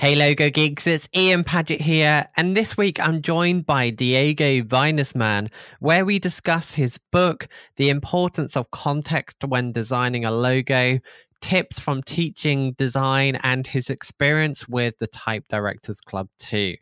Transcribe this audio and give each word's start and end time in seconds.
Hey 0.00 0.14
Logo 0.14 0.48
Geeks, 0.48 0.86
it's 0.86 1.08
Ian 1.12 1.42
Paget 1.42 1.80
here, 1.80 2.28
and 2.36 2.56
this 2.56 2.76
week 2.76 3.04
I'm 3.04 3.20
joined 3.20 3.66
by 3.66 3.90
Diego 3.90 4.62
Vainesman, 4.62 5.50
where 5.80 6.04
we 6.04 6.20
discuss 6.20 6.76
his 6.76 7.00
book, 7.10 7.48
The 7.78 7.88
Importance 7.88 8.56
of 8.56 8.70
Context 8.70 9.38
When 9.44 9.72
Designing 9.72 10.24
a 10.24 10.30
Logo, 10.30 11.00
tips 11.40 11.80
from 11.80 12.04
teaching 12.04 12.74
design, 12.74 13.40
and 13.42 13.66
his 13.66 13.90
experience 13.90 14.68
with 14.68 14.94
the 15.00 15.08
Type 15.08 15.46
Directors 15.48 16.00
Club 16.00 16.28
too. 16.38 16.76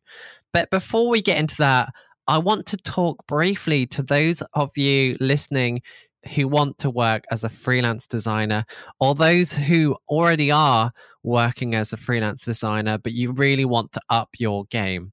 But 0.53 0.69
before 0.69 1.09
we 1.09 1.23
get 1.23 1.39
into 1.39 1.57
that, 1.57 1.89
I 2.29 2.37
want 2.37 2.67
to 2.67 2.77
talk 2.77 3.27
briefly 3.27 3.87
to 3.87 4.03
those 4.03 4.43
of 4.53 4.77
you 4.77 5.17
listening 5.21 5.81
who 6.29 6.49
want 6.49 6.79
to 6.79 6.91
work 6.91 7.25
as 7.31 7.45
a 7.45 7.49
freelance 7.49 8.07
designer 8.07 8.65
or 9.01 9.15
those 9.15 9.53
who 9.53 9.97
already 10.09 10.51
are 10.51 10.93
working 11.23 11.75
as 11.75 11.93
a 11.93 11.97
freelance 11.97 12.45
designer, 12.45 12.99
but 12.99 13.13
you 13.13 13.33
really 13.33 13.65
want 13.65 13.93
to 13.93 14.01
up 14.11 14.31
your 14.39 14.65
game. 14.67 15.13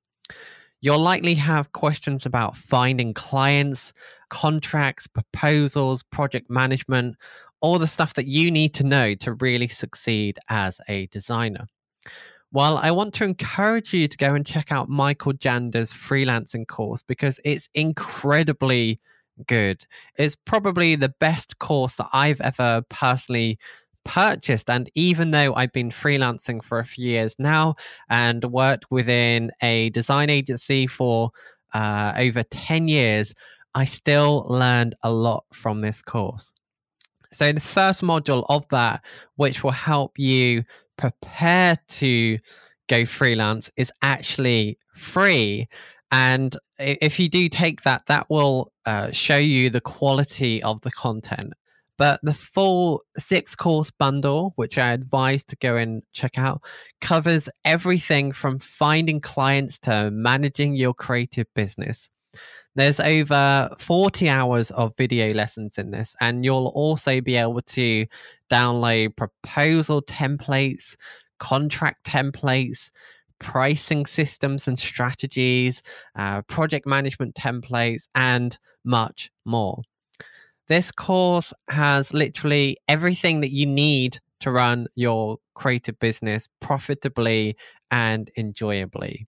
You'll 0.82 1.00
likely 1.00 1.36
have 1.36 1.72
questions 1.72 2.26
about 2.26 2.58
finding 2.58 3.14
clients, 3.14 3.94
contracts, 4.30 5.08
proposals, 5.08 6.04
project 6.04 6.50
management, 6.50 7.16
all 7.62 7.80
the 7.80 7.88
stuff 7.88 8.14
that 8.16 8.28
you 8.28 8.52
need 8.52 8.74
to 8.74 8.84
know 8.84 9.16
to 9.16 9.34
really 9.34 9.70
succeed 9.70 10.38
as 10.50 10.82
a 10.90 11.08
designer. 11.08 11.68
Well, 12.52 12.78
I 12.78 12.92
want 12.92 13.14
to 13.16 13.24
encourage 13.24 13.94
you 13.94 14.08
to 14.08 14.18
go 14.18 14.36
and 14.36 14.46
check 14.46 14.72
out 14.72 14.90
Michael 14.90 15.34
Janda's 15.34 15.92
freelancing 15.92 16.68
course 16.68 17.02
because 17.02 17.40
it's 17.44 17.68
incredibly 17.74 19.00
good. 19.48 19.86
It's 20.18 20.36
probably 20.36 20.96
the 20.96 21.14
best 21.20 21.60
course 21.60 21.96
that 21.96 22.08
I've 22.14 22.42
ever 22.42 22.84
personally 22.90 23.60
purchased. 24.04 24.70
And 24.70 24.90
even 24.96 25.32
though 25.32 25.54
I've 25.54 25.72
been 25.72 25.90
freelancing 25.90 26.64
for 26.64 26.80
a 26.80 26.86
few 26.86 27.10
years 27.10 27.36
now 27.40 27.76
and 28.10 28.44
worked 28.46 28.92
within 28.92 29.52
a 29.62 29.90
design 29.92 30.30
agency 30.30 30.88
for 30.88 31.32
uh, 31.74 32.14
over 32.18 32.44
10 32.44 32.88
years, 32.88 33.34
I 33.76 33.86
still 33.86 34.46
learned 34.48 34.96
a 35.04 35.12
lot 35.12 35.46
from 35.52 35.82
this 35.82 36.02
course. 36.02 36.54
So, 37.32 37.52
the 37.52 37.62
first 37.62 38.04
module 38.04 38.46
of 38.48 38.68
that, 38.70 39.04
which 39.38 39.64
will 39.64 39.72
help 39.72 40.20
you 40.20 40.64
prepare 40.98 41.76
to 41.88 42.38
go 42.88 43.06
freelance, 43.06 43.72
is 43.76 43.92
actually 44.04 44.78
free. 44.94 45.68
And 46.12 46.56
if 46.80 47.20
you 47.20 47.30
do 47.30 47.50
take 47.50 47.84
that, 47.84 48.06
that 48.08 48.30
will 48.30 48.72
uh, 48.86 49.12
show 49.12 49.38
you 49.38 49.70
the 49.70 49.82
quality 49.82 50.62
of 50.64 50.82
the 50.82 50.92
content. 50.92 51.54
But 51.98 52.20
the 52.24 52.34
full 52.34 53.04
six 53.18 53.56
course 53.56 53.92
bundle, 53.92 54.54
which 54.56 54.78
I 54.78 54.94
advise 54.94 55.44
to 55.46 55.56
go 55.58 55.76
and 55.76 56.02
check 56.12 56.38
out, 56.38 56.62
covers 57.02 57.50
everything 57.64 58.32
from 58.32 58.60
finding 58.60 59.22
clients 59.22 59.78
to 59.80 60.10
managing 60.12 60.76
your 60.76 60.94
creative 60.94 61.46
business. 61.54 62.10
There's 62.76 63.00
over 63.00 63.70
40 63.78 64.28
hours 64.30 64.72
of 64.72 64.94
video 64.98 65.34
lessons 65.34 65.78
in 65.78 65.92
this, 65.92 66.16
and 66.20 66.44
you'll 66.44 66.72
also 66.74 67.22
be 67.22 67.36
able 67.36 67.62
to 67.62 68.08
download 68.52 69.16
proposal 69.16 70.02
templates, 70.02 70.96
contract 71.38 72.04
templates, 72.06 72.90
pricing 73.44 74.06
systems 74.06 74.68
and 74.68 74.80
strategies, 74.80 75.84
uh, 76.16 76.42
project 76.44 76.88
management 76.88 77.36
templates, 77.36 78.04
and 78.16 78.58
much 78.84 79.30
more. 79.46 79.82
This 80.68 80.92
course 80.92 81.54
has 81.68 82.14
literally 82.14 82.78
everything 82.88 83.42
that 83.42 83.52
you 83.52 83.66
need 83.66 84.20
to 84.40 84.52
run 84.52 84.88
your 84.96 85.38
creative 85.54 86.00
business 86.00 86.48
profitably 86.62 87.58
and 87.92 88.32
enjoyably. 88.36 89.28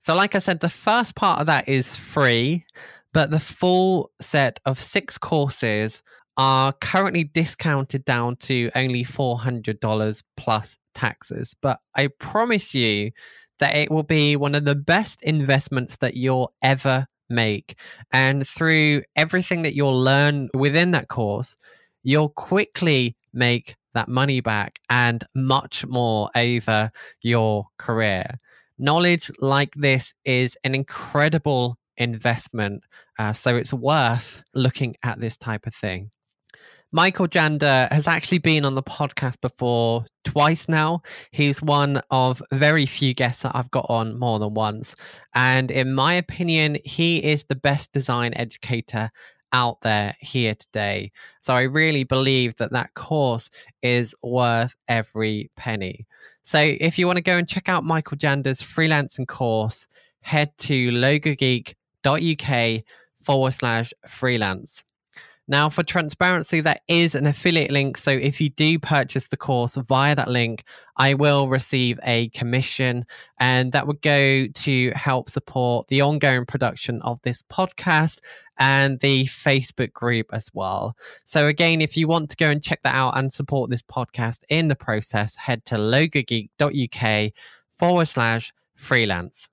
So, 0.00 0.14
like 0.14 0.34
I 0.34 0.38
said, 0.38 0.60
the 0.60 0.68
first 0.70 1.16
part 1.16 1.40
of 1.40 1.46
that 1.46 1.68
is 1.68 1.96
free, 1.96 2.64
but 3.12 3.30
the 3.30 3.40
full 3.40 4.10
set 4.20 4.60
of 4.64 4.80
six 4.80 5.18
courses 5.18 6.02
are 6.36 6.72
currently 6.72 7.24
discounted 7.24 8.04
down 8.04 8.36
to 8.36 8.70
only 8.74 9.04
$400 9.04 10.22
plus 10.36 10.76
taxes. 10.94 11.54
But 11.60 11.80
I 11.94 12.08
promise 12.18 12.74
you 12.74 13.12
that 13.58 13.74
it 13.74 13.90
will 13.90 14.02
be 14.02 14.36
one 14.36 14.54
of 14.54 14.64
the 14.64 14.74
best 14.74 15.22
investments 15.22 15.96
that 15.96 16.16
you'll 16.16 16.52
ever 16.62 17.06
make. 17.30 17.76
And 18.12 18.46
through 18.46 19.02
everything 19.16 19.62
that 19.62 19.74
you'll 19.74 19.98
learn 19.98 20.48
within 20.54 20.90
that 20.92 21.08
course, 21.08 21.56
you'll 22.02 22.30
quickly 22.30 23.16
make 23.32 23.76
that 23.94 24.08
money 24.08 24.40
back 24.40 24.80
and 24.90 25.24
much 25.34 25.86
more 25.86 26.30
over 26.34 26.90
your 27.22 27.66
career. 27.78 28.38
Knowledge 28.78 29.30
like 29.38 29.74
this 29.76 30.12
is 30.24 30.56
an 30.64 30.74
incredible 30.74 31.78
investment. 31.96 32.82
Uh, 33.18 33.32
so 33.32 33.56
it's 33.56 33.72
worth 33.72 34.42
looking 34.52 34.96
at 35.04 35.20
this 35.20 35.36
type 35.36 35.66
of 35.66 35.74
thing. 35.74 36.10
Michael 36.94 37.26
Janda 37.26 37.90
has 37.90 38.06
actually 38.06 38.38
been 38.38 38.64
on 38.64 38.76
the 38.76 38.82
podcast 38.84 39.40
before 39.40 40.06
twice 40.24 40.68
now. 40.68 41.02
He's 41.32 41.60
one 41.60 42.00
of 42.12 42.40
very 42.52 42.86
few 42.86 43.12
guests 43.14 43.42
that 43.42 43.50
I've 43.56 43.72
got 43.72 43.86
on 43.88 44.16
more 44.16 44.38
than 44.38 44.54
once. 44.54 44.94
And 45.34 45.72
in 45.72 45.92
my 45.92 46.14
opinion, 46.14 46.78
he 46.84 47.18
is 47.18 47.46
the 47.48 47.56
best 47.56 47.90
design 47.90 48.32
educator 48.34 49.10
out 49.52 49.80
there 49.80 50.14
here 50.20 50.54
today. 50.54 51.10
So 51.40 51.56
I 51.56 51.62
really 51.62 52.04
believe 52.04 52.54
that 52.58 52.70
that 52.70 52.94
course 52.94 53.50
is 53.82 54.14
worth 54.22 54.76
every 54.86 55.50
penny. 55.56 56.06
So 56.44 56.60
if 56.60 56.96
you 56.96 57.08
want 57.08 57.16
to 57.16 57.24
go 57.24 57.36
and 57.36 57.48
check 57.48 57.68
out 57.68 57.82
Michael 57.82 58.18
Janda's 58.18 58.62
freelancing 58.62 59.26
course, 59.26 59.88
head 60.20 60.56
to 60.58 60.92
logogeek.uk 60.92 62.84
forward 63.20 63.50
slash 63.52 63.92
freelance. 64.06 64.84
Now, 65.46 65.68
for 65.68 65.82
transparency, 65.82 66.62
that 66.62 66.80
is 66.88 67.14
an 67.14 67.26
affiliate 67.26 67.70
link. 67.70 67.98
So 67.98 68.10
if 68.10 68.40
you 68.40 68.48
do 68.48 68.78
purchase 68.78 69.26
the 69.26 69.36
course 69.36 69.74
via 69.74 70.14
that 70.16 70.28
link, 70.28 70.64
I 70.96 71.12
will 71.14 71.48
receive 71.48 72.00
a 72.02 72.30
commission, 72.30 73.04
and 73.38 73.72
that 73.72 73.86
would 73.86 74.00
go 74.00 74.46
to 74.46 74.90
help 74.92 75.28
support 75.28 75.88
the 75.88 76.00
ongoing 76.00 76.46
production 76.46 77.02
of 77.02 77.20
this 77.22 77.42
podcast 77.42 78.20
and 78.58 79.00
the 79.00 79.24
Facebook 79.26 79.92
group 79.92 80.28
as 80.32 80.48
well. 80.54 80.96
So, 81.26 81.46
again, 81.46 81.82
if 81.82 81.96
you 81.96 82.08
want 82.08 82.30
to 82.30 82.36
go 82.36 82.48
and 82.48 82.62
check 82.62 82.80
that 82.82 82.94
out 82.94 83.18
and 83.18 83.32
support 83.32 83.68
this 83.68 83.82
podcast 83.82 84.38
in 84.48 84.68
the 84.68 84.76
process, 84.76 85.36
head 85.36 85.66
to 85.66 85.74
logogeek.uk 85.74 87.32
forward 87.76 88.06
slash 88.06 88.52
freelance. 88.74 89.48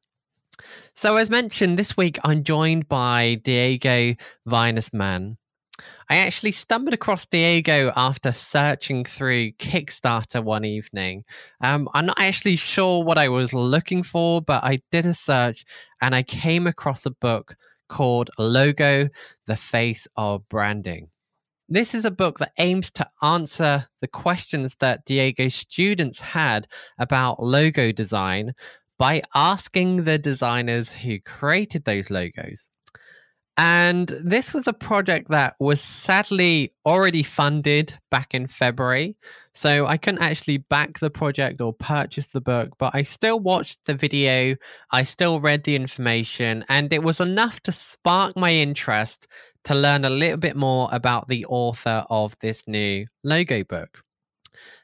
So, 0.93 1.17
as 1.17 1.29
mentioned, 1.29 1.77
this 1.77 1.97
week 1.97 2.17
I'm 2.23 2.43
joined 2.43 2.87
by 2.87 3.41
Diego 3.43 4.15
Vainesman. 4.47 5.37
I 6.11 6.17
actually 6.17 6.51
stumbled 6.51 6.93
across 6.93 7.25
Diego 7.25 7.93
after 7.95 8.33
searching 8.33 9.05
through 9.05 9.53
Kickstarter 9.53 10.43
one 10.43 10.65
evening. 10.65 11.23
Um, 11.61 11.87
I'm 11.93 12.07
not 12.07 12.19
actually 12.19 12.57
sure 12.57 13.01
what 13.01 13.17
I 13.17 13.29
was 13.29 13.53
looking 13.53 14.03
for, 14.03 14.41
but 14.41 14.61
I 14.61 14.81
did 14.91 15.05
a 15.05 15.13
search 15.13 15.63
and 16.01 16.13
I 16.13 16.23
came 16.23 16.67
across 16.67 17.05
a 17.05 17.11
book 17.11 17.55
called 17.87 18.29
Logo 18.37 19.07
The 19.47 19.55
Face 19.55 20.05
of 20.17 20.49
Branding. 20.49 21.11
This 21.69 21.95
is 21.95 22.03
a 22.03 22.11
book 22.11 22.39
that 22.39 22.51
aims 22.57 22.91
to 22.91 23.07
answer 23.23 23.87
the 24.01 24.09
questions 24.09 24.75
that 24.81 25.05
Diego's 25.05 25.55
students 25.55 26.19
had 26.19 26.67
about 26.99 27.41
logo 27.41 27.93
design 27.93 28.53
by 28.99 29.21
asking 29.33 30.03
the 30.03 30.17
designers 30.17 30.91
who 30.91 31.21
created 31.21 31.85
those 31.85 32.09
logos. 32.09 32.67
And 33.57 34.07
this 34.07 34.53
was 34.53 34.65
a 34.65 34.73
project 34.73 35.29
that 35.29 35.55
was 35.59 35.81
sadly 35.81 36.73
already 36.85 37.21
funded 37.21 37.99
back 38.09 38.33
in 38.33 38.47
February. 38.47 39.17
So 39.53 39.85
I 39.85 39.97
couldn't 39.97 40.23
actually 40.23 40.57
back 40.57 40.99
the 40.99 41.09
project 41.09 41.59
or 41.59 41.73
purchase 41.73 42.27
the 42.27 42.41
book, 42.41 42.69
but 42.79 42.95
I 42.95 43.03
still 43.03 43.39
watched 43.39 43.85
the 43.85 43.93
video. 43.93 44.55
I 44.91 45.03
still 45.03 45.41
read 45.41 45.65
the 45.65 45.75
information, 45.75 46.63
and 46.69 46.91
it 46.93 47.03
was 47.03 47.19
enough 47.19 47.59
to 47.61 47.71
spark 47.71 48.37
my 48.37 48.51
interest 48.51 49.27
to 49.65 49.75
learn 49.75 50.05
a 50.05 50.09
little 50.09 50.37
bit 50.37 50.55
more 50.55 50.89
about 50.91 51.27
the 51.27 51.45
author 51.45 52.05
of 52.09 52.35
this 52.39 52.63
new 52.67 53.05
logo 53.23 53.63
book. 53.63 53.99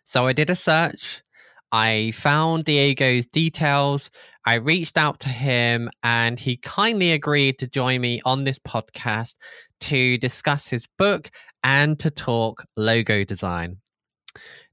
So 0.03 0.27
I 0.27 0.33
did 0.33 0.49
a 0.49 0.55
search. 0.55 1.23
I 1.71 2.11
found 2.11 2.65
Diego's 2.65 3.25
details 3.25 4.09
I 4.47 4.53
reached 4.53 4.97
out 4.97 5.19
to 5.19 5.29
him 5.29 5.89
and 6.03 6.39
he 6.39 6.55
kindly 6.55 7.11
agreed 7.11 7.59
to 7.59 7.67
join 7.67 7.99
me 7.99 8.21
on 8.23 8.45
this 8.45 8.59
podcast 8.59 9.33
to 9.81 10.17
discuss 10.19 10.69
his 10.69 10.87
book 10.97 11.29
and 11.65 11.99
to 11.99 12.09
talk 12.09 12.63
logo 12.77 13.25
design. 13.25 13.79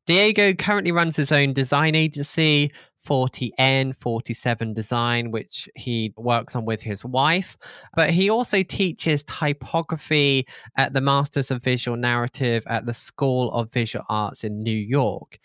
Diego 0.07 0.53
currently 0.55 0.93
runs 0.93 1.17
his 1.17 1.33
own 1.33 1.53
design 1.53 1.97
agency, 1.97 2.71
40N47 3.09 4.75
Design, 4.75 5.33
which 5.33 5.69
he 5.75 6.15
works 6.17 6.55
on 6.55 6.65
with 6.65 6.81
his 6.81 7.05
wife. 7.05 7.57
But 7.97 8.11
he 8.11 8.31
also 8.31 8.63
teaches 8.63 9.25
typography 9.25 10.47
at 10.77 10.93
the 10.93 11.01
Masters 11.01 11.51
of 11.51 11.65
Visual 11.65 11.97
Narrative 11.97 12.63
at 12.69 12.87
the 12.87 12.95
School 12.95 13.51
of 13.51 13.73
Visual 13.73 14.05
Arts 14.09 14.45
in 14.45 14.63
New 14.63 14.71
York. 14.71 15.41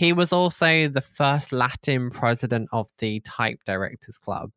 He 0.00 0.14
was 0.14 0.32
also 0.32 0.88
the 0.88 1.02
first 1.02 1.52
Latin 1.52 2.08
president 2.08 2.70
of 2.72 2.88
the 3.00 3.20
Type 3.20 3.60
Directors 3.66 4.16
Club. 4.16 4.50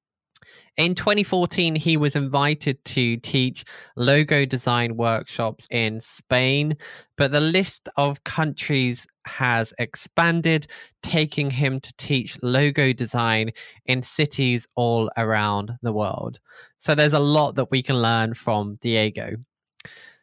In 0.77 0.95
2014, 0.95 1.75
he 1.75 1.97
was 1.97 2.15
invited 2.15 2.81
to 2.85 3.17
teach 3.17 3.65
logo 3.97 4.45
design 4.45 4.95
workshops 4.95 5.67
in 5.69 5.99
Spain, 5.99 6.77
but 7.17 7.31
the 7.31 7.41
list 7.41 7.89
of 7.97 8.23
countries 8.23 9.05
has 9.25 9.73
expanded, 9.79 10.65
taking 11.01 11.49
him 11.49 11.81
to 11.81 11.93
teach 11.97 12.37
logo 12.41 12.93
design 12.93 13.51
in 13.85 14.01
cities 14.01 14.65
all 14.77 15.11
around 15.17 15.73
the 15.81 15.91
world. 15.91 16.39
So 16.79 16.95
there's 16.95 17.11
a 17.11 17.19
lot 17.19 17.55
that 17.55 17.69
we 17.69 17.83
can 17.83 18.01
learn 18.01 18.33
from 18.33 18.77
Diego. 18.79 19.35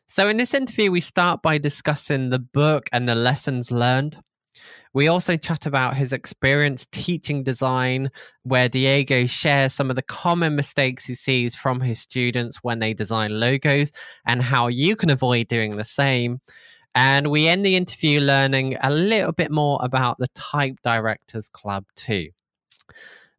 So, 0.07 0.29
in 0.31 0.39
this 0.39 0.55
interview, 0.55 0.91
we 0.91 1.03
start 1.03 1.43
by 1.43 1.59
discussing 1.59 2.31
the 2.31 2.39
book 2.39 2.89
and 2.91 3.07
the 3.07 3.15
lessons 3.15 3.71
learned. 3.71 4.17
We 4.93 5.07
also 5.07 5.37
chat 5.37 5.67
about 5.67 5.97
his 5.97 6.13
experience 6.13 6.87
teaching 6.91 7.45
design, 7.45 8.11
where 8.43 8.69
Diego 8.69 9.27
shares 9.27 9.73
some 9.73 9.89
of 9.89 9.95
the 9.95 10.03
common 10.03 10.57
mistakes 10.57 11.05
he 11.05 11.15
sees 11.15 11.55
from 11.55 11.81
his 11.81 12.01
students 12.01 12.59
when 12.63 12.81
they 12.81 12.93
design 12.93 13.39
logos 13.39 13.93
and 14.27 14.43
how 14.43 14.67
you 14.67 14.97
can 14.97 15.11
avoid 15.11 15.47
doing 15.47 15.77
the 15.77 15.85
same. 15.85 16.41
And 16.97 17.31
we 17.31 17.47
end 17.47 17.65
the 17.65 17.77
interview 17.77 18.21
learning 18.21 18.77
a 18.83 18.91
little 18.91 19.31
bit 19.31 19.53
more 19.53 19.79
about 19.81 20.19
the 20.19 20.27
Type 20.35 20.75
Directors 20.83 21.49
Club, 21.49 21.85
too. 21.95 22.31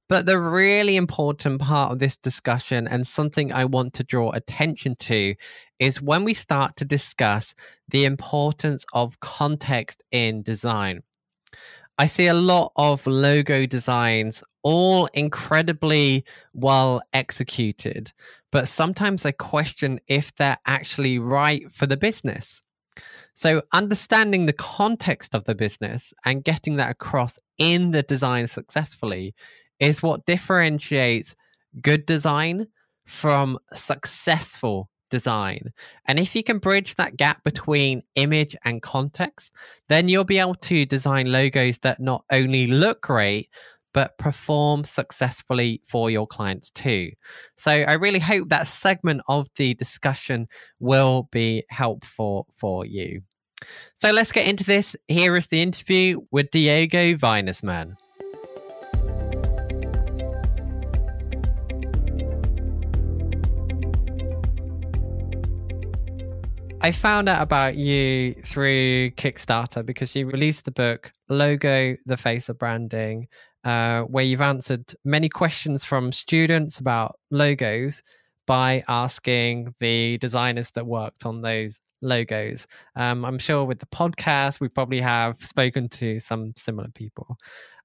But 0.07 0.25
the 0.25 0.39
really 0.39 0.95
important 0.95 1.59
part 1.59 1.91
of 1.91 1.99
this 1.99 2.15
discussion, 2.15 2.87
and 2.87 3.05
something 3.05 3.51
I 3.51 3.65
want 3.65 3.93
to 3.95 4.05
draw 4.05 4.31
attention 4.31 4.95
to, 4.99 5.35
is 5.79 6.01
when 6.01 6.23
we 6.23 6.33
start 6.33 6.77
to 6.77 6.85
discuss 6.85 7.53
the 7.89 8.05
importance 8.05 8.85
of 8.93 9.19
context 9.19 10.01
in 10.11 10.43
design. 10.43 11.01
I 11.97 12.05
see 12.05 12.27
a 12.27 12.33
lot 12.33 12.71
of 12.75 13.05
logo 13.05 13.65
designs, 13.65 14.43
all 14.63 15.07
incredibly 15.07 16.25
well 16.53 17.01
executed, 17.13 18.11
but 18.51 18.67
sometimes 18.67 19.25
I 19.25 19.31
question 19.31 19.99
if 20.07 20.33
they're 20.35 20.57
actually 20.65 21.19
right 21.19 21.71
for 21.71 21.85
the 21.85 21.97
business. 21.97 22.63
So, 23.33 23.61
understanding 23.71 24.45
the 24.45 24.53
context 24.53 25.33
of 25.33 25.45
the 25.45 25.55
business 25.55 26.13
and 26.25 26.43
getting 26.43 26.75
that 26.75 26.91
across 26.91 27.39
in 27.57 27.91
the 27.91 28.03
design 28.03 28.47
successfully 28.47 29.33
is 29.79 30.03
what 30.03 30.25
differentiates 30.25 31.35
good 31.81 32.05
design 32.05 32.67
from 33.05 33.57
successful 33.73 34.89
design. 35.11 35.71
And 36.07 36.19
if 36.19 36.35
you 36.35 36.43
can 36.43 36.57
bridge 36.57 36.95
that 36.95 37.17
gap 37.17 37.43
between 37.43 38.01
image 38.15 38.55
and 38.65 38.81
context, 38.81 39.51
then 39.89 40.09
you'll 40.09 40.23
be 40.23 40.39
able 40.39 40.55
to 40.55 40.85
design 40.87 41.31
logos 41.31 41.77
that 41.79 41.99
not 41.99 42.25
only 42.31 42.65
look 42.65 43.01
great, 43.01 43.49
but 43.93 44.17
perform 44.17 44.83
successfully 44.83 45.81
for 45.85 46.09
your 46.09 46.25
clients 46.25 46.69
too. 46.71 47.11
So 47.57 47.71
I 47.71 47.93
really 47.93 48.19
hope 48.19 48.49
that 48.49 48.67
segment 48.67 49.21
of 49.27 49.49
the 49.57 49.73
discussion 49.75 50.47
will 50.79 51.27
be 51.31 51.65
helpful 51.69 52.47
for 52.55 52.85
you. 52.85 53.21
So 53.95 54.11
let's 54.11 54.31
get 54.31 54.47
into 54.47 54.63
this. 54.63 54.95
Here 55.07 55.35
is 55.35 55.47
the 55.47 55.61
interview 55.61 56.21
with 56.31 56.49
Diego 56.51 57.15
Vainesman. 57.15 57.95
I 66.83 66.91
found 66.91 67.29
out 67.29 67.43
about 67.43 67.75
you 67.75 68.33
through 68.43 69.11
Kickstarter 69.11 69.85
because 69.85 70.15
you 70.15 70.25
released 70.25 70.65
the 70.65 70.71
book 70.71 71.13
Logo, 71.29 71.95
the 72.07 72.17
Face 72.17 72.49
of 72.49 72.57
Branding, 72.57 73.27
uh, 73.63 74.01
where 74.01 74.23
you've 74.23 74.41
answered 74.41 74.91
many 75.05 75.29
questions 75.29 75.85
from 75.85 76.11
students 76.11 76.79
about 76.79 77.19
logos 77.29 78.01
by 78.47 78.83
asking 78.87 79.75
the 79.79 80.17
designers 80.17 80.71
that 80.71 80.87
worked 80.87 81.23
on 81.23 81.43
those 81.43 81.79
logos. 82.01 82.65
Um, 82.95 83.25
I'm 83.25 83.37
sure 83.37 83.63
with 83.63 83.77
the 83.77 83.85
podcast, 83.85 84.59
we 84.59 84.67
probably 84.67 85.01
have 85.01 85.37
spoken 85.45 85.87
to 85.89 86.19
some 86.19 86.51
similar 86.57 86.89
people. 86.95 87.37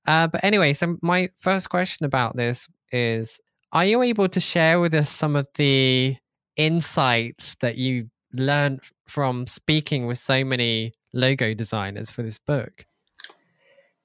Uh, 0.08 0.26
but 0.26 0.42
anyway, 0.42 0.72
so 0.72 0.96
my 1.02 1.28
first 1.38 1.68
question 1.68 2.06
about 2.06 2.34
this 2.34 2.66
is 2.92 3.40
Are 3.72 3.84
you 3.84 4.00
able 4.00 4.30
to 4.30 4.40
share 4.40 4.80
with 4.80 4.94
us 4.94 5.10
some 5.10 5.36
of 5.36 5.46
the 5.56 6.16
insights 6.56 7.56
that 7.60 7.76
you 7.76 8.08
learned 8.40 8.80
from 9.06 9.46
speaking 9.46 10.06
with 10.06 10.18
so 10.18 10.44
many 10.44 10.92
logo 11.12 11.54
designers 11.54 12.10
for 12.10 12.22
this 12.22 12.38
book? 12.38 12.86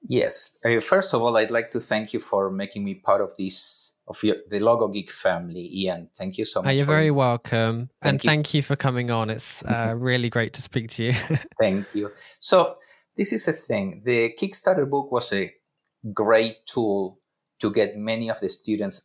Yes. 0.02 0.56
Uh, 0.64 0.80
first 0.80 1.14
of 1.14 1.22
all, 1.22 1.36
I'd 1.36 1.50
like 1.50 1.70
to 1.72 1.80
thank 1.80 2.12
you 2.12 2.20
for 2.20 2.50
making 2.50 2.84
me 2.84 2.94
part 2.94 3.20
of 3.20 3.36
this 3.36 3.92
of 4.08 4.22
your, 4.22 4.36
the 4.48 4.58
Logo 4.58 4.88
Geek 4.88 5.10
family, 5.10 5.70
Ian. 5.72 6.10
Thank 6.16 6.36
you 6.36 6.44
so 6.44 6.60
much. 6.60 6.68
Oh, 6.68 6.72
you're 6.72 6.84
very 6.84 7.10
welcome, 7.10 7.88
thank 8.02 8.14
and 8.14 8.24
you. 8.24 8.28
thank 8.28 8.54
you 8.54 8.62
for 8.62 8.74
coming 8.74 9.10
on. 9.10 9.30
It's 9.30 9.62
uh, 9.68 9.94
really 9.96 10.28
great 10.28 10.52
to 10.54 10.62
speak 10.62 10.90
to 10.90 11.04
you. 11.04 11.12
thank 11.60 11.86
you. 11.94 12.10
So 12.40 12.76
this 13.16 13.32
is 13.32 13.46
the 13.46 13.52
thing. 13.52 14.02
The 14.04 14.34
Kickstarter 14.38 14.88
book 14.88 15.12
was 15.12 15.32
a 15.32 15.52
great 16.12 16.66
tool 16.66 17.20
to 17.60 17.70
get 17.70 17.96
many 17.96 18.28
of 18.28 18.40
the 18.40 18.48
students 18.48 19.02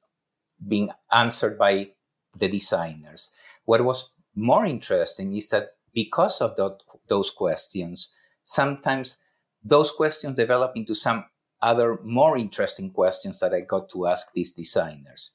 being 0.68 0.90
answered 1.14 1.58
by 1.60 1.92
the 2.36 2.48
designers. 2.48 3.32
What 3.66 3.84
was 3.84 4.12
more 4.38 4.66
interesting 4.66 5.36
is 5.36 5.50
that 5.50 5.72
because 5.94 6.42
of 6.42 6.56
the, 6.56 6.78
those 7.08 7.32
questions, 7.32 8.14
sometimes 8.44 9.18
those 9.64 9.92
questions 9.92 10.36
develop 10.36 10.74
into 10.76 10.94
some 10.94 11.26
other 11.62 12.00
more 12.04 12.38
interesting 12.38 12.92
questions 12.92 13.40
that 13.40 13.54
I 13.54 13.62
got 13.62 13.90
to 13.90 14.06
ask 14.06 14.32
these 14.34 14.52
designers. 14.52 15.32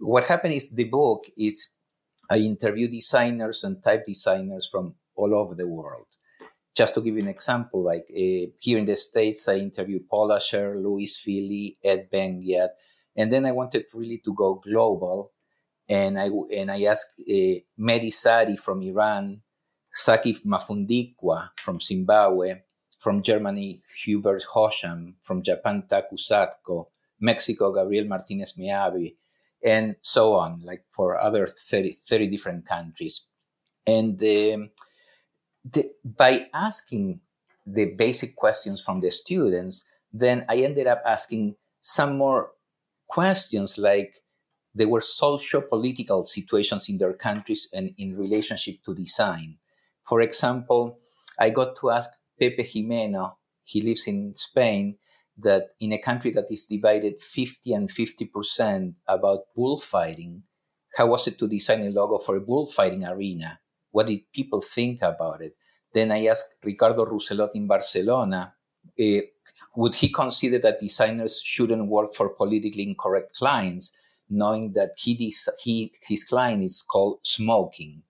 What 0.00 0.24
happened 0.24 0.54
is 0.54 0.70
the 0.70 0.84
book 0.84 1.26
is 1.38 1.68
I 2.28 2.38
interview 2.38 2.88
designers 2.88 3.62
and 3.62 3.82
type 3.82 4.06
designers 4.06 4.68
from 4.70 4.96
all 5.14 5.34
over 5.34 5.54
the 5.54 5.68
world. 5.68 6.06
Just 6.74 6.94
to 6.94 7.00
give 7.00 7.14
you 7.14 7.22
an 7.22 7.28
example, 7.28 7.84
like 7.84 8.06
uh, 8.10 8.50
here 8.58 8.78
in 8.78 8.86
the 8.86 8.96
States, 8.96 9.46
I 9.46 9.56
interviewed 9.56 10.08
Paula 10.08 10.40
Scher, 10.40 10.82
Louise 10.82 11.16
Fili, 11.16 11.76
Ed 11.84 12.08
Benguiat, 12.10 12.70
and 13.16 13.32
then 13.32 13.46
I 13.46 13.52
wanted 13.52 13.84
really 13.94 14.18
to 14.24 14.34
go 14.34 14.54
global 14.54 15.32
and 15.88 16.18
I 16.18 16.28
and 16.54 16.70
I 16.70 16.84
asked 16.84 17.20
uh, 17.20 17.60
Mehdi 17.78 18.12
Saeedi 18.12 18.58
from 18.58 18.82
Iran, 18.82 19.42
Saki 19.92 20.34
Mafundikwa 20.46 21.50
from 21.56 21.80
Zimbabwe, 21.80 22.62
from 22.98 23.22
Germany 23.22 23.82
Hubert 24.04 24.44
Jocham, 24.54 25.14
from 25.22 25.42
Japan 25.42 25.84
Taku 25.88 26.16
Satoh, 26.16 26.86
Mexico 27.20 27.72
Gabriel 27.72 28.06
Martinez 28.06 28.54
Meave, 28.56 29.16
and 29.64 29.96
so 30.02 30.34
on, 30.34 30.60
like 30.64 30.84
for 30.90 31.20
other 31.20 31.46
30, 31.46 31.92
30 31.92 32.28
different 32.28 32.66
countries. 32.66 33.26
And 33.86 34.20
um, 34.22 34.70
the, 35.64 35.90
by 36.04 36.46
asking 36.54 37.20
the 37.66 37.94
basic 37.94 38.34
questions 38.36 38.80
from 38.80 39.00
the 39.00 39.10
students, 39.10 39.84
then 40.12 40.44
I 40.48 40.58
ended 40.58 40.86
up 40.86 41.02
asking 41.06 41.56
some 41.80 42.16
more 42.16 42.50
questions 43.06 43.78
like 43.78 44.16
there 44.74 44.88
were 44.88 45.00
socio-political 45.00 46.24
situations 46.24 46.88
in 46.88 46.98
their 46.98 47.12
countries 47.12 47.68
and 47.72 47.94
in 47.98 48.16
relationship 48.16 48.82
to 48.84 48.94
design. 48.94 49.58
For 50.04 50.20
example, 50.20 50.98
I 51.38 51.50
got 51.50 51.76
to 51.80 51.90
ask 51.90 52.10
Pepe 52.38 52.64
Gimeno, 52.64 53.34
he 53.64 53.82
lives 53.82 54.06
in 54.06 54.34
Spain, 54.34 54.96
that 55.38 55.70
in 55.80 55.92
a 55.92 55.98
country 55.98 56.30
that 56.32 56.50
is 56.50 56.66
divided 56.66 57.20
50 57.20 57.72
and 57.72 57.88
50% 57.88 58.94
about 59.06 59.44
bullfighting, 59.56 60.42
how 60.96 61.06
was 61.06 61.26
it 61.26 61.38
to 61.38 61.48
design 61.48 61.86
a 61.86 61.90
logo 61.90 62.18
for 62.18 62.36
a 62.36 62.40
bullfighting 62.40 63.04
arena? 63.04 63.58
What 63.90 64.06
did 64.06 64.32
people 64.32 64.60
think 64.60 65.02
about 65.02 65.40
it? 65.40 65.54
Then 65.92 66.10
I 66.12 66.26
asked 66.26 66.56
Ricardo 66.62 67.04
Rousselot 67.04 67.50
in 67.54 67.66
Barcelona, 67.66 68.54
uh, 69.00 69.20
would 69.76 69.94
he 69.94 70.08
consider 70.08 70.58
that 70.58 70.80
designers 70.80 71.40
shouldn't 71.42 71.86
work 71.86 72.14
for 72.14 72.30
politically 72.30 72.82
incorrect 72.82 73.34
clients? 73.34 73.92
Knowing 74.28 74.72
that 74.72 74.92
he, 74.96 75.34
he 75.62 75.92
his 76.02 76.24
client 76.24 76.62
is 76.62 76.82
called 76.82 77.18
smoking. 77.22 78.02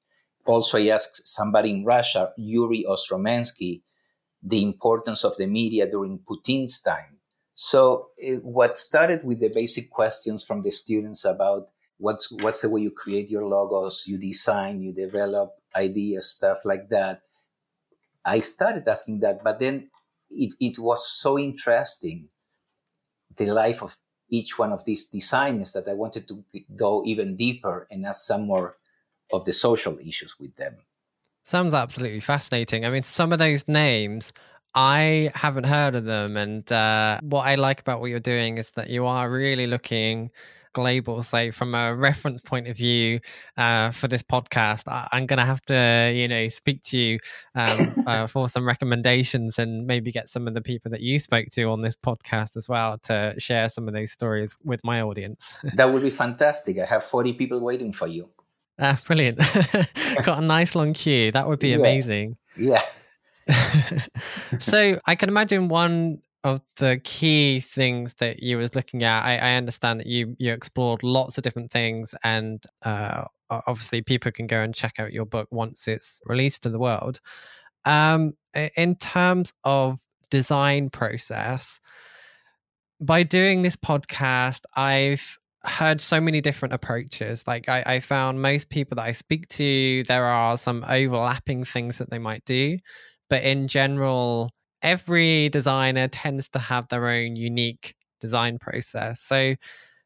Also, 0.46 0.78
I 0.78 0.88
asked 0.88 1.26
somebody 1.26 1.70
in 1.70 1.84
Russia, 1.84 2.32
Yuri 2.36 2.84
Ostromentsky, 2.88 3.82
the 4.42 4.62
importance 4.62 5.24
of 5.24 5.36
the 5.36 5.46
media 5.46 5.88
during 5.88 6.18
Putin's 6.18 6.80
time. 6.80 7.18
So, 7.54 8.08
it, 8.16 8.44
what 8.44 8.78
started 8.78 9.24
with 9.24 9.40
the 9.40 9.50
basic 9.54 9.90
questions 9.90 10.42
from 10.44 10.62
the 10.62 10.70
students 10.70 11.24
about 11.24 11.68
what's 11.98 12.30
what's 12.30 12.60
the 12.62 12.68
way 12.68 12.80
you 12.80 12.90
create 12.90 13.30
your 13.30 13.46
logos, 13.46 14.04
you 14.06 14.18
design, 14.18 14.82
you 14.82 14.92
develop 14.92 15.54
ideas, 15.74 16.30
stuff 16.30 16.58
like 16.64 16.88
that. 16.90 17.22
I 18.24 18.40
started 18.40 18.86
asking 18.86 19.20
that, 19.20 19.42
but 19.42 19.58
then 19.58 19.90
it, 20.30 20.54
it 20.60 20.78
was 20.78 21.10
so 21.10 21.38
interesting 21.38 22.28
the 23.36 23.46
life 23.46 23.82
of 23.82 23.96
each 24.32 24.58
one 24.58 24.72
of 24.72 24.84
these 24.84 25.06
designers 25.06 25.74
that 25.74 25.86
I 25.86 25.92
wanted 25.92 26.26
to 26.28 26.42
go 26.74 27.04
even 27.04 27.36
deeper 27.36 27.86
and 27.90 28.04
ask 28.06 28.26
some 28.26 28.46
more 28.46 28.78
of 29.30 29.44
the 29.44 29.52
social 29.52 29.98
issues 29.98 30.40
with 30.40 30.56
them. 30.56 30.78
Sounds 31.44 31.74
absolutely 31.74 32.20
fascinating. 32.20 32.84
I 32.86 32.90
mean, 32.90 33.02
some 33.02 33.32
of 33.32 33.38
those 33.38 33.68
names 33.68 34.32
I 34.74 35.30
haven't 35.34 35.64
heard 35.64 35.94
of 35.94 36.04
them. 36.04 36.36
And 36.36 36.70
uh, 36.72 37.20
what 37.22 37.46
I 37.46 37.56
like 37.56 37.80
about 37.80 38.00
what 38.00 38.10
you're 38.10 38.20
doing 38.20 38.58
is 38.58 38.70
that 38.70 38.88
you 38.88 39.04
are 39.04 39.30
really 39.30 39.66
looking 39.66 40.30
global. 40.72 41.22
So, 41.22 41.52
from 41.52 41.74
a 41.74 41.94
reference 41.94 42.40
point 42.40 42.68
of 42.68 42.76
view 42.76 43.20
uh, 43.56 43.90
for 43.90 44.08
this 44.08 44.22
podcast, 44.22 44.88
I- 44.88 45.08
am 45.12 45.26
going 45.26 45.38
to 45.38 45.44
have 45.44 45.62
to, 45.62 46.12
you 46.14 46.28
know, 46.28 46.48
speak 46.48 46.82
to 46.84 46.98
you 46.98 47.18
um, 47.54 47.94
uh, 48.06 48.26
for 48.26 48.48
some 48.48 48.66
recommendations 48.66 49.58
and 49.58 49.86
maybe 49.86 50.12
get 50.12 50.28
some 50.28 50.48
of 50.48 50.54
the 50.54 50.60
people 50.60 50.90
that 50.90 51.00
you 51.00 51.18
spoke 51.18 51.48
to 51.52 51.64
on 51.64 51.82
this 51.82 51.96
podcast 51.96 52.56
as 52.56 52.68
well 52.68 52.98
to 53.04 53.34
share 53.38 53.68
some 53.68 53.88
of 53.88 53.94
those 53.94 54.12
stories 54.12 54.56
with 54.64 54.80
my 54.84 55.02
audience. 55.02 55.54
that 55.74 55.92
would 55.92 56.02
be 56.02 56.10
fantastic. 56.10 56.78
I 56.78 56.84
have 56.84 57.04
40 57.04 57.34
people 57.34 57.60
waiting 57.60 57.92
for 57.92 58.06
you. 58.06 58.28
Ah, 58.78 58.98
brilliant. 59.06 59.38
Got 60.24 60.38
a 60.38 60.46
nice 60.46 60.74
long 60.74 60.92
queue. 60.92 61.30
That 61.32 61.46
would 61.46 61.58
be 61.58 61.70
yeah. 61.70 61.76
amazing. 61.76 62.36
Yeah. 62.56 62.82
so 64.58 65.00
I 65.06 65.14
can 65.14 65.28
imagine 65.28 65.68
one 65.68 66.20
of 66.44 66.60
the 66.76 67.00
key 67.04 67.60
things 67.60 68.14
that 68.14 68.42
you 68.42 68.58
was 68.58 68.74
looking 68.74 69.02
at. 69.02 69.24
I, 69.24 69.36
I 69.36 69.54
understand 69.54 70.00
that 70.00 70.06
you 70.06 70.36
you 70.38 70.52
explored 70.52 71.02
lots 71.02 71.38
of 71.38 71.44
different 71.44 71.70
things, 71.70 72.14
and 72.24 72.62
uh, 72.84 73.24
obviously 73.50 74.02
people 74.02 74.32
can 74.32 74.46
go 74.46 74.60
and 74.60 74.74
check 74.74 74.94
out 74.98 75.12
your 75.12 75.26
book 75.26 75.48
once 75.50 75.88
it's 75.88 76.20
released 76.26 76.62
to 76.64 76.70
the 76.70 76.78
world. 76.78 77.20
Um, 77.84 78.34
in 78.76 78.96
terms 78.96 79.52
of 79.64 79.98
design 80.30 80.90
process, 80.90 81.80
by 83.00 83.22
doing 83.22 83.62
this 83.62 83.76
podcast, 83.76 84.60
I've 84.76 85.36
heard 85.64 86.00
so 86.00 86.20
many 86.20 86.40
different 86.40 86.74
approaches. 86.74 87.44
Like 87.46 87.68
I, 87.68 87.82
I, 87.86 88.00
found 88.00 88.42
most 88.42 88.68
people 88.68 88.96
that 88.96 89.04
I 89.04 89.12
speak 89.12 89.48
to, 89.50 90.02
there 90.04 90.24
are 90.24 90.56
some 90.56 90.84
overlapping 90.88 91.64
things 91.64 91.98
that 91.98 92.10
they 92.10 92.18
might 92.18 92.44
do, 92.44 92.78
but 93.30 93.42
in 93.42 93.68
general, 93.68 94.50
every 94.82 95.48
designer 95.50 96.08
tends 96.08 96.48
to 96.50 96.58
have 96.58 96.88
their 96.88 97.08
own 97.08 97.36
unique 97.36 97.94
design 98.20 98.58
process. 98.58 99.20
So, 99.20 99.54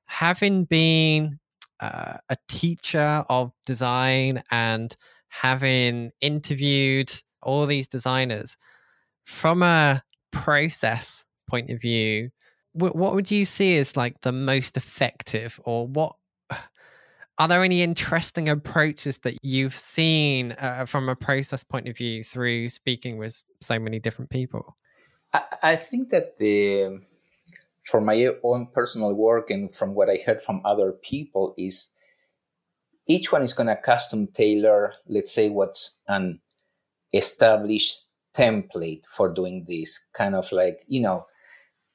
having 0.07 0.65
been 0.65 1.39
uh, 1.81 2.19
a 2.29 2.37
teacher 2.49 3.25
of 3.29 3.53
design 3.67 4.43
and 4.51 4.97
having 5.29 6.11
interviewed 6.21 7.13
all 7.43 7.67
these 7.67 7.89
designers 7.89 8.57
from 9.25 9.63
a 9.63 10.03
process 10.31 11.25
point 11.49 11.71
of 11.71 11.81
view, 11.81 12.31
what 12.73 13.15
would 13.15 13.31
you 13.31 13.45
see 13.45 13.79
as 13.79 13.97
like 13.97 14.21
the 14.21 14.33
most 14.33 14.77
effective 14.77 15.59
or 15.65 15.87
what 15.87 16.15
are 17.39 17.49
there 17.49 17.63
any 17.63 17.83
interesting 17.83 18.49
approaches 18.49 19.19
that 19.19 19.37
you've 19.43 19.75
seen 19.75 20.53
uh, 20.53 20.87
from 20.87 21.09
a 21.09 21.17
process 21.17 21.63
point 21.63 21.87
of 21.89 21.97
view 21.97 22.25
through 22.25 22.69
speaking 22.69 23.19
with 23.19 23.43
so 23.61 23.79
many 23.79 23.99
different 23.99 24.31
people? 24.31 24.77
I, 25.35 25.43
I 25.63 25.77
think 25.77 26.11
that 26.11 26.39
the 26.39 27.01
for 27.85 28.01
my 28.01 28.29
own 28.43 28.67
personal 28.73 29.13
work 29.13 29.51
and 29.51 29.73
from 29.73 29.95
what 29.95 30.11
I 30.11 30.19
heard 30.25 30.43
from 30.43 30.61
other 30.65 30.93
people 30.93 31.55
is 31.57 31.91
each 33.07 33.31
one 33.31 33.43
is 33.43 33.53
going 33.53 33.69
to 33.69 33.77
custom 33.77 34.27
tailor, 34.27 34.95
let's 35.07 35.33
say, 35.33 35.49
what's 35.49 35.99
an 36.09 36.41
established 37.13 38.07
template 38.35 39.05
for 39.05 39.33
doing 39.33 39.67
this. 39.69 40.01
Kind 40.13 40.35
of 40.35 40.51
like, 40.51 40.85
you 40.89 41.01
know, 41.01 41.27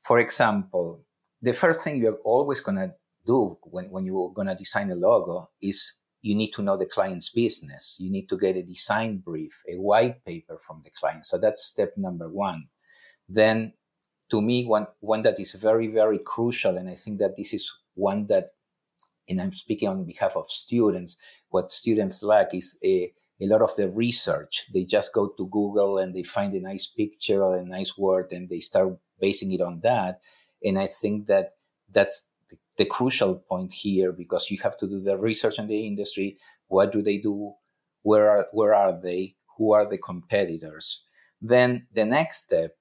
for 0.04 0.20
example, 0.20 1.02
the 1.42 1.54
first 1.54 1.82
thing 1.82 1.98
you're 1.98 2.20
always 2.24 2.62
going 2.62 2.78
to 2.78 2.94
do 3.26 3.58
when, 3.64 3.90
when 3.90 4.06
you're 4.06 4.34
going 4.34 4.48
to 4.48 4.56
design 4.56 4.92
a 4.92 4.96
logo 4.96 5.50
is 5.62 5.94
you 6.22 6.36
need 6.36 6.52
to 6.52 6.62
know 6.62 6.78
the 6.78 6.86
client's 6.86 7.30
business. 7.30 7.96
You 8.00 8.12
need 8.12 8.28
to 8.30 8.38
get 8.38 8.56
a 8.56 8.64
design 8.64 9.18
brief, 9.18 9.64
a 9.70 9.76
white 9.76 10.24
paper 10.24 10.58
from 10.60 10.82
the 10.84 10.92
client. 10.92 11.26
So 11.26 11.38
that's 11.38 11.66
step 11.66 11.94
number 11.98 12.30
one. 12.30 12.68
Then, 13.28 13.74
to 14.30 14.42
me, 14.42 14.66
one, 14.66 14.88
one 15.00 15.24
that 15.24 15.40
is 15.40 15.54
very, 15.54 15.88
very 15.88 16.20
crucial, 16.20 16.78
and 16.78 16.90
I 16.90 16.94
think 16.96 17.20
that 17.20 17.36
this 17.38 17.54
is 17.54 17.72
one 17.96 18.28
that, 18.28 18.50
and 19.28 19.42
I'm 19.42 19.52
speaking 19.52 19.90
on 19.90 20.06
behalf 20.06 20.36
of 20.36 20.50
students, 20.50 21.18
what 21.50 21.72
students 21.72 22.24
lack 22.24 22.54
is 22.54 22.78
a, 22.84 23.12
a 23.42 23.46
lot 23.46 23.62
of 23.62 23.76
the 23.76 23.90
research. 23.90 24.66
They 24.74 24.86
just 24.86 25.14
go 25.14 25.30
to 25.30 25.48
Google 25.48 25.98
and 25.98 26.16
they 26.16 26.24
find 26.24 26.54
a 26.54 26.60
nice 26.60 26.88
picture 26.88 27.44
or 27.44 27.58
a 27.58 27.64
nice 27.64 27.98
word 27.98 28.32
and 28.32 28.50
they 28.50 28.60
start 28.60 28.98
basing 29.20 29.52
it 29.52 29.62
on 29.62 29.80
that. 29.82 30.22
And 30.64 30.78
I 30.78 30.88
think 30.88 31.28
that 31.28 31.56
that's 31.92 32.28
the 32.78 32.86
crucial 32.86 33.36
point 33.36 33.72
here 33.72 34.12
because 34.12 34.50
you 34.50 34.58
have 34.64 34.78
to 34.78 34.88
do 34.88 35.00
the 35.00 35.18
research 35.18 35.60
on 35.60 35.68
the 35.68 35.86
industry. 35.86 36.38
What 36.68 36.92
do 36.92 37.02
they 37.02 37.18
do? 37.18 37.54
Where 38.04 38.30
are, 38.30 38.48
where 38.52 38.74
are 38.74 39.00
they? 39.00 39.36
Who 39.58 39.74
are 39.74 39.86
the 39.86 39.98
competitors? 39.98 41.04
Then 41.42 41.88
the 41.94 42.06
next 42.06 42.46
step 42.46 42.76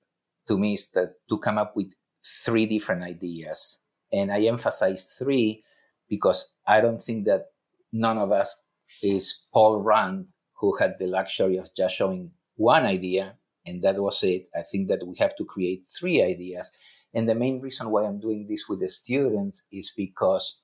to 0.46 0.58
me 0.58 0.74
is 0.74 0.90
that 0.90 1.14
to 1.28 1.38
come 1.38 1.58
up 1.58 1.76
with 1.76 1.94
three 2.24 2.66
different 2.66 3.02
ideas. 3.02 3.80
And 4.12 4.32
I 4.32 4.42
emphasize 4.42 5.04
three 5.18 5.64
because 6.08 6.52
I 6.66 6.80
don't 6.80 7.02
think 7.02 7.26
that 7.26 7.46
none 7.92 8.18
of 8.18 8.32
us 8.32 8.62
is 9.02 9.46
Paul 9.52 9.82
Rand, 9.82 10.26
who 10.60 10.76
had 10.76 10.98
the 10.98 11.06
luxury 11.06 11.56
of 11.56 11.68
just 11.76 11.96
showing 11.96 12.32
one 12.56 12.84
idea 12.84 13.36
and 13.66 13.82
that 13.82 14.00
was 14.00 14.22
it. 14.22 14.48
I 14.54 14.62
think 14.62 14.88
that 14.88 15.06
we 15.06 15.16
have 15.18 15.36
to 15.36 15.44
create 15.44 15.82
three 15.82 16.22
ideas 16.22 16.70
and 17.14 17.28
the 17.28 17.34
main 17.34 17.60
reason 17.60 17.90
why 17.90 18.04
I'm 18.04 18.20
doing 18.20 18.46
this 18.46 18.68
with 18.68 18.80
the 18.80 18.88
students 18.88 19.64
is 19.72 19.92
because 19.96 20.60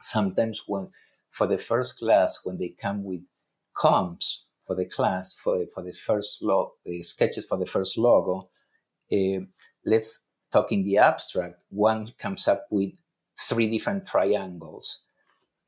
sometimes 0.00 0.62
when, 0.66 0.88
for 1.30 1.46
the 1.46 1.58
first 1.58 1.98
class, 1.98 2.40
when 2.44 2.58
they 2.58 2.70
come 2.70 3.04
with 3.04 3.20
comps 3.74 4.44
for 4.66 4.74
the 4.74 4.86
class, 4.86 5.34
for, 5.34 5.64
for 5.74 5.82
the 5.82 5.92
first 5.92 6.42
lo- 6.42 6.72
uh, 6.88 7.02
sketches 7.02 7.44
for 7.44 7.58
the 7.58 7.66
first 7.66 7.98
logo, 7.98 8.48
uh, 9.12 9.44
let's 9.84 10.20
talk 10.52 10.72
in 10.72 10.84
the 10.84 10.98
abstract. 10.98 11.56
One 11.68 12.12
comes 12.18 12.48
up 12.48 12.66
with 12.70 12.92
three 13.38 13.68
different 13.68 14.06
triangles. 14.06 15.00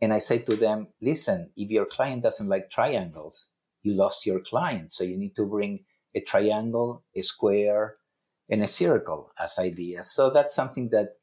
And 0.01 0.13
I 0.13 0.19
say 0.19 0.39
to 0.39 0.57
them, 0.57 0.89
listen, 1.01 1.51
if 1.57 1.71
your 1.71 1.87
client 1.87 2.23
doesn't 2.23 2.49
like 2.49 2.71
triangles, 2.71 3.51
you 3.83 3.95
lost 3.95 4.27
your 4.27 4.41
client. 4.41 4.93
So 4.93 5.05
you 5.05 5.17
need 5.17 5.37
to 5.37 5.45
bring 5.45 5.85
a 6.15 6.21
triangle, 6.21 7.03
a 7.15 7.23
square, 7.23 7.97
in 8.53 8.61
a 8.61 8.69
circle 8.69 9.33
as 9.43 9.59
ideas. 9.59 10.11
So 10.11 10.29
that's 10.29 10.55
something 10.55 10.91
that 10.91 11.17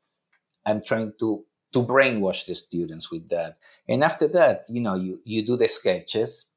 I'm 0.65 0.81
trying 0.83 1.13
to 1.19 1.45
to 1.71 1.83
brainwash 1.83 2.47
the 2.47 2.55
students 2.55 3.11
with 3.11 3.29
that. 3.29 3.53
And 3.87 4.03
after 4.03 4.27
that, 4.29 4.65
you 4.67 4.81
know, 4.81 4.95
you 4.95 5.21
you 5.23 5.45
do 5.45 5.55
the 5.55 5.69
sketches, 5.69 6.49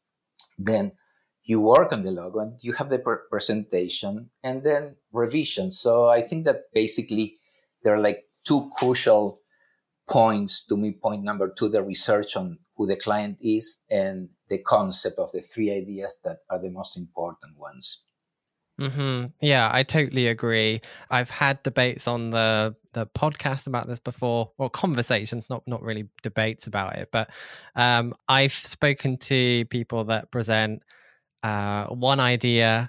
then 0.58 0.92
you 1.44 1.60
work 1.60 1.92
on 1.92 2.00
the 2.02 2.10
logo 2.10 2.38
and 2.38 2.58
you 2.62 2.72
have 2.72 2.88
the 2.88 3.00
presentation 3.30 4.30
and 4.42 4.64
then 4.64 4.96
revision. 5.12 5.72
So 5.72 6.08
I 6.08 6.22
think 6.22 6.46
that 6.46 6.72
basically 6.72 7.36
there 7.82 7.94
are 7.94 8.00
like 8.08 8.24
two 8.42 8.70
crucial 8.78 9.40
points 10.08 10.64
to 10.68 10.76
me. 10.78 10.92
Point 10.92 11.22
number 11.22 11.48
two, 11.50 11.68
the 11.68 11.82
research 11.82 12.34
on 12.34 12.58
who 12.76 12.86
the 12.86 12.96
client 12.96 13.36
is 13.42 13.80
and 13.90 14.30
the 14.48 14.58
concept 14.58 15.18
of 15.18 15.32
the 15.32 15.42
three 15.42 15.70
ideas 15.70 16.16
that 16.24 16.38
are 16.48 16.58
the 16.58 16.70
most 16.70 16.96
important 16.96 17.58
ones. 17.58 18.04
Mm-hmm. 18.82 19.26
Yeah, 19.40 19.70
I 19.72 19.84
totally 19.84 20.26
agree. 20.26 20.80
I've 21.08 21.30
had 21.30 21.62
debates 21.62 22.08
on 22.08 22.30
the 22.30 22.74
the 22.94 23.06
podcast 23.06 23.66
about 23.68 23.86
this 23.86 24.00
before, 24.00 24.50
or 24.58 24.68
conversations, 24.68 25.44
not 25.48 25.62
not 25.66 25.82
really 25.82 26.08
debates 26.22 26.66
about 26.66 26.96
it. 26.96 27.08
But 27.12 27.30
um, 27.76 28.12
I've 28.28 28.52
spoken 28.52 29.18
to 29.18 29.64
people 29.66 30.04
that 30.04 30.32
present 30.32 30.82
uh, 31.44 31.86
one 31.86 32.18
idea. 32.18 32.88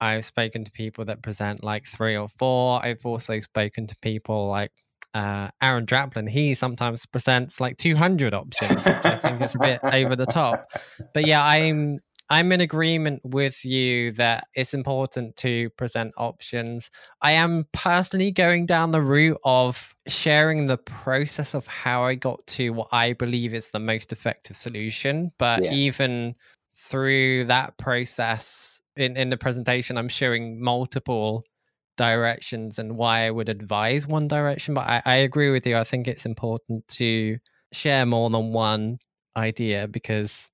I've 0.00 0.24
spoken 0.24 0.64
to 0.64 0.70
people 0.70 1.04
that 1.06 1.22
present 1.22 1.62
like 1.62 1.84
three 1.84 2.16
or 2.16 2.28
four. 2.38 2.82
I've 2.82 3.04
also 3.04 3.40
spoken 3.40 3.86
to 3.88 3.96
people 4.00 4.48
like 4.48 4.72
uh, 5.12 5.48
Aaron 5.62 5.84
Draplin. 5.84 6.28
He 6.28 6.54
sometimes 6.54 7.04
presents 7.04 7.60
like 7.60 7.76
200 7.76 8.32
options, 8.32 8.76
which 8.84 9.04
I 9.04 9.16
think 9.16 9.42
is 9.42 9.54
a 9.54 9.58
bit 9.58 9.80
over 9.82 10.16
the 10.16 10.26
top. 10.26 10.70
But 11.12 11.26
yeah, 11.26 11.44
I'm 11.44 11.98
I'm 12.30 12.52
in 12.52 12.60
agreement 12.60 13.22
with 13.24 13.64
you 13.64 14.12
that 14.12 14.48
it's 14.54 14.74
important 14.74 15.36
to 15.36 15.70
present 15.70 16.12
options. 16.16 16.90
I 17.22 17.32
am 17.32 17.66
personally 17.72 18.30
going 18.32 18.66
down 18.66 18.90
the 18.90 19.00
route 19.00 19.40
of 19.44 19.94
sharing 20.06 20.66
the 20.66 20.76
process 20.76 21.54
of 21.54 21.66
how 21.66 22.04
I 22.04 22.16
got 22.16 22.46
to 22.48 22.70
what 22.70 22.88
I 22.92 23.14
believe 23.14 23.54
is 23.54 23.68
the 23.68 23.80
most 23.80 24.12
effective 24.12 24.56
solution. 24.56 25.32
But 25.38 25.64
yeah. 25.64 25.72
even 25.72 26.34
through 26.76 27.46
that 27.46 27.78
process 27.78 28.80
in, 28.96 29.16
in 29.16 29.30
the 29.30 29.38
presentation, 29.38 29.96
I'm 29.96 30.08
showing 30.08 30.62
multiple 30.62 31.44
directions 31.96 32.78
and 32.78 32.96
why 32.96 33.26
I 33.26 33.30
would 33.30 33.48
advise 33.48 34.06
one 34.06 34.28
direction. 34.28 34.74
But 34.74 34.86
I, 34.86 35.02
I 35.04 35.16
agree 35.16 35.50
with 35.50 35.66
you. 35.66 35.76
I 35.76 35.84
think 35.84 36.06
it's 36.06 36.26
important 36.26 36.86
to 36.88 37.38
share 37.72 38.04
more 38.04 38.28
than 38.28 38.52
one 38.52 38.98
idea 39.36 39.88
because 39.88 40.48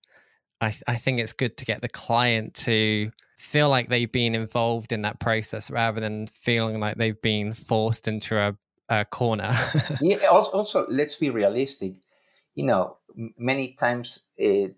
I, 0.64 0.70
th- 0.70 0.82
I 0.86 0.96
think 0.96 1.20
it's 1.20 1.32
good 1.32 1.56
to 1.58 1.64
get 1.64 1.82
the 1.82 1.88
client 1.88 2.54
to 2.54 3.10
feel 3.36 3.68
like 3.68 3.88
they've 3.88 4.10
been 4.10 4.34
involved 4.34 4.92
in 4.92 5.02
that 5.02 5.20
process 5.20 5.70
rather 5.70 6.00
than 6.00 6.28
feeling 6.28 6.80
like 6.80 6.96
they've 6.96 7.20
been 7.20 7.52
forced 7.52 8.08
into 8.08 8.38
a, 8.38 8.56
a 8.88 9.04
corner. 9.04 9.54
yeah. 10.00 10.26
Also, 10.26 10.50
also, 10.52 10.86
let's 10.88 11.16
be 11.16 11.30
realistic. 11.30 11.94
You 12.54 12.64
know, 12.64 12.96
many 13.36 13.72
times 13.72 14.20
uh, 14.40 14.72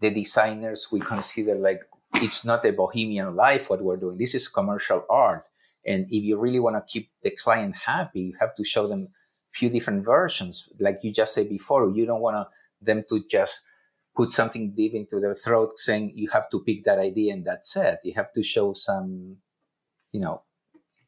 the 0.00 0.10
designers 0.10 0.88
we 0.90 1.00
consider 1.00 1.54
like 1.54 1.82
it's 2.14 2.44
not 2.44 2.64
a 2.64 2.72
bohemian 2.72 3.36
life 3.36 3.68
what 3.68 3.82
we're 3.82 3.96
doing. 3.96 4.16
This 4.16 4.34
is 4.34 4.48
commercial 4.48 5.04
art, 5.10 5.44
And 5.84 6.06
if 6.10 6.24
you 6.24 6.38
really 6.38 6.60
want 6.60 6.76
to 6.76 6.92
keep 6.92 7.10
the 7.22 7.30
client 7.30 7.76
happy, 7.76 8.20
you 8.20 8.34
have 8.40 8.54
to 8.54 8.64
show 8.64 8.86
them 8.86 9.08
a 9.50 9.52
few 9.52 9.68
different 9.68 10.04
versions. 10.04 10.68
Like 10.80 11.00
you 11.02 11.12
just 11.12 11.34
said 11.34 11.48
before, 11.48 11.90
you 11.90 12.06
don't 12.06 12.22
want 12.22 12.48
them 12.80 13.04
to 13.10 13.24
just 13.28 13.60
put 14.16 14.32
something 14.32 14.72
deep 14.72 14.94
into 14.94 15.20
their 15.20 15.34
throat 15.34 15.78
saying 15.78 16.12
you 16.14 16.28
have 16.30 16.48
to 16.50 16.60
pick 16.60 16.84
that 16.84 16.98
idea 16.98 17.32
and 17.34 17.44
that's 17.44 17.76
it. 17.76 17.98
You 18.02 18.14
have 18.14 18.32
to 18.32 18.42
show 18.42 18.72
some, 18.72 19.36
you 20.10 20.20
know, 20.20 20.42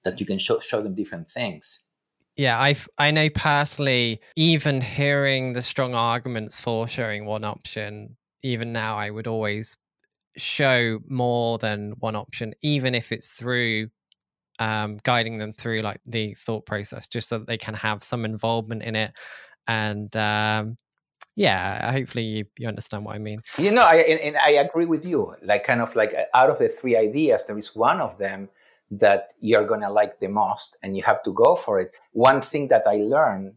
that 0.05 0.21
you 0.21 0.27
can 0.27 0.39
show, 0.39 0.61
show 0.61 0.83
them 0.83 0.95
different 0.95 1.31
things. 1.31 1.81
Yeah, 2.37 2.61
I 2.61 2.77
I 2.99 3.11
know 3.11 3.29
personally, 3.31 4.21
even 4.37 4.81
hearing 4.81 5.55
the 5.55 5.63
strong 5.63 5.95
arguments 5.95 6.61
for 6.61 6.87
showing 6.87 7.25
one 7.25 7.43
option, 7.43 8.17
even 8.45 8.73
now 8.73 8.97
I 8.97 9.11
would 9.11 9.27
always 9.27 9.77
show 10.37 11.01
more 11.09 11.59
than 11.59 11.95
one 11.99 12.15
option, 12.15 12.55
even 12.63 12.95
if 12.95 13.11
it's 13.11 13.29
through 13.29 13.89
um, 14.61 15.01
guiding 15.03 15.39
them 15.39 15.53
through 15.53 15.81
like 15.83 16.01
the 16.07 16.35
thought 16.35 16.65
process, 16.65 17.09
just 17.09 17.29
so 17.29 17.39
that 17.39 17.49
they 17.49 17.59
can 17.59 17.75
have 17.75 18.05
some 18.05 18.25
involvement 18.25 18.85
in 18.85 18.95
it. 18.95 19.13
And 19.67 20.15
um, 20.17 20.79
yeah, 21.39 21.93
hopefully 21.93 22.25
you, 22.25 22.45
you 22.59 22.67
understand 22.67 23.05
what 23.05 23.15
I 23.15 23.19
mean. 23.19 23.41
You 23.59 23.71
know, 23.71 23.83
I, 23.83 23.97
and, 23.97 24.21
and 24.21 24.37
I 24.39 24.51
agree 24.51 24.87
with 24.87 25.07
you. 25.07 25.35
Like, 25.41 25.63
kind 25.63 25.81
of 25.81 25.95
like 25.95 26.13
out 26.35 26.51
of 26.51 26.59
the 26.59 26.69
three 26.69 26.97
ideas, 26.97 27.47
there 27.47 27.57
is 27.57 27.77
one 27.77 28.01
of 28.01 28.19
them 28.19 28.49
that 28.91 29.35
you're 29.41 29.67
going 29.67 29.83
to 29.83 29.91
like 29.91 30.19
the 30.19 30.29
most 30.29 30.77
and 30.83 30.97
you 30.97 31.05
have 31.05 31.23
to 31.23 31.33
go 31.33 31.55
for 31.55 31.79
it. 31.79 31.93
One 32.11 32.41
thing 32.41 32.67
that 32.69 32.89
I 32.89 32.97
learned 32.97 33.55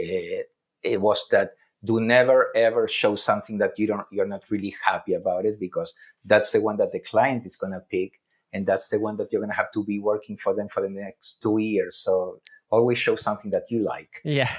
uh, 0.00 0.46
it 0.82 1.00
was 1.00 1.26
that 1.30 1.50
do 1.84 2.00
never 2.00 2.50
ever 2.56 2.88
show 2.88 3.14
something 3.14 3.58
that 3.58 3.78
you 3.78 3.86
don't 3.86 4.06
you're 4.10 4.26
not 4.26 4.50
really 4.50 4.74
happy 4.84 5.14
about 5.14 5.44
it 5.44 5.60
because 5.60 5.94
that's 6.24 6.52
the 6.52 6.60
one 6.60 6.76
that 6.76 6.92
the 6.92 7.00
client 7.00 7.44
is 7.46 7.56
going 7.56 7.72
to 7.72 7.80
pick 7.90 8.20
and 8.52 8.66
that's 8.66 8.88
the 8.88 8.98
one 8.98 9.16
that 9.16 9.30
you're 9.30 9.40
going 9.40 9.50
to 9.50 9.56
have 9.56 9.70
to 9.72 9.84
be 9.84 9.98
working 9.98 10.36
for 10.36 10.54
them 10.54 10.68
for 10.68 10.82
the 10.82 10.90
next 10.90 11.40
two 11.42 11.58
years 11.58 11.96
so 11.96 12.40
always 12.70 12.98
show 12.98 13.16
something 13.16 13.50
that 13.50 13.64
you 13.70 13.80
like 13.80 14.20
yeah 14.24 14.52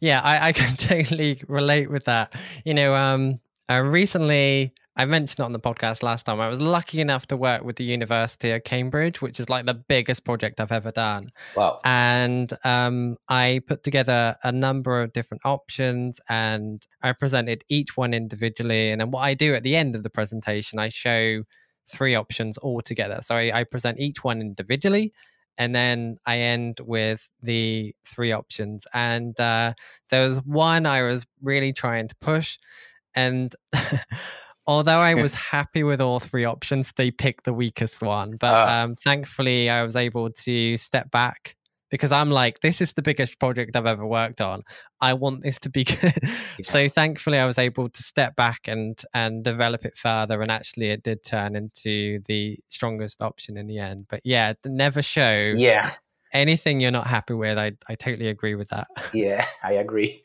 yeah 0.00 0.20
i, 0.22 0.48
I 0.48 0.52
can 0.60 0.76
totally 0.76 1.42
relate 1.48 1.90
with 1.90 2.04
that 2.04 2.34
you 2.64 2.74
know 2.74 2.94
um 2.94 3.40
uh, 3.68 3.80
recently 3.80 4.74
I 4.96 5.06
mentioned 5.06 5.40
it 5.40 5.44
on 5.44 5.52
the 5.52 5.60
podcast 5.60 6.02
last 6.02 6.26
time. 6.26 6.40
I 6.40 6.48
was 6.48 6.60
lucky 6.60 7.00
enough 7.00 7.26
to 7.28 7.36
work 7.36 7.64
with 7.64 7.76
the 7.76 7.84
University 7.84 8.50
of 8.50 8.64
Cambridge, 8.64 9.22
which 9.22 9.40
is 9.40 9.48
like 9.48 9.64
the 9.64 9.72
biggest 9.74 10.24
project 10.24 10.60
I've 10.60 10.72
ever 10.72 10.90
done. 10.90 11.30
Wow. 11.56 11.80
And 11.84 12.52
um, 12.64 13.16
I 13.28 13.62
put 13.66 13.82
together 13.82 14.36
a 14.42 14.52
number 14.52 15.00
of 15.00 15.14
different 15.14 15.42
options 15.46 16.20
and 16.28 16.84
I 17.02 17.12
presented 17.12 17.64
each 17.70 17.96
one 17.96 18.12
individually. 18.12 18.90
And 18.90 19.00
then 19.00 19.10
what 19.10 19.20
I 19.20 19.32
do 19.32 19.54
at 19.54 19.62
the 19.62 19.74
end 19.74 19.94
of 19.94 20.02
the 20.02 20.10
presentation, 20.10 20.78
I 20.78 20.90
show 20.90 21.44
three 21.88 22.14
options 22.14 22.58
all 22.58 22.82
together. 22.82 23.20
So 23.22 23.36
I, 23.36 23.60
I 23.60 23.64
present 23.64 24.00
each 24.00 24.22
one 24.22 24.40
individually 24.40 25.14
and 25.60 25.74
then 25.74 26.16
I 26.24 26.38
end 26.38 26.80
with 26.82 27.28
the 27.42 27.94
three 28.06 28.32
options. 28.32 28.86
And 28.94 29.38
uh, 29.38 29.74
there 30.08 30.26
was 30.26 30.38
one 30.38 30.86
I 30.86 31.02
was 31.02 31.26
really 31.42 31.74
trying 31.74 32.08
to 32.08 32.16
push, 32.16 32.58
and 33.14 33.54
although 34.66 34.98
I 34.98 35.12
was 35.22 35.34
happy 35.34 35.82
with 35.82 36.00
all 36.00 36.18
three 36.18 36.46
options, 36.46 36.92
they 36.96 37.10
picked 37.10 37.44
the 37.44 37.52
weakest 37.52 38.00
one. 38.00 38.36
But 38.40 38.54
uh, 38.54 38.72
um, 38.72 38.94
thankfully, 38.96 39.68
I 39.68 39.82
was 39.82 39.96
able 39.96 40.30
to 40.30 40.78
step 40.78 41.10
back 41.10 41.56
because 41.90 42.12
I'm 42.12 42.30
like, 42.30 42.60
this 42.60 42.80
is 42.80 42.92
the 42.92 43.02
biggest 43.02 43.38
project 43.38 43.76
I've 43.76 43.86
ever 43.86 44.06
worked 44.06 44.40
on. 44.40 44.62
I 45.00 45.14
want 45.14 45.42
this 45.42 45.58
to 45.60 45.70
be 45.70 45.84
good. 46.00 46.14
Yeah. 46.22 46.30
so 46.62 46.88
thankfully, 46.88 47.38
I 47.38 47.46
was 47.46 47.58
able 47.58 47.88
to 47.88 48.02
step 48.02 48.36
back 48.36 48.68
and 48.68 49.00
and 49.12 49.44
develop 49.44 49.84
it 49.84 49.98
further. 49.98 50.40
And 50.40 50.50
actually, 50.50 50.90
it 50.90 51.02
did 51.02 51.24
turn 51.24 51.56
into 51.56 52.20
the 52.26 52.58
strongest 52.68 53.20
option 53.20 53.56
in 53.56 53.66
the 53.66 53.78
end. 53.78 54.06
But 54.08 54.20
yeah, 54.24 54.54
never 54.64 55.02
show. 55.02 55.54
Yeah. 55.56 55.88
Anything 56.32 56.78
you're 56.78 56.92
not 56.92 57.08
happy 57.08 57.34
with, 57.34 57.58
I, 57.58 57.72
I 57.88 57.96
totally 57.96 58.28
agree 58.28 58.54
with 58.54 58.68
that. 58.68 58.86
Yeah, 59.12 59.44
I 59.64 59.72
agree. 59.72 60.22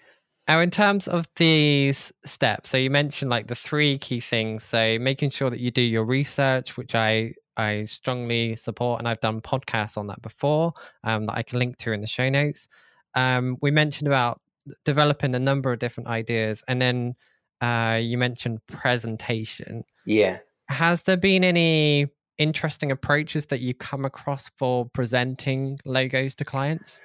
Now, 0.47 0.59
in 0.59 0.69
terms 0.69 1.07
of 1.07 1.25
these 1.37 2.11
steps, 2.23 2.69
so 2.69 2.77
you 2.77 2.91
mentioned 2.91 3.31
like 3.31 3.47
the 3.47 3.55
three 3.55 3.97
key 3.97 4.19
things. 4.19 4.63
So 4.63 4.99
making 4.99 5.31
sure 5.31 5.49
that 5.49 5.59
you 5.59 5.71
do 5.71 5.81
your 5.81 6.05
research, 6.05 6.77
which 6.77 6.93
I 6.93 7.33
I 7.57 7.85
strongly 7.85 8.55
support, 8.55 8.99
and 8.99 9.07
I've 9.07 9.19
done 9.19 9.41
podcasts 9.41 9.97
on 9.97 10.07
that 10.07 10.21
before 10.21 10.73
um, 11.03 11.25
that 11.27 11.37
I 11.37 11.43
can 11.43 11.59
link 11.59 11.77
to 11.77 11.91
in 11.91 12.01
the 12.01 12.07
show 12.07 12.29
notes. 12.29 12.67
Um, 13.15 13.57
we 13.61 13.71
mentioned 13.71 14.07
about 14.07 14.41
developing 14.83 15.35
a 15.35 15.39
number 15.39 15.71
of 15.71 15.79
different 15.79 16.09
ideas, 16.09 16.63
and 16.67 16.81
then 16.81 17.15
uh, 17.61 17.99
you 18.01 18.17
mentioned 18.17 18.59
presentation. 18.67 19.83
Yeah. 20.05 20.39
Has 20.67 21.03
there 21.03 21.17
been 21.17 21.43
any 21.43 22.07
interesting 22.37 22.91
approaches 22.91 23.45
that 23.47 23.61
you 23.61 23.73
come 23.73 24.05
across 24.05 24.49
for 24.57 24.89
presenting 24.89 25.79
logos 25.85 26.35
to 26.35 26.45
clients? 26.45 27.01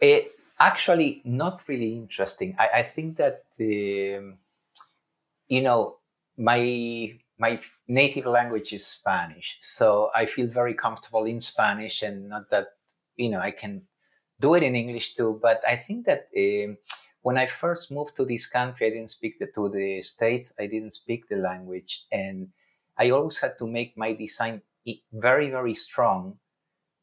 It 0.00 0.32
actually 0.60 1.22
not 1.24 1.68
really 1.68 1.94
interesting. 1.94 2.56
I, 2.58 2.68
I 2.68 2.82
think 2.82 3.16
that 3.18 3.44
the, 3.58 4.34
you 5.48 5.60
know, 5.60 5.98
my 6.36 7.18
my 7.38 7.58
native 7.86 8.26
language 8.26 8.72
is 8.72 8.86
Spanish, 8.86 9.58
so 9.60 10.10
I 10.14 10.26
feel 10.26 10.48
very 10.48 10.74
comfortable 10.74 11.24
in 11.24 11.40
Spanish, 11.40 12.02
and 12.02 12.28
not 12.28 12.50
that 12.50 12.68
you 13.16 13.30
know 13.30 13.40
I 13.40 13.50
can 13.50 13.82
do 14.40 14.54
it 14.54 14.62
in 14.62 14.74
English 14.74 15.14
too. 15.14 15.38
But 15.40 15.62
I 15.66 15.76
think 15.76 16.06
that 16.06 16.28
um, 16.36 16.76
when 17.22 17.38
I 17.38 17.46
first 17.46 17.90
moved 17.90 18.16
to 18.16 18.24
this 18.24 18.46
country, 18.46 18.86
I 18.86 18.90
didn't 18.90 19.10
speak 19.10 19.38
the, 19.38 19.46
to 19.54 19.68
the 19.68 20.02
states. 20.02 20.52
I 20.58 20.66
didn't 20.66 20.94
speak 20.94 21.28
the 21.28 21.36
language, 21.36 22.04
and 22.10 22.48
I 22.96 23.10
always 23.10 23.38
had 23.38 23.58
to 23.58 23.66
make 23.66 23.96
my 23.96 24.12
design 24.12 24.62
very 25.12 25.50
very 25.50 25.74
strong 25.74 26.38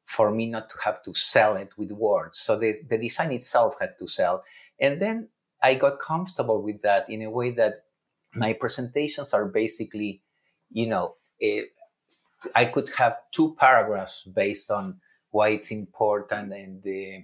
for 0.06 0.32
me 0.32 0.46
not 0.46 0.70
to 0.70 0.76
have 0.84 1.04
to 1.04 1.14
sell 1.14 1.56
it 1.56 1.70
with 1.78 1.92
words. 1.92 2.40
So 2.40 2.58
the, 2.58 2.82
the 2.90 2.98
design 2.98 3.32
itself 3.32 3.76
had 3.80 3.98
to 4.00 4.08
sell. 4.08 4.44
And 4.80 5.02
then 5.02 5.30
I 5.62 5.76
got 5.76 6.00
comfortable 6.00 6.62
with 6.62 6.82
that 6.82 7.10
in 7.10 7.24
a 7.24 7.30
way 7.30 7.52
that 7.52 7.86
my 8.34 8.54
presentations 8.54 9.34
are 9.34 9.46
basically, 9.46 10.22
you 10.72 10.88
know, 10.88 11.16
it, 11.40 11.72
I 12.56 12.66
could 12.66 12.90
have 12.98 13.18
two 13.32 13.56
paragraphs 13.60 14.24
based 14.24 14.72
on 14.72 15.00
why 15.32 15.50
it's 15.50 15.72
important 15.72 16.54
and 16.54 16.82
the, 16.84 17.24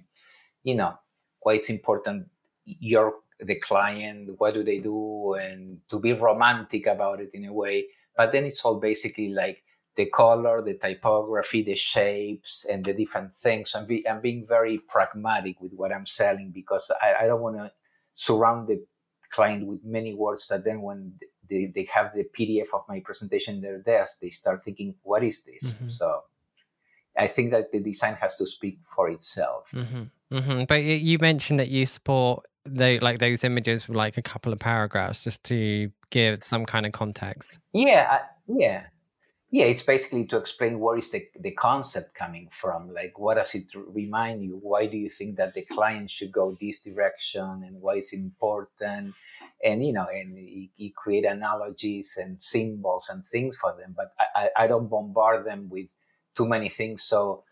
you 0.64 0.74
know, 0.74 0.98
why 1.40 1.54
it's 1.54 1.70
important 1.70 2.28
your 2.64 3.14
the 3.40 3.56
client, 3.56 4.30
what 4.38 4.54
do 4.54 4.62
they 4.62 4.78
do, 4.78 5.34
and 5.34 5.78
to 5.88 5.98
be 5.98 6.12
romantic 6.12 6.86
about 6.86 7.20
it 7.20 7.30
in 7.34 7.44
a 7.46 7.52
way. 7.52 7.86
But 8.16 8.32
then 8.32 8.44
it's 8.44 8.64
all 8.64 8.78
basically 8.78 9.30
like 9.30 9.62
the 9.96 10.06
color, 10.06 10.62
the 10.62 10.74
typography, 10.74 11.62
the 11.62 11.74
shapes, 11.74 12.64
and 12.70 12.84
the 12.84 12.92
different 12.94 13.34
things. 13.34 13.74
I'm, 13.74 13.86
be, 13.86 14.08
I'm 14.08 14.20
being 14.20 14.46
very 14.46 14.78
pragmatic 14.78 15.60
with 15.60 15.72
what 15.72 15.92
I'm 15.92 16.06
selling 16.06 16.50
because 16.50 16.90
I, 17.02 17.14
I 17.22 17.26
don't 17.26 17.40
want 17.40 17.56
to 17.56 17.72
surround 18.14 18.68
the 18.68 18.84
client 19.30 19.66
with 19.66 19.80
many 19.84 20.14
words 20.14 20.46
that 20.48 20.64
then 20.64 20.82
when 20.82 21.14
they, 21.48 21.66
they 21.66 21.88
have 21.92 22.12
the 22.14 22.24
PDF 22.24 22.68
of 22.74 22.82
my 22.88 23.00
presentation 23.00 23.56
in 23.56 23.60
their 23.60 23.78
desk, 23.78 24.20
they 24.20 24.30
start 24.30 24.62
thinking, 24.64 24.94
what 25.02 25.22
is 25.22 25.42
this? 25.42 25.72
Mm-hmm. 25.72 25.88
So 25.88 26.22
I 27.16 27.26
think 27.26 27.50
that 27.50 27.72
the 27.72 27.80
design 27.80 28.14
has 28.20 28.36
to 28.36 28.46
speak 28.46 28.78
for 28.94 29.08
itself. 29.10 29.68
Mm-hmm. 29.74 30.36
Mm-hmm. 30.36 30.64
But 30.64 30.82
you 30.82 31.18
mentioned 31.18 31.60
that 31.60 31.68
you 31.68 31.84
support 31.86 32.46
the 32.64 32.98
like 33.00 33.18
those 33.18 33.42
images 33.42 33.88
with 33.88 33.96
like 33.96 34.16
a 34.16 34.22
couple 34.22 34.52
of 34.52 34.58
paragraphs 34.58 35.24
just 35.24 35.42
to 35.44 35.90
give 36.10 36.44
some 36.44 36.64
kind 36.64 36.86
of 36.86 36.92
context. 36.92 37.58
Yeah, 37.72 38.06
I, 38.08 38.20
yeah 38.46 38.84
yeah 39.52 39.66
it's 39.66 39.82
basically 39.82 40.24
to 40.24 40.38
explain 40.38 40.80
where 40.80 40.96
is 40.96 41.10
the, 41.10 41.28
the 41.38 41.52
concept 41.52 42.14
coming 42.14 42.48
from 42.50 42.92
like 42.92 43.18
what 43.18 43.36
does 43.36 43.54
it 43.54 43.66
remind 43.74 44.42
you 44.42 44.58
why 44.62 44.86
do 44.86 44.96
you 44.96 45.08
think 45.08 45.36
that 45.36 45.54
the 45.54 45.62
client 45.62 46.10
should 46.10 46.32
go 46.32 46.56
this 46.60 46.80
direction 46.80 47.62
and 47.64 47.80
why 47.80 47.96
it's 47.96 48.12
important 48.12 49.14
and 49.62 49.84
you 49.84 49.92
know 49.92 50.06
and 50.12 50.36
you, 50.76 50.90
create 50.96 51.24
analogies 51.24 52.18
and 52.20 52.40
symbols 52.40 53.08
and 53.12 53.26
things 53.26 53.56
for 53.56 53.74
them 53.78 53.94
but 53.96 54.12
I, 54.34 54.50
I 54.56 54.66
don't 54.66 54.88
bombard 54.88 55.44
them 55.44 55.68
with 55.70 55.94
too 56.36 56.46
many 56.46 56.68
things 56.68 57.02
so 57.02 57.44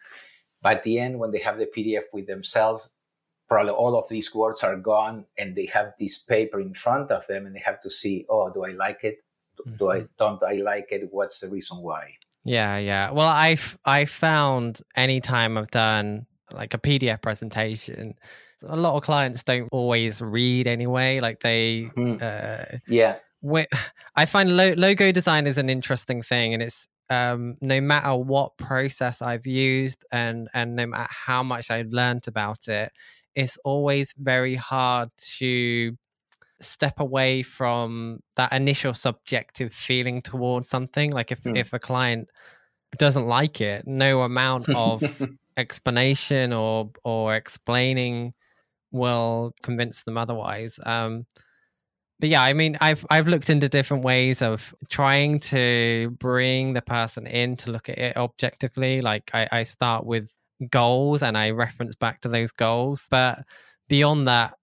by 0.62 0.74
the 0.76 0.98
end 0.98 1.18
when 1.18 1.30
they 1.30 1.38
have 1.38 1.58
the 1.58 1.66
pdf 1.66 2.04
with 2.12 2.26
themselves 2.26 2.90
probably 3.48 3.72
all 3.72 3.98
of 3.98 4.08
these 4.08 4.34
words 4.34 4.62
are 4.62 4.76
gone 4.76 5.26
and 5.36 5.56
they 5.56 5.66
have 5.66 5.94
this 5.98 6.18
paper 6.18 6.60
in 6.60 6.74
front 6.74 7.10
of 7.10 7.26
them 7.26 7.46
and 7.46 7.54
they 7.54 7.60
have 7.60 7.80
to 7.80 7.90
see 7.90 8.26
oh 8.28 8.50
do 8.50 8.64
i 8.64 8.70
like 8.70 9.02
it 9.04 9.18
do 9.78 9.90
I 9.90 9.98
mm-hmm. 9.98 10.06
don't 10.18 10.42
I 10.42 10.54
like 10.54 10.92
it? 10.92 11.08
What's 11.10 11.40
the 11.40 11.48
reason 11.48 11.78
why? 11.78 12.14
Yeah, 12.44 12.78
yeah. 12.78 13.10
Well, 13.10 13.28
I 13.28 13.56
I 13.84 14.04
found 14.06 14.80
anytime 14.96 15.58
I've 15.58 15.70
done 15.70 16.26
like 16.52 16.74
a 16.74 16.78
PDF 16.78 17.22
presentation, 17.22 18.14
a 18.62 18.76
lot 18.76 18.96
of 18.96 19.02
clients 19.02 19.42
don't 19.42 19.68
always 19.72 20.20
read 20.20 20.66
anyway. 20.66 21.20
Like 21.20 21.40
they, 21.40 21.90
mm. 21.96 22.20
uh, 22.20 22.78
yeah. 22.86 23.16
I 24.16 24.26
find 24.26 24.56
lo- 24.56 24.74
logo 24.76 25.12
design 25.12 25.46
is 25.46 25.56
an 25.58 25.70
interesting 25.70 26.22
thing, 26.22 26.52
and 26.52 26.62
it's 26.62 26.86
um, 27.08 27.56
no 27.60 27.80
matter 27.80 28.14
what 28.14 28.56
process 28.58 29.22
I've 29.22 29.46
used 29.46 30.04
and 30.12 30.48
and 30.54 30.76
no 30.76 30.86
matter 30.86 31.08
how 31.10 31.42
much 31.42 31.70
I've 31.70 31.90
learned 31.90 32.28
about 32.28 32.68
it, 32.68 32.92
it's 33.34 33.58
always 33.64 34.14
very 34.16 34.54
hard 34.54 35.08
to 35.38 35.96
step 36.60 37.00
away 37.00 37.42
from 37.42 38.20
that 38.36 38.52
initial 38.52 38.94
subjective 38.94 39.72
feeling 39.72 40.20
towards 40.20 40.68
something 40.68 41.10
like 41.10 41.32
if 41.32 41.42
mm. 41.42 41.56
if 41.56 41.72
a 41.72 41.78
client 41.78 42.28
doesn't 42.98 43.26
like 43.26 43.60
it 43.60 43.86
no 43.86 44.20
amount 44.20 44.68
of 44.68 45.02
explanation 45.56 46.52
or 46.52 46.90
or 47.02 47.34
explaining 47.34 48.34
will 48.92 49.54
convince 49.62 50.02
them 50.02 50.18
otherwise. 50.18 50.78
Um, 50.84 51.26
but 52.20 52.28
yeah, 52.28 52.42
I 52.42 52.52
mean, 52.52 52.76
I've 52.80 53.04
I've 53.08 53.28
looked 53.28 53.48
into 53.48 53.68
different 53.68 54.04
ways 54.04 54.42
of 54.42 54.74
trying 54.90 55.40
to 55.40 56.14
bring 56.18 56.74
the 56.74 56.82
person 56.82 57.26
in 57.26 57.56
to 57.58 57.70
look 57.70 57.88
at 57.88 57.98
it 57.98 58.16
objectively. 58.16 59.00
Like 59.00 59.30
I, 59.32 59.48
I 59.50 59.62
start 59.62 60.04
with 60.04 60.30
goals 60.70 61.22
and 61.22 61.36
I 61.36 61.50
reference 61.50 61.94
back 61.94 62.20
to 62.20 62.28
those 62.28 62.52
goals, 62.52 63.06
but 63.10 63.42
beyond 63.88 64.28
that, 64.28 64.54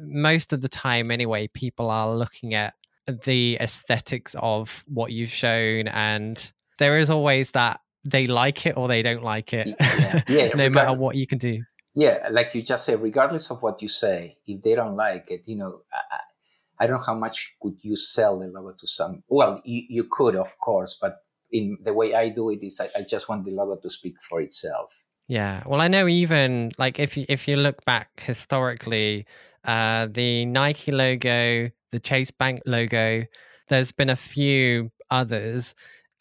most 0.00 0.52
of 0.52 0.60
the 0.60 0.68
time 0.68 1.12
anyway, 1.12 1.46
people 1.48 1.88
are 1.88 2.12
looking 2.12 2.54
at 2.54 2.74
the 3.06 3.58
aesthetics 3.60 4.34
of 4.40 4.84
what 4.88 5.12
you've 5.12 5.30
shown, 5.30 5.86
and 5.88 6.52
there 6.78 6.98
is 6.98 7.10
always 7.10 7.50
that 7.52 7.80
they 8.04 8.26
like 8.26 8.66
it 8.66 8.76
or 8.76 8.88
they 8.88 9.02
don't 9.02 9.24
like 9.24 9.52
it, 9.52 9.68
yeah, 9.80 10.22
yeah 10.28 10.48
no 10.48 10.68
matter 10.68 10.98
what 10.98 11.14
you 11.14 11.28
can 11.28 11.38
do. 11.38 11.62
Yeah, 11.94 12.28
like 12.30 12.54
you 12.54 12.62
just 12.62 12.84
said, 12.84 13.00
regardless 13.00 13.50
of 13.50 13.62
what 13.62 13.80
you 13.80 13.88
say, 13.88 14.38
if 14.46 14.60
they 14.62 14.74
don't 14.74 14.96
like 14.96 15.30
it, 15.30 15.42
you 15.46 15.56
know, 15.56 15.82
I, 15.92 16.18
I 16.80 16.86
don't 16.86 16.98
know 16.98 17.04
how 17.04 17.14
much 17.14 17.54
could 17.62 17.76
you 17.82 17.96
sell 17.96 18.38
the 18.40 18.48
logo 18.48 18.74
to 18.78 18.86
some. 18.86 19.22
Well, 19.28 19.62
you, 19.64 19.82
you 19.88 20.04
could, 20.10 20.34
of 20.34 20.58
course, 20.58 20.98
but 21.00 21.18
in 21.52 21.78
the 21.82 21.94
way 21.94 22.14
I 22.14 22.30
do 22.30 22.50
it 22.50 22.64
is 22.64 22.80
I, 22.80 22.88
I 22.98 23.04
just 23.08 23.28
want 23.28 23.44
the 23.44 23.52
logo 23.52 23.76
to 23.80 23.90
speak 23.90 24.16
for 24.28 24.40
itself. 24.40 25.04
Yeah. 25.28 25.62
Well, 25.66 25.80
I 25.80 25.88
know 25.88 26.08
even 26.08 26.72
like 26.78 26.98
if 26.98 27.16
you 27.16 27.24
if 27.28 27.48
you 27.48 27.56
look 27.56 27.84
back 27.84 28.20
historically, 28.20 29.26
uh, 29.64 30.08
the 30.10 30.44
Nike 30.44 30.92
logo, 30.92 31.70
the 31.92 31.98
Chase 32.00 32.30
Bank 32.30 32.60
logo, 32.66 33.24
there's 33.68 33.92
been 33.92 34.10
a 34.10 34.16
few 34.16 34.90
others. 35.10 35.74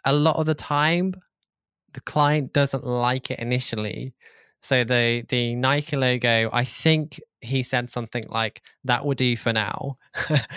A 0.05 0.13
lot 0.13 0.37
of 0.37 0.45
the 0.45 0.55
time, 0.55 1.15
the 1.93 2.01
client 2.01 2.53
doesn't 2.53 2.85
like 2.85 3.31
it 3.31 3.39
initially. 3.39 4.13
So 4.63 4.83
the 4.85 5.23
the 5.27 5.55
Nike 5.55 5.97
logo, 5.97 6.49
I 6.53 6.63
think 6.63 7.19
he 7.41 7.63
said 7.63 7.91
something 7.91 8.23
like 8.29 8.61
that 8.85 9.05
will 9.05 9.13
do 9.13 9.35
for 9.35 9.51
now 9.51 9.97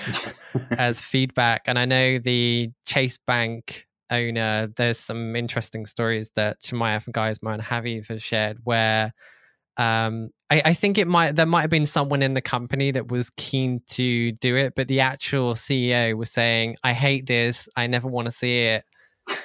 as 0.71 1.01
feedback. 1.01 1.62
And 1.66 1.79
I 1.79 1.85
know 1.85 2.19
the 2.19 2.71
Chase 2.87 3.19
Bank 3.27 3.87
owner, 4.11 4.69
there's 4.77 4.99
some 4.99 5.35
interesting 5.35 5.87
stories 5.87 6.31
that 6.37 6.62
Chermayeff 6.62 7.07
and 7.07 7.14
Geismar 7.14 7.55
and 7.55 7.62
Haviv 7.62 8.07
have 8.07 8.23
shared 8.23 8.59
where 8.62 9.12
um, 9.77 10.31
I, 10.49 10.62
I, 10.66 10.75
think 10.75 10.97
it 10.97 11.07
might 11.07 11.33
there 11.37 11.45
might 11.45 11.61
have 11.62 11.71
been 11.71 11.85
someone 11.85 12.23
in 12.23 12.33
the 12.33 12.40
company 12.40 12.92
that 12.92 13.11
was 13.11 13.29
keen 13.31 13.83
to 13.88 14.33
do 14.33 14.57
it, 14.57 14.75
but 14.75 14.88
the 14.88 15.01
actual 15.01 15.53
CEO 15.53 16.16
was 16.16 16.31
saying, 16.31 16.77
I 16.83 16.95
hate 16.95 17.27
this, 17.27 17.69
I 17.77 17.87
never 17.87 18.09
want 18.09 18.27
to 18.27 18.31
see 18.31 18.61
it. 18.61 18.85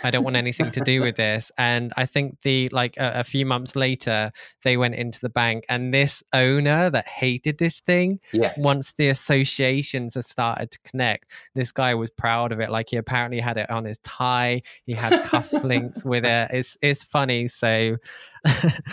I 0.04 0.12
don't 0.12 0.24
want 0.24 0.36
anything 0.36 0.72
to 0.72 0.80
do 0.82 1.02
with 1.02 1.16
this. 1.16 1.52
And 1.58 1.94
I 1.98 2.06
think 2.06 2.42
the 2.42 2.70
like 2.70 2.98
a, 2.98 3.20
a, 3.20 3.24
few 3.24 3.46
months 3.46 3.76
later, 3.76 4.32
they 4.64 4.78
went 4.78 4.96
into 4.96 5.20
the 5.20 5.30
bank, 5.30 5.66
and 5.70 5.94
this 5.94 6.24
owner 6.34 6.90
that 6.90 7.08
hated 7.08 7.58
this 7.58 7.80
thing, 7.80 8.20
yeah. 8.32 8.54
once 8.58 8.94
the 8.94 9.10
associations 9.10 10.16
have 10.16 10.26
started 10.26 10.72
to 10.72 10.80
connect, 10.80 11.32
this 11.56 11.72
guy 11.72 11.94
was 11.94 12.10
proud 12.10 12.52
of 12.52 12.60
it. 12.60 12.70
Like 12.70 12.90
he 12.90 12.98
apparently 12.98 13.40
had 13.40 13.58
it 13.58 13.70
on 13.70 13.86
his 13.86 14.00
tie, 14.00 14.62
he 14.86 14.94
had 14.94 15.24
cuffs 15.24 15.54
cufflinks 15.54 16.06
with 16.06 16.26
it. 16.26 16.50
It's 16.52 16.78
it's 16.82 17.04
funny. 17.04 17.48
So 17.48 17.98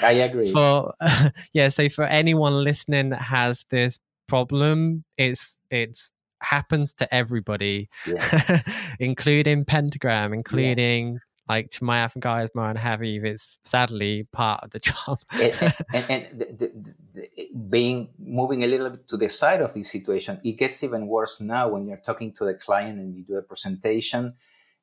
I 0.03 0.13
agree. 0.13 0.53
For 0.53 0.95
yeah, 1.53 1.69
so 1.69 1.89
for 1.89 2.05
anyone 2.05 2.65
listening 2.65 3.11
that 3.11 3.23
has 3.23 3.65
this 3.71 3.99
problem, 4.27 5.05
it's 5.17 5.57
it's 5.71 6.13
happens 6.41 6.93
to 6.95 7.15
everybody, 7.15 7.89
yeah. 8.07 8.61
including 9.01 9.65
Pentagram, 9.65 10.33
including 10.33 11.15
yeah. 11.15 11.19
like 11.49 11.71
to 11.71 11.85
my 11.85 11.99
Afghan 11.99 12.21
guys, 12.21 12.49
and 12.55 12.79
Haviv. 12.79 13.25
It's 13.25 13.59
sadly 13.65 14.27
part 14.33 14.63
of 14.65 14.71
the 14.71 14.79
job. 14.91 15.19
and, 15.33 15.77
and, 15.93 16.11
and 16.11 16.41
the, 16.41 16.45
the, 16.47 16.95
the, 17.15 17.49
being 17.69 18.09
moving 18.19 18.65
a 18.65 18.67
little 18.67 18.91
bit 18.91 19.09
to 19.09 19.17
the 19.17 19.29
side 19.29 19.61
of 19.61 19.75
this 19.75 19.91
situation, 19.91 20.41
it 20.45 20.53
gets 20.53 20.83
even 20.83 21.07
worse 21.07 21.41
now 21.41 21.69
when 21.69 21.87
you're 21.87 21.97
talking 21.99 22.33
to 22.35 22.45
the 22.45 22.55
client 22.55 22.99
and 22.99 23.15
you 23.15 23.23
do 23.23 23.37
a 23.37 23.43
presentation 23.43 24.35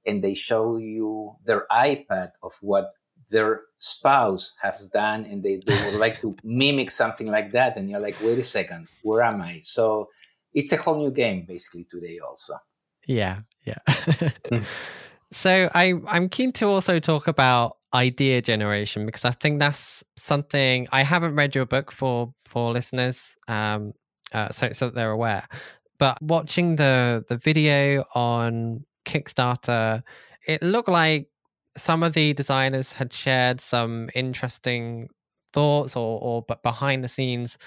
and 0.06 0.24
they 0.24 0.34
show 0.34 0.78
you 0.78 1.36
their 1.46 1.66
iPad 1.72 2.32
of 2.44 2.54
what 2.62 2.94
their 3.32 3.62
spouse 3.80 4.54
has 4.62 4.86
done 4.88 5.26
and 5.26 5.44
they, 5.44 5.58
they 5.66 5.86
would 5.86 6.00
like 6.00 6.22
to 6.22 6.36
mimic 6.44 6.92
something 6.92 7.28
like 7.28 7.52
that 7.52 7.76
and 7.76 7.90
you're 7.90 8.00
like 8.00 8.16
wait 8.22 8.38
a 8.38 8.44
second 8.44 8.88
where 9.02 9.22
am 9.22 9.42
i 9.42 9.60
so 9.62 10.08
it's 10.56 10.72
a 10.72 10.78
whole 10.78 10.98
new 10.98 11.12
game 11.12 11.46
basically 11.48 11.84
today 11.84 12.18
also 12.26 12.54
yeah 13.06 13.40
yeah 13.66 13.78
hmm. 14.50 14.64
so 15.32 15.70
i 15.76 15.94
i'm 16.08 16.28
keen 16.28 16.52
to 16.52 16.66
also 16.66 16.98
talk 16.98 17.28
about 17.28 17.78
idea 17.94 18.42
generation 18.42 19.06
because 19.06 19.26
i 19.26 19.32
think 19.32 19.60
that's 19.60 20.04
something 20.18 20.88
i 20.92 21.04
haven't 21.04 21.36
read 21.36 21.54
your 21.54 21.66
book 21.66 21.92
for 21.92 22.34
for 22.46 22.72
listeners 22.72 23.38
um 23.48 23.94
uh, 24.34 24.50
so 24.50 24.72
so 24.72 24.90
they're 24.90 25.12
aware 25.12 25.48
but 26.00 26.20
watching 26.22 26.76
the 26.78 27.24
the 27.30 27.38
video 27.38 28.04
on 28.16 28.84
kickstarter 29.06 30.02
it 30.48 30.62
looked 30.64 30.90
like 30.90 31.30
some 31.78 32.04
of 32.04 32.14
the 32.14 32.34
designers 32.34 32.92
had 32.92 33.12
shared 33.14 33.62
some 33.62 34.10
interesting 34.16 35.08
thoughts 35.54 35.96
or 35.96 36.20
or 36.22 36.42
but 36.48 36.64
behind 36.64 37.04
the 37.04 37.08
scenes 37.08 37.58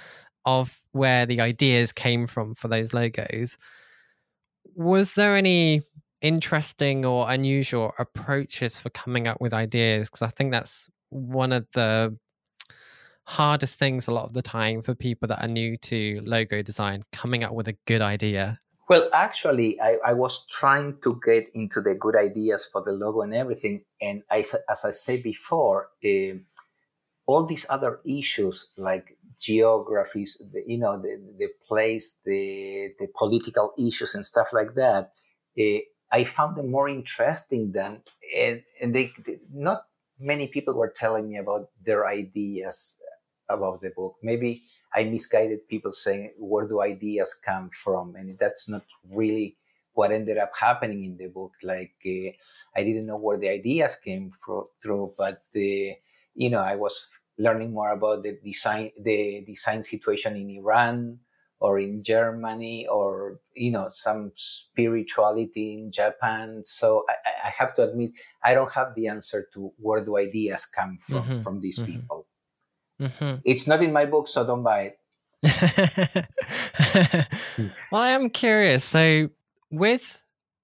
of 0.48 0.80
where 0.92 1.26
the 1.26 1.40
ideas 1.42 1.92
came 1.92 2.26
from 2.26 2.54
for 2.54 2.68
those 2.68 2.94
logos. 2.94 3.58
Was 4.74 5.12
there 5.12 5.36
any 5.36 5.82
interesting 6.22 7.04
or 7.04 7.30
unusual 7.30 7.92
approaches 7.98 8.78
for 8.78 8.88
coming 8.90 9.28
up 9.28 9.40
with 9.40 9.52
ideas? 9.52 10.08
Because 10.08 10.22
I 10.22 10.28
think 10.28 10.52
that's 10.52 10.88
one 11.10 11.52
of 11.52 11.66
the 11.74 12.16
hardest 13.24 13.78
things 13.78 14.08
a 14.08 14.10
lot 14.10 14.24
of 14.24 14.32
the 14.32 14.40
time 14.40 14.82
for 14.82 14.94
people 14.94 15.28
that 15.28 15.42
are 15.42 15.48
new 15.48 15.76
to 15.76 16.22
logo 16.24 16.62
design, 16.62 17.04
coming 17.12 17.44
up 17.44 17.52
with 17.52 17.68
a 17.68 17.76
good 17.86 18.00
idea. 18.00 18.58
Well, 18.88 19.10
actually, 19.12 19.78
I, 19.82 19.98
I 20.06 20.14
was 20.14 20.46
trying 20.46 20.96
to 21.02 21.20
get 21.22 21.50
into 21.52 21.82
the 21.82 21.94
good 21.94 22.16
ideas 22.16 22.66
for 22.72 22.82
the 22.82 22.92
logo 22.92 23.20
and 23.20 23.34
everything. 23.34 23.84
And 24.00 24.22
I, 24.30 24.46
as 24.70 24.82
I 24.86 24.92
said 24.92 25.22
before, 25.22 25.90
uh, 26.02 26.38
all 27.26 27.44
these 27.44 27.66
other 27.68 28.00
issues 28.06 28.68
like 28.78 29.17
geographies, 29.40 30.42
the, 30.52 30.62
you 30.66 30.78
know, 30.78 31.00
the, 31.00 31.20
the 31.38 31.48
place, 31.66 32.20
the, 32.24 32.90
the 32.98 33.08
political 33.16 33.72
issues 33.78 34.14
and 34.14 34.26
stuff 34.26 34.48
like 34.52 34.74
that, 34.74 35.12
uh, 35.60 35.78
I 36.10 36.24
found 36.24 36.56
them 36.56 36.70
more 36.70 36.88
interesting 36.88 37.72
than, 37.72 38.02
and, 38.36 38.62
and 38.80 38.94
they, 38.94 39.12
not 39.52 39.82
many 40.18 40.48
people 40.48 40.74
were 40.74 40.92
telling 40.96 41.28
me 41.28 41.36
about 41.36 41.68
their 41.84 42.06
ideas 42.06 42.96
about 43.48 43.80
the 43.80 43.90
book. 43.90 44.16
Maybe 44.22 44.60
I 44.94 45.04
misguided 45.04 45.68
people 45.68 45.92
saying, 45.92 46.32
where 46.38 46.66
do 46.66 46.82
ideas 46.82 47.34
come 47.34 47.70
from? 47.70 48.14
And 48.16 48.38
that's 48.38 48.68
not 48.68 48.84
really 49.10 49.56
what 49.92 50.12
ended 50.12 50.38
up 50.38 50.52
happening 50.58 51.04
in 51.04 51.16
the 51.16 51.28
book. 51.28 51.52
Like, 51.62 51.94
uh, 52.06 52.30
I 52.76 52.84
didn't 52.84 53.06
know 53.06 53.16
where 53.16 53.38
the 53.38 53.48
ideas 53.48 53.96
came 53.96 54.32
from, 54.44 54.64
through, 54.82 55.14
but, 55.16 55.42
uh, 55.56 55.94
you 56.34 56.50
know, 56.50 56.60
I 56.60 56.76
was 56.76 57.08
learning 57.38 57.72
more 57.72 57.92
about 57.92 58.22
the 58.22 58.38
design 58.44 58.90
the 59.00 59.44
design 59.46 59.82
situation 59.82 60.36
in 60.36 60.50
Iran 60.50 61.18
or 61.60 61.78
in 61.78 62.02
Germany 62.02 62.86
or 62.86 63.40
you 63.54 63.70
know 63.70 63.88
some 63.90 64.32
spirituality 64.34 65.74
in 65.74 65.92
Japan. 65.92 66.62
So 66.64 67.04
I, 67.08 67.48
I 67.48 67.50
have 67.50 67.74
to 67.76 67.88
admit 67.88 68.12
I 68.42 68.54
don't 68.54 68.72
have 68.72 68.94
the 68.94 69.08
answer 69.08 69.48
to 69.54 69.72
where 69.78 70.04
do 70.04 70.18
ideas 70.18 70.66
come 70.66 70.98
from 71.00 71.22
mm-hmm. 71.22 71.42
from 71.42 71.60
these 71.60 71.78
mm-hmm. 71.78 71.92
people. 71.92 72.26
Mm-hmm. 73.00 73.36
It's 73.44 73.66
not 73.66 73.82
in 73.82 73.92
my 73.92 74.04
book, 74.04 74.28
so 74.28 74.46
don't 74.46 74.62
buy 74.62 74.92
it. 74.92 74.98
well, 77.92 78.02
I 78.02 78.10
am 78.10 78.28
curious. 78.30 78.84
So 78.84 79.30
with 79.70 80.20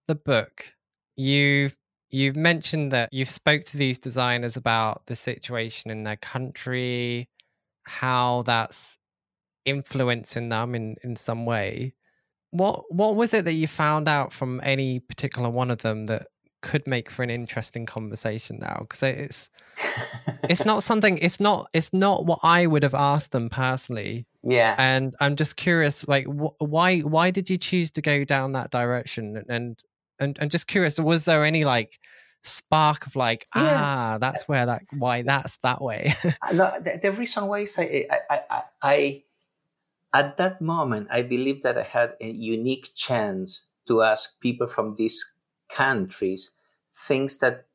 the 0.08 0.16
book, 0.16 0.66
you 1.16 1.70
You've 2.14 2.36
mentioned 2.36 2.92
that 2.92 3.12
you've 3.12 3.28
spoke 3.28 3.64
to 3.64 3.76
these 3.76 3.98
designers 3.98 4.56
about 4.56 5.06
the 5.06 5.16
situation 5.16 5.90
in 5.90 6.04
their 6.04 6.16
country, 6.16 7.28
how 7.82 8.44
that's 8.46 8.96
influencing 9.64 10.48
them 10.48 10.76
in, 10.76 10.94
in 11.02 11.16
some 11.16 11.44
way. 11.44 11.92
What 12.52 12.84
what 12.94 13.16
was 13.16 13.34
it 13.34 13.44
that 13.46 13.54
you 13.54 13.66
found 13.66 14.06
out 14.06 14.32
from 14.32 14.60
any 14.62 15.00
particular 15.00 15.50
one 15.50 15.72
of 15.72 15.82
them 15.82 16.06
that 16.06 16.28
could 16.62 16.86
make 16.86 17.10
for 17.10 17.24
an 17.24 17.30
interesting 17.30 17.84
conversation 17.84 18.60
now? 18.60 18.86
Because 18.88 19.02
it's 19.02 19.50
it's 20.48 20.64
not 20.64 20.84
something 20.90 21.18
it's 21.18 21.40
not 21.40 21.68
it's 21.72 21.92
not 21.92 22.26
what 22.26 22.38
I 22.44 22.68
would 22.68 22.84
have 22.84 22.94
asked 22.94 23.32
them 23.32 23.50
personally. 23.50 24.28
Yeah, 24.44 24.76
and 24.78 25.16
I'm 25.18 25.34
just 25.34 25.56
curious, 25.56 26.06
like 26.06 26.26
wh- 26.26 26.62
why 26.62 27.00
why 27.00 27.32
did 27.32 27.50
you 27.50 27.58
choose 27.58 27.90
to 27.90 28.00
go 28.00 28.22
down 28.22 28.52
that 28.52 28.70
direction 28.70 29.42
and 29.48 29.82
and 30.18 30.38
and 30.40 30.50
just 30.50 30.66
curious, 30.66 30.98
was 30.98 31.24
there 31.24 31.44
any 31.44 31.64
like 31.64 31.98
spark 32.42 33.06
of 33.06 33.16
like 33.16 33.46
yeah. 33.56 33.80
ah 33.80 34.18
that's 34.20 34.46
where 34.46 34.66
that 34.66 34.82
why 34.98 35.22
that's 35.22 35.58
that 35.62 35.80
way? 35.80 36.12
No, 36.52 36.72
the, 36.80 37.00
the, 37.02 37.12
reason 37.12 37.46
why 37.46 37.60
is 37.60 37.78
I, 37.78 38.06
I, 38.10 38.40
I, 38.50 38.62
I 38.82 39.22
at 40.12 40.36
that 40.36 40.60
moment 40.60 41.08
i 41.10 41.22
believe 41.22 41.62
that 41.62 41.78
i 41.78 41.82
had 41.82 42.12
a 42.20 42.28
unique 42.28 42.90
chance 42.94 43.64
to 43.88 44.02
ask 44.02 44.38
people 44.40 44.68
from 44.68 44.94
these 44.94 45.34
countries 45.68 46.54
things 46.94 47.38
that 47.38 47.66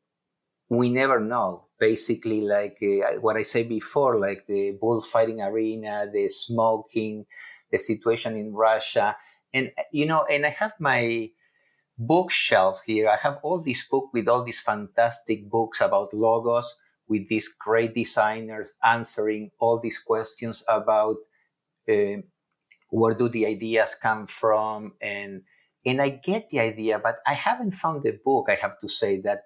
we 0.69 0.89
never 0.89 1.19
know. 1.19 1.65
Basically 1.79 2.41
like 2.41 2.77
uh, 2.81 3.19
what 3.21 3.37
I 3.37 3.41
said 3.41 3.69
before, 3.69 4.19
like 4.19 4.45
the 4.47 4.71
bullfighting 4.81 5.41
arena, 5.41 6.07
the 6.11 6.27
smoking, 6.27 7.25
the 7.71 7.79
situation 7.79 8.35
in 8.35 8.53
Russia, 8.53 9.15
and 9.53 9.71
you 9.91 10.05
know, 10.05 10.25
and 10.29 10.45
I 10.45 10.49
have 10.49 10.73
my 10.79 11.29
bookshelves 11.99 12.81
here. 12.81 13.09
I 13.09 13.17
have 13.17 13.39
all 13.43 13.61
these 13.61 13.85
books 13.91 14.09
with 14.13 14.27
all 14.27 14.43
these 14.45 14.61
fantastic 14.61 15.49
books 15.49 15.81
about 15.81 16.13
logos, 16.13 16.77
with 17.07 17.27
these 17.27 17.49
great 17.49 17.93
designers 17.93 18.73
answering 18.83 19.51
all 19.59 19.79
these 19.79 19.99
questions 19.99 20.63
about 20.67 21.17
uh, 21.89 22.21
where 22.89 23.13
do 23.13 23.29
the 23.29 23.45
ideas 23.45 23.95
come 24.01 24.27
from, 24.27 24.93
and 25.01 25.43
and 25.85 26.01
I 26.01 26.09
get 26.09 26.49
the 26.49 26.59
idea, 26.59 26.99
but 26.99 27.17
I 27.27 27.33
haven't 27.33 27.75
found 27.75 28.05
a 28.05 28.13
book. 28.13 28.47
I 28.49 28.55
have 28.55 28.79
to 28.81 28.89
say 28.89 29.21
that 29.21 29.43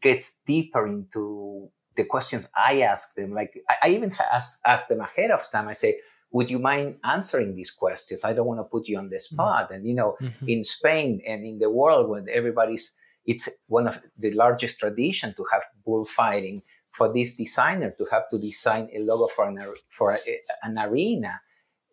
gets 0.00 0.38
deeper 0.46 0.86
into 0.86 1.70
the 1.96 2.04
questions 2.04 2.48
I 2.56 2.82
ask 2.82 3.14
them. 3.14 3.32
Like 3.32 3.54
I, 3.68 3.88
I 3.88 3.90
even 3.90 4.12
ask, 4.32 4.58
ask 4.64 4.88
them 4.88 5.00
ahead 5.00 5.30
of 5.30 5.50
time. 5.50 5.68
I 5.68 5.74
say, 5.74 5.98
would 6.32 6.50
you 6.50 6.58
mind 6.58 6.96
answering 7.04 7.56
these 7.56 7.70
questions? 7.70 8.20
I 8.22 8.32
don't 8.32 8.46
want 8.46 8.60
to 8.60 8.64
put 8.64 8.88
you 8.88 8.98
on 8.98 9.08
the 9.08 9.16
mm-hmm. 9.16 9.34
spot. 9.34 9.64
Mm-hmm. 9.64 9.74
And 9.74 9.86
you 9.86 9.94
know, 9.94 10.16
mm-hmm. 10.20 10.48
in 10.48 10.64
Spain 10.64 11.20
and 11.26 11.44
in 11.44 11.58
the 11.58 11.70
world 11.70 12.08
when 12.08 12.28
everybody's, 12.28 12.94
it's 13.26 13.48
one 13.66 13.86
of 13.88 14.00
the 14.18 14.32
largest 14.32 14.78
tradition 14.78 15.34
to 15.34 15.44
have 15.52 15.62
bullfighting. 15.84 16.62
For 16.92 17.12
this 17.12 17.36
designer 17.36 17.94
to 17.96 18.04
have 18.10 18.24
to 18.30 18.38
design 18.38 18.88
a 18.92 18.98
logo 18.98 19.28
for 19.28 19.48
an 19.48 19.64
for 19.90 20.12
a, 20.12 20.18
an 20.64 20.76
arena, 20.76 21.40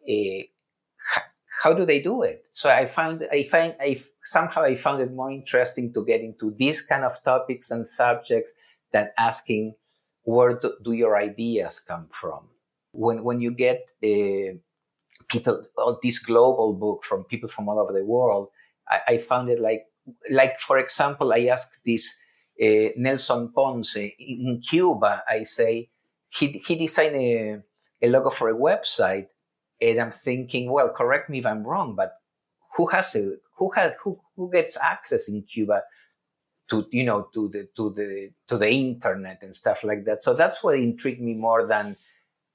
uh, 0.09 0.41
how 1.61 1.75
do 1.75 1.85
they 1.85 2.01
do 2.01 2.23
it? 2.23 2.45
So 2.51 2.71
I 2.71 2.87
found 2.87 3.27
I 3.31 3.43
find 3.43 3.75
I 3.79 4.01
somehow 4.23 4.63
I 4.63 4.75
found 4.75 5.03
it 5.03 5.13
more 5.13 5.29
interesting 5.29 5.93
to 5.93 6.03
get 6.03 6.21
into 6.21 6.49
these 6.49 6.81
kind 6.81 7.03
of 7.03 7.21
topics 7.23 7.69
and 7.69 7.85
subjects 7.85 8.55
than 8.91 9.11
asking 9.19 9.75
where 10.23 10.59
do, 10.59 10.73
do 10.83 10.93
your 10.93 11.15
ideas 11.15 11.79
come 11.79 12.07
from 12.11 12.49
when 12.97 13.23
when 13.23 13.39
you 13.39 13.51
get 13.51 13.91
uh, 14.03 14.57
people 15.29 15.63
all 15.77 15.99
this 16.01 16.19
global 16.19 16.73
book 16.73 17.03
from 17.03 17.23
people 17.25 17.47
from 17.47 17.69
all 17.69 17.79
over 17.79 17.93
the 17.93 18.03
world 18.03 18.49
I, 18.89 18.99
I 19.07 19.17
found 19.19 19.49
it 19.49 19.59
like 19.59 19.85
like 20.29 20.59
for 20.59 20.77
example 20.79 21.31
i 21.31 21.45
asked 21.45 21.79
this 21.85 22.17
uh, 22.61 22.89
nelson 22.97 23.51
ponce 23.53 23.95
in 23.95 24.61
cuba 24.67 25.23
i 25.29 25.43
say 25.43 25.89
he, 26.29 26.61
he 26.65 26.75
designed 26.75 27.15
a, 27.15 27.61
a 28.01 28.09
logo 28.09 28.29
for 28.29 28.49
a 28.49 28.55
website 28.55 29.27
and 29.81 29.99
i'm 29.99 30.11
thinking 30.11 30.71
well 30.71 30.89
correct 30.89 31.29
me 31.29 31.39
if 31.39 31.45
i'm 31.45 31.63
wrong 31.63 31.95
but 31.95 32.13
who 32.75 32.87
has 32.87 33.15
a 33.15 33.33
who 33.57 33.71
has 33.75 33.93
who, 34.03 34.19
who 34.35 34.49
gets 34.51 34.77
access 34.77 35.29
in 35.29 35.43
cuba 35.43 35.83
to 36.69 36.85
you 36.91 37.03
know 37.03 37.29
to 37.33 37.49
the 37.49 37.67
to 37.75 37.93
the 37.93 38.31
to 38.47 38.57
the 38.57 38.69
internet 38.69 39.39
and 39.41 39.53
stuff 39.55 39.83
like 39.83 40.05
that? 40.05 40.23
So 40.23 40.33
that's 40.33 40.63
what 40.63 40.75
intrigued 40.75 41.21
me 41.21 41.33
more 41.33 41.65
than 41.65 41.95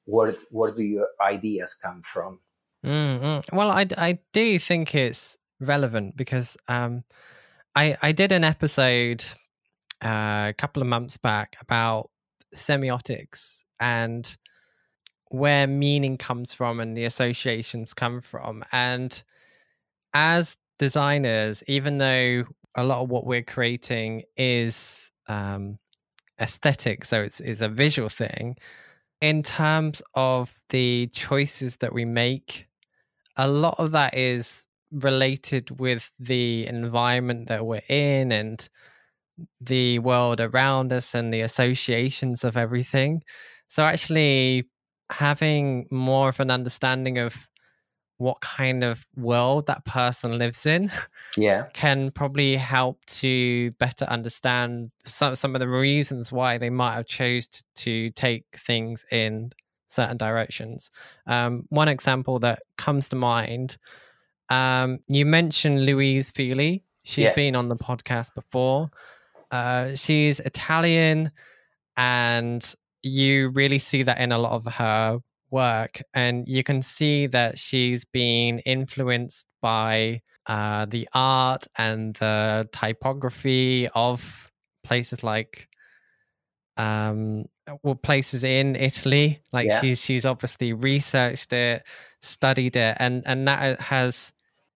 where 0.05 0.35
where 0.51 0.73
do 0.73 0.83
your 0.83 1.09
ideas 1.21 1.75
come 1.75 2.03
from 2.05 2.39
mm-hmm. 2.85 3.57
well 3.57 3.71
I, 3.71 3.87
I 3.97 4.19
do 4.33 4.59
think 4.59 4.95
it's 4.95 5.37
relevant 5.61 6.17
because 6.17 6.57
um 6.69 7.05
i 7.75 7.97
i 8.03 8.13
did 8.13 8.33
an 8.33 8.45
episode 8.45 9.25
uh, 10.05 10.49
a 10.51 10.55
couple 10.59 10.83
of 10.83 10.89
months 10.89 11.17
back 11.17 11.57
about 11.61 12.11
semiotics 12.55 13.59
and 13.79 14.37
where 15.29 15.67
meaning 15.67 16.19
comes 16.19 16.53
from 16.53 16.81
and 16.81 16.97
the 16.97 17.05
associations 17.05 17.95
come 17.95 18.21
from 18.21 18.65
and 18.73 19.23
as 20.13 20.57
designers 20.79 21.63
even 21.69 21.99
though 21.99 22.45
a 22.75 22.85
lot 22.85 23.03
of 23.03 23.11
what 23.11 23.27
we're 23.27 23.43
creating 23.43 24.23
is 24.37 25.11
um, 25.29 25.79
aesthetic, 26.41 27.05
so 27.05 27.23
it's, 27.23 27.41
it's 27.41 27.61
a 27.61 27.69
visual 27.69 28.09
thing. 28.09 28.57
In 29.23 29.45
terms 29.45 30.03
of 30.15 30.53
the 30.71 31.07
choices 31.13 31.77
that 31.77 31.93
we 31.93 32.05
make, 32.05 32.67
a 33.37 33.47
lot 33.49 33.77
of 33.79 33.93
that 33.93 34.15
is 34.15 34.67
related 34.91 35.71
with 35.81 36.11
the 36.19 36.67
environment 36.67 37.47
that 37.49 37.65
we're 37.65 37.83
in 37.89 38.33
and 38.33 38.69
the 39.61 40.01
world 40.01 40.41
around 40.41 40.93
us 40.93 41.15
and 41.15 41.33
the 41.33 41.43
associations 41.43 42.43
of 42.43 42.57
everything. 42.57 43.23
So, 43.69 43.85
actually, 43.85 44.69
having 45.09 45.87
more 45.93 46.31
of 46.31 46.41
an 46.41 46.51
understanding 46.51 47.19
of 47.19 47.37
what 48.19 48.41
kind 48.41 48.85
of 48.85 49.05
world 49.17 49.67
that 49.67 49.85
person 49.85 50.39
lives 50.39 50.65
in 50.67 50.91
yeah. 51.37 51.67
can 51.73 52.11
probably 52.11 52.57
help 52.57 53.05
to 53.07 53.71
better 53.73 54.05
understand 54.05 54.91
some, 55.05 55.35
some 55.35 55.55
of 55.55 55.61
the 55.61 55.69
reasons 55.69 56.31
why 56.31 56.59
they 56.59 56.71
might 56.71 56.95
have 56.95 57.07
chose 57.07 57.47
to, 57.47 57.65
to 57.75 58.11
take 58.11 58.45
things 58.57 59.05
in 59.11 59.53
certain 59.89 60.17
directions. 60.17 60.91
Um, 61.27 61.65
one 61.69 61.89
example 61.89 62.39
that 62.41 62.63
comes 62.79 63.09
to 63.11 63.17
mind 63.17 63.77
um, 64.49 64.99
you 65.09 65.25
mentioned 65.25 65.87
louise 65.87 66.31
fili 66.31 66.85
She's 67.05 67.25
yeah. 67.25 67.35
been 67.35 67.57
on 67.57 67.69
the 67.69 67.75
podcast 67.75 68.35
before. 68.35 68.91
Uh, 69.51 69.95
she's 69.97 70.41
italian 70.41 71.31
and 71.97 72.75
you 73.03 73.51
really 73.51 73.79
see 73.79 74.03
that 74.05 74.19
in 74.19 74.33
a 74.33 74.39
lot 74.39 74.53
of 74.53 74.73
her 74.73 75.19
work, 75.53 76.03
and 76.15 76.49
you 76.49 76.65
can 76.65 76.83
see 76.83 77.27
that 77.29 77.59
she's 77.59 78.05
been 78.05 78.59
influenced 78.61 79.47
by 79.61 80.23
uh, 80.47 80.87
the 80.87 81.09
art 81.15 81.67
and 81.77 82.17
the 82.17 82.69
typography 82.73 83.89
of 83.95 84.51
places 84.83 85.23
like 85.23 85.69
um 86.79 87.45
well 87.83 87.95
places 87.95 88.43
in 88.43 88.75
Italy 88.75 89.41
like 89.53 89.69
yeah. 89.69 89.81
she's 89.81 90.03
she's 90.03 90.25
obviously 90.25 90.73
researched 90.73 91.53
it 91.53 91.87
studied 92.23 92.77
it 92.77 92.97
and 92.99 93.23
and 93.27 93.47
that 93.47 93.79
has 93.81 94.33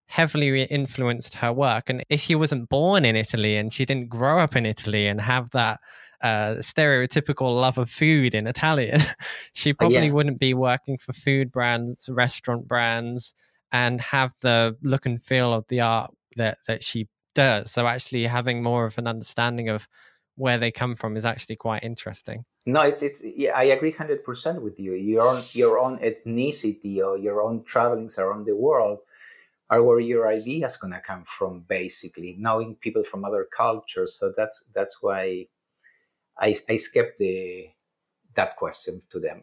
heavily 0.07 0.63
influenced 0.65 1.35
her 1.35 1.53
work 1.53 1.89
and 1.89 2.05
if 2.11 2.21
she 2.21 2.35
wasn't 2.35 2.69
born 2.69 3.05
in 3.05 3.17
Italy 3.17 3.57
and 3.57 3.73
she 3.73 3.85
didn't 3.85 4.09
grow 4.09 4.39
up 4.39 4.55
in 4.55 4.67
Italy 4.67 5.09
and 5.09 5.21
have 5.21 5.51
that 5.51 5.81
uh, 6.23 6.57
stereotypical 6.57 7.55
love 7.61 7.79
of 7.79 7.91
food 7.91 8.35
in 8.35 8.47
Italian, 8.47 9.01
she 9.53 9.73
probably 9.73 10.07
yeah. 10.07 10.13
wouldn't 10.13 10.39
be 10.39 10.55
working 10.55 10.99
for 10.99 11.13
food 11.13 11.53
brands, 11.53 12.09
restaurant 12.09 12.67
brands, 12.67 13.35
and 13.73 14.01
have 14.01 14.35
the 14.41 14.77
look 14.83 15.07
and 15.07 15.23
feel 15.23 15.53
of 15.53 15.67
the 15.69 15.81
art 15.81 16.13
that 16.37 16.59
that 16.67 16.85
she 16.85 17.09
does. 17.35 17.71
So 17.71 17.87
actually, 17.87 18.27
having 18.27 18.63
more 18.63 18.87
of 18.87 18.99
an 18.99 19.07
understanding 19.07 19.69
of 19.69 19.87
where 20.37 20.59
they 20.59 20.71
come 20.71 20.97
from 20.97 21.17
is 21.17 21.25
actually 21.25 21.57
quite 21.57 21.83
interesting. 21.83 22.45
No, 22.67 22.83
it's 22.83 23.03
it's 23.03 23.23
yeah, 23.25 23.53
I 23.55 23.65
agree 23.65 23.93
hundred 23.93 24.25
percent 24.25 24.63
with 24.63 24.79
you. 24.79 24.95
Your 24.95 25.23
own 25.23 25.41
your 25.53 25.79
own 25.79 25.99
ethnicity 25.99 26.99
or 26.99 27.17
your 27.17 27.41
own 27.43 27.65
travelings 27.65 28.19
around 28.19 28.47
the 28.47 28.57
world 28.57 28.99
are 29.71 29.83
where 29.83 30.01
your 30.01 30.29
ideas 30.29 30.77
gonna 30.77 31.01
come 31.01 31.25
from. 31.27 31.65
Basically, 31.69 32.37
knowing 32.39 32.77
people 32.77 33.05
from 33.05 33.25
other 33.25 33.47
cultures. 33.57 34.19
So 34.19 34.33
that's 34.37 34.65
that's 34.75 34.99
why 35.01 35.47
I, 36.39 36.57
I 36.69 36.77
skipped 36.77 37.19
the 37.19 37.69
that 38.35 38.57
question 38.57 39.03
to 39.11 39.19
them. 39.19 39.43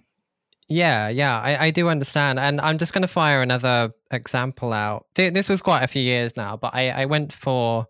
Yeah, 0.70 1.10
yeah, 1.10 1.40
I, 1.40 1.66
I 1.66 1.72
do 1.72 1.90
understand. 1.90 2.40
And 2.40 2.62
I'm 2.62 2.78
just 2.78 2.94
going 2.94 3.02
to 3.02 3.08
fire 3.08 3.42
another 3.42 3.92
example 4.12 4.72
out. 4.72 5.06
This 5.16 5.50
was 5.50 5.62
quite 5.62 5.84
a 5.84 5.88
few 5.88 6.02
years 6.02 6.38
now, 6.38 6.58
but 6.58 6.74
I, 6.74 6.90
I 6.90 7.06
went 7.06 7.34
for 7.34 7.88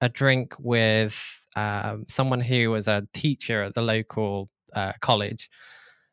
a 0.00 0.08
drink 0.08 0.54
with 0.58 1.40
um, 1.56 2.06
someone 2.08 2.40
who 2.40 2.70
was 2.70 2.88
a 2.88 3.06
teacher 3.12 3.62
at 3.62 3.74
the 3.74 3.82
local 3.82 4.48
uh, 4.74 4.92
college. 5.00 5.50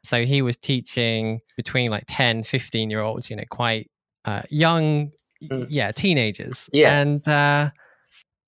So 0.03 0.25
he 0.25 0.41
was 0.41 0.57
teaching 0.57 1.39
between 1.55 1.89
like 1.89 2.03
10, 2.07 2.43
15 2.43 2.89
year 2.89 3.01
olds, 3.01 3.29
you 3.29 3.35
know, 3.35 3.43
quite 3.49 3.89
uh, 4.25 4.41
young, 4.49 5.11
mm. 5.43 5.65
yeah, 5.69 5.91
teenagers. 5.91 6.69
Yeah. 6.73 6.99
And 6.99 7.25
uh, 7.27 7.71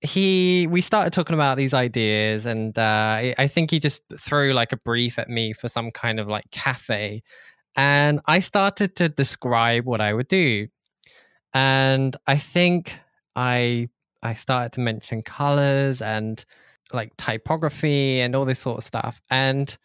he 0.03 0.67
we 0.69 0.81
started 0.81 1.13
talking 1.13 1.33
about 1.33 1.55
these 1.55 1.73
ideas 1.73 2.45
and 2.45 2.77
uh, 2.77 3.33
i 3.37 3.47
think 3.47 3.71
he 3.71 3.79
just 3.79 4.01
threw 4.17 4.51
like 4.53 4.73
a 4.73 4.77
brief 4.77 5.17
at 5.17 5.29
me 5.29 5.53
for 5.53 5.69
some 5.69 5.91
kind 5.91 6.19
of 6.19 6.27
like 6.27 6.49
cafe. 6.51 7.23
And 7.75 8.19
i 8.27 8.39
started 8.39 8.95
to 8.97 9.09
describe 9.09 9.85
what 9.85 10.01
i 10.01 10.13
would 10.13 10.27
do. 10.27 10.67
And 11.53 12.15
i 12.27 12.37
think 12.37 12.99
i 13.35 13.87
i 14.21 14.33
started 14.33 14.73
to 14.73 14.81
mention 14.81 15.21
colors 15.21 16.01
and 16.01 16.43
like 16.91 17.15
typography 17.17 18.19
and 18.19 18.35
all 18.35 18.45
this 18.45 18.59
sort 18.59 18.79
of 18.79 18.83
stuff. 18.83 19.21
And 19.29 19.75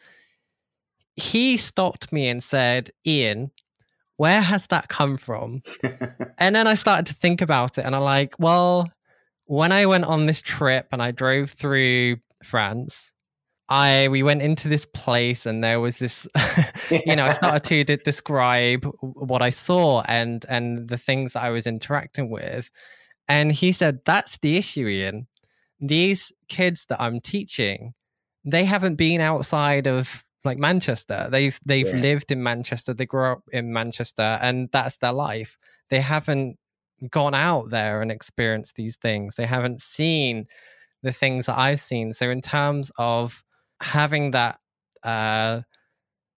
he 1.14 1.56
stopped 1.56 2.12
me 2.12 2.28
and 2.28 2.42
said 2.42 2.90
ian 3.06 3.52
where 4.16 4.40
has 4.40 4.66
that 4.66 4.88
come 4.88 5.16
from? 5.16 5.62
And 6.40 6.54
then 6.54 6.66
i 6.66 6.74
started 6.74 7.06
to 7.06 7.14
think 7.14 7.40
about 7.40 7.78
it 7.78 7.84
and 7.84 7.96
i'm 7.96 8.02
like 8.02 8.34
well 8.38 8.88
when 9.48 9.72
I 9.72 9.86
went 9.86 10.04
on 10.04 10.26
this 10.26 10.42
trip 10.42 10.88
and 10.92 11.02
I 11.02 11.10
drove 11.10 11.50
through 11.52 12.18
France, 12.44 13.10
I 13.70 14.08
we 14.08 14.22
went 14.22 14.42
into 14.42 14.68
this 14.68 14.86
place 14.94 15.46
and 15.46 15.64
there 15.64 15.80
was 15.80 15.98
this, 15.98 16.26
you 17.06 17.16
know, 17.16 17.24
I 17.26 17.32
started 17.32 17.86
to 17.86 17.96
describe 18.04 18.84
what 19.00 19.42
I 19.42 19.50
saw 19.50 20.02
and 20.02 20.44
and 20.48 20.88
the 20.88 20.98
things 20.98 21.32
that 21.32 21.42
I 21.42 21.50
was 21.50 21.66
interacting 21.66 22.30
with, 22.30 22.70
and 23.26 23.50
he 23.50 23.72
said 23.72 24.00
that's 24.04 24.38
the 24.38 24.56
issue, 24.56 24.86
Ian. 24.86 25.26
These 25.80 26.32
kids 26.48 26.84
that 26.88 27.00
I'm 27.00 27.20
teaching, 27.20 27.94
they 28.44 28.64
haven't 28.64 28.96
been 28.96 29.20
outside 29.20 29.86
of 29.86 30.24
like 30.44 30.58
Manchester. 30.58 31.28
They've 31.30 31.58
they've 31.64 31.86
Yeah. 31.88 32.00
lived 32.00 32.30
in 32.30 32.42
Manchester. 32.42 32.92
They 32.94 33.06
grew 33.06 33.32
up 33.32 33.42
in 33.52 33.72
Manchester, 33.72 34.38
and 34.42 34.68
that's 34.72 34.98
their 34.98 35.12
life. 35.12 35.56
They 35.88 36.00
haven't 36.00 36.58
gone 37.10 37.34
out 37.34 37.70
there 37.70 38.02
and 38.02 38.10
experienced 38.10 38.76
these 38.76 38.96
things. 38.96 39.34
They 39.36 39.46
haven't 39.46 39.82
seen 39.82 40.46
the 41.02 41.12
things 41.12 41.46
that 41.46 41.58
I've 41.58 41.80
seen. 41.80 42.12
So 42.14 42.30
in 42.30 42.40
terms 42.42 42.90
of 42.98 43.42
having 43.80 44.32
that 44.32 44.58
uh 45.04 45.62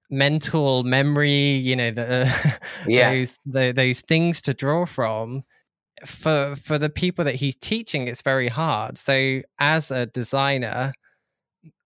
mental 0.10 0.84
memory, 0.84 1.32
you 1.32 1.76
know, 1.76 1.92
the 1.92 2.60
Yeah. 2.86 3.16
those 3.22 3.38
the, 3.46 3.72
those 3.76 4.02
things 4.02 4.42
to 4.42 4.54
draw 4.54 4.86
from 4.86 5.44
for 6.06 6.56
for 6.58 6.78
the 6.78 6.90
people 6.90 7.26
that 7.26 7.36
he's 7.36 7.56
teaching 7.58 8.08
it's 8.08 8.22
very 8.22 8.48
hard 8.48 8.98
so 8.98 9.42
as 9.60 9.92
a 9.92 10.08
designer 10.08 10.94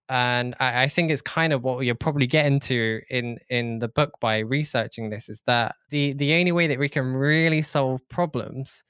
and 0.08 0.54
I, 0.60 0.84
I 0.84 0.88
think 0.88 1.10
it's 1.10 1.22
kind 1.22 1.52
of 1.52 1.62
what 1.62 1.80
you're 1.84 1.94
probably 1.94 2.26
getting 2.26 2.60
to 2.60 3.00
in 3.10 3.38
in 3.48 3.78
the 3.78 3.88
book 3.88 4.12
by 4.20 4.38
researching 4.38 5.10
this 5.10 5.28
is 5.28 5.42
that 5.46 5.74
the 5.90 6.12
the 6.14 6.34
only 6.34 6.52
way 6.52 6.66
that 6.66 6.78
we 6.78 6.88
can 6.88 7.14
really 7.14 7.62
solve 7.62 8.06
problems 8.08 8.84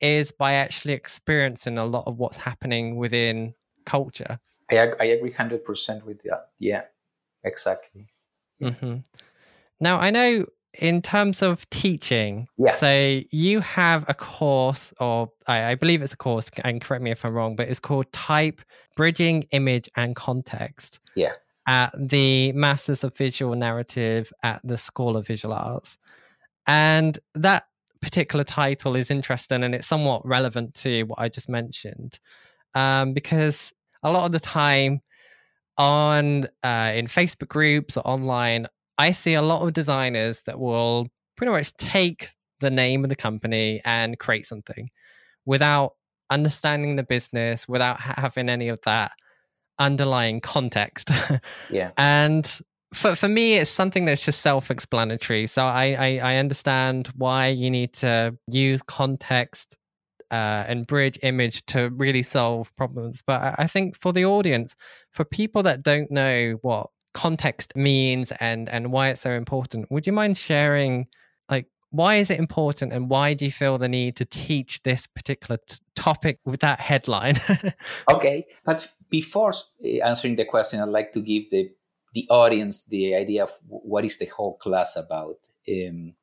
is 0.00 0.30
by 0.30 0.52
actually 0.54 0.94
experiencing 0.94 1.78
a 1.78 1.84
lot 1.84 2.04
of 2.06 2.18
what's 2.18 2.36
happening 2.36 2.96
within 2.96 3.54
culture 3.86 4.38
I, 4.70 4.76
I 5.00 5.04
agree 5.06 5.30
100% 5.30 6.04
with 6.04 6.22
that. 6.24 6.50
Yeah, 6.58 6.82
exactly. 7.42 8.10
Yeah. 8.58 8.70
hmm 8.72 8.96
now 9.80 9.98
i 9.98 10.10
know 10.10 10.44
in 10.78 11.02
terms 11.02 11.42
of 11.42 11.68
teaching 11.70 12.48
Yeah. 12.56 12.74
So 12.74 13.20
you 13.30 13.60
have 13.60 14.04
a 14.08 14.14
course, 14.14 14.92
or 15.00 15.30
I, 15.46 15.72
I 15.72 15.74
believe 15.74 16.02
it's 16.02 16.14
a 16.14 16.16
course, 16.16 16.50
and 16.64 16.80
correct 16.80 17.02
me 17.02 17.10
if 17.10 17.24
I'm 17.24 17.34
wrong, 17.34 17.56
but 17.56 17.68
it's 17.68 17.80
called 17.80 18.10
Type 18.12 18.60
Bridging 18.96 19.42
Image 19.50 19.88
and 19.96 20.14
Context. 20.16 21.00
Yeah. 21.14 21.32
At 21.66 21.92
the 21.98 22.52
Masters 22.52 23.04
of 23.04 23.16
Visual 23.16 23.54
Narrative 23.54 24.32
at 24.42 24.60
the 24.64 24.78
School 24.78 25.16
of 25.16 25.26
Visual 25.26 25.54
Arts. 25.54 25.98
And 26.66 27.18
that 27.34 27.64
particular 28.00 28.44
title 28.44 28.96
is 28.96 29.10
interesting 29.10 29.64
and 29.64 29.74
it's 29.74 29.86
somewhat 29.86 30.24
relevant 30.26 30.74
to 30.74 31.02
what 31.04 31.18
I 31.18 31.28
just 31.28 31.48
mentioned. 31.48 32.20
Um, 32.74 33.12
because 33.12 33.72
a 34.02 34.12
lot 34.12 34.24
of 34.26 34.32
the 34.32 34.40
time 34.40 35.00
on 35.76 36.48
uh, 36.62 36.92
in 36.94 37.06
Facebook 37.06 37.48
groups 37.48 37.96
or 37.96 38.06
online, 38.06 38.66
I 38.98 39.12
see 39.12 39.34
a 39.34 39.42
lot 39.42 39.62
of 39.62 39.72
designers 39.72 40.42
that 40.46 40.58
will 40.58 41.08
pretty 41.36 41.52
much 41.52 41.72
take 41.74 42.30
the 42.60 42.70
name 42.70 43.04
of 43.04 43.10
the 43.10 43.16
company 43.16 43.80
and 43.84 44.18
create 44.18 44.44
something 44.44 44.90
without 45.46 45.92
understanding 46.30 46.96
the 46.96 47.04
business, 47.04 47.68
without 47.68 48.00
ha- 48.00 48.14
having 48.16 48.50
any 48.50 48.68
of 48.68 48.80
that 48.84 49.12
underlying 49.78 50.40
context. 50.40 51.10
Yeah. 51.70 51.90
and 51.98 52.60
for 52.94 53.14
for 53.14 53.28
me, 53.28 53.58
it's 53.58 53.70
something 53.70 54.06
that's 54.06 54.24
just 54.24 54.40
self-explanatory. 54.40 55.46
So 55.46 55.64
I 55.64 56.18
I, 56.22 56.32
I 56.32 56.36
understand 56.36 57.08
why 57.14 57.48
you 57.48 57.70
need 57.70 57.92
to 57.94 58.36
use 58.48 58.80
context 58.82 59.76
uh, 60.30 60.64
and 60.66 60.86
bridge 60.86 61.18
image 61.22 61.64
to 61.66 61.90
really 61.90 62.22
solve 62.22 62.74
problems. 62.76 63.22
But 63.26 63.42
I, 63.42 63.54
I 63.58 63.66
think 63.66 63.98
for 63.98 64.12
the 64.12 64.24
audience, 64.24 64.74
for 65.12 65.24
people 65.24 65.62
that 65.64 65.82
don't 65.82 66.10
know 66.10 66.58
what 66.62 66.88
context 67.18 67.74
means 67.74 68.32
and 68.38 68.68
and 68.68 68.92
why 68.92 69.08
it's 69.08 69.20
so 69.20 69.32
important, 69.32 69.90
would 69.90 70.06
you 70.06 70.12
mind 70.12 70.36
sharing 70.38 71.08
like 71.50 71.66
why 71.90 72.12
is 72.22 72.30
it 72.30 72.38
important 72.38 72.92
and 72.92 73.10
why 73.10 73.34
do 73.34 73.44
you 73.44 73.50
feel 73.50 73.76
the 73.76 73.88
need 73.88 74.14
to 74.16 74.24
teach 74.24 74.82
this 74.84 75.06
particular 75.08 75.58
t- 75.68 75.78
topic 75.96 76.38
with 76.44 76.60
that 76.60 76.78
headline? 76.80 77.36
Okay, 78.14 78.46
but 78.64 78.78
before 79.10 79.52
uh, 79.52 80.08
answering 80.10 80.36
the 80.36 80.44
question, 80.44 80.80
I'd 80.80 80.96
like 81.00 81.12
to 81.12 81.20
give 81.20 81.50
the 81.50 81.70
the 82.14 82.26
audience 82.30 82.84
the 82.84 83.14
idea 83.14 83.42
of 83.42 83.52
what 83.66 84.04
is 84.04 84.16
the 84.18 84.30
whole 84.36 84.56
class 84.56 84.96
about. 84.96 85.38
Um, 85.68 86.14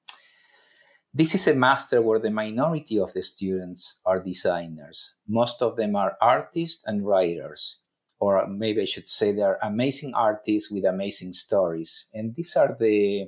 this 1.14 1.36
is 1.36 1.48
a 1.48 1.56
master 1.68 2.02
where 2.02 2.20
the 2.20 2.32
minority 2.44 2.98
of 3.00 3.14
the 3.14 3.22
students 3.22 4.02
are 4.06 4.20
designers. 4.32 5.16
Most 5.28 5.62
of 5.62 5.76
them 5.76 5.96
are 5.96 6.18
artists 6.22 6.84
and 6.88 7.06
writers, 7.06 7.85
or 8.20 8.46
maybe 8.48 8.82
I 8.82 8.86
should 8.86 9.10
say 9.10 9.32
they're 9.32 9.60
amazing 9.62 10.14
artists 10.14 10.72
with 10.72 10.86
amazing 10.86 11.34
stories. 11.34 12.06
And 12.14 12.36
these 12.36 12.56
are 12.56 12.76
the 12.80 13.28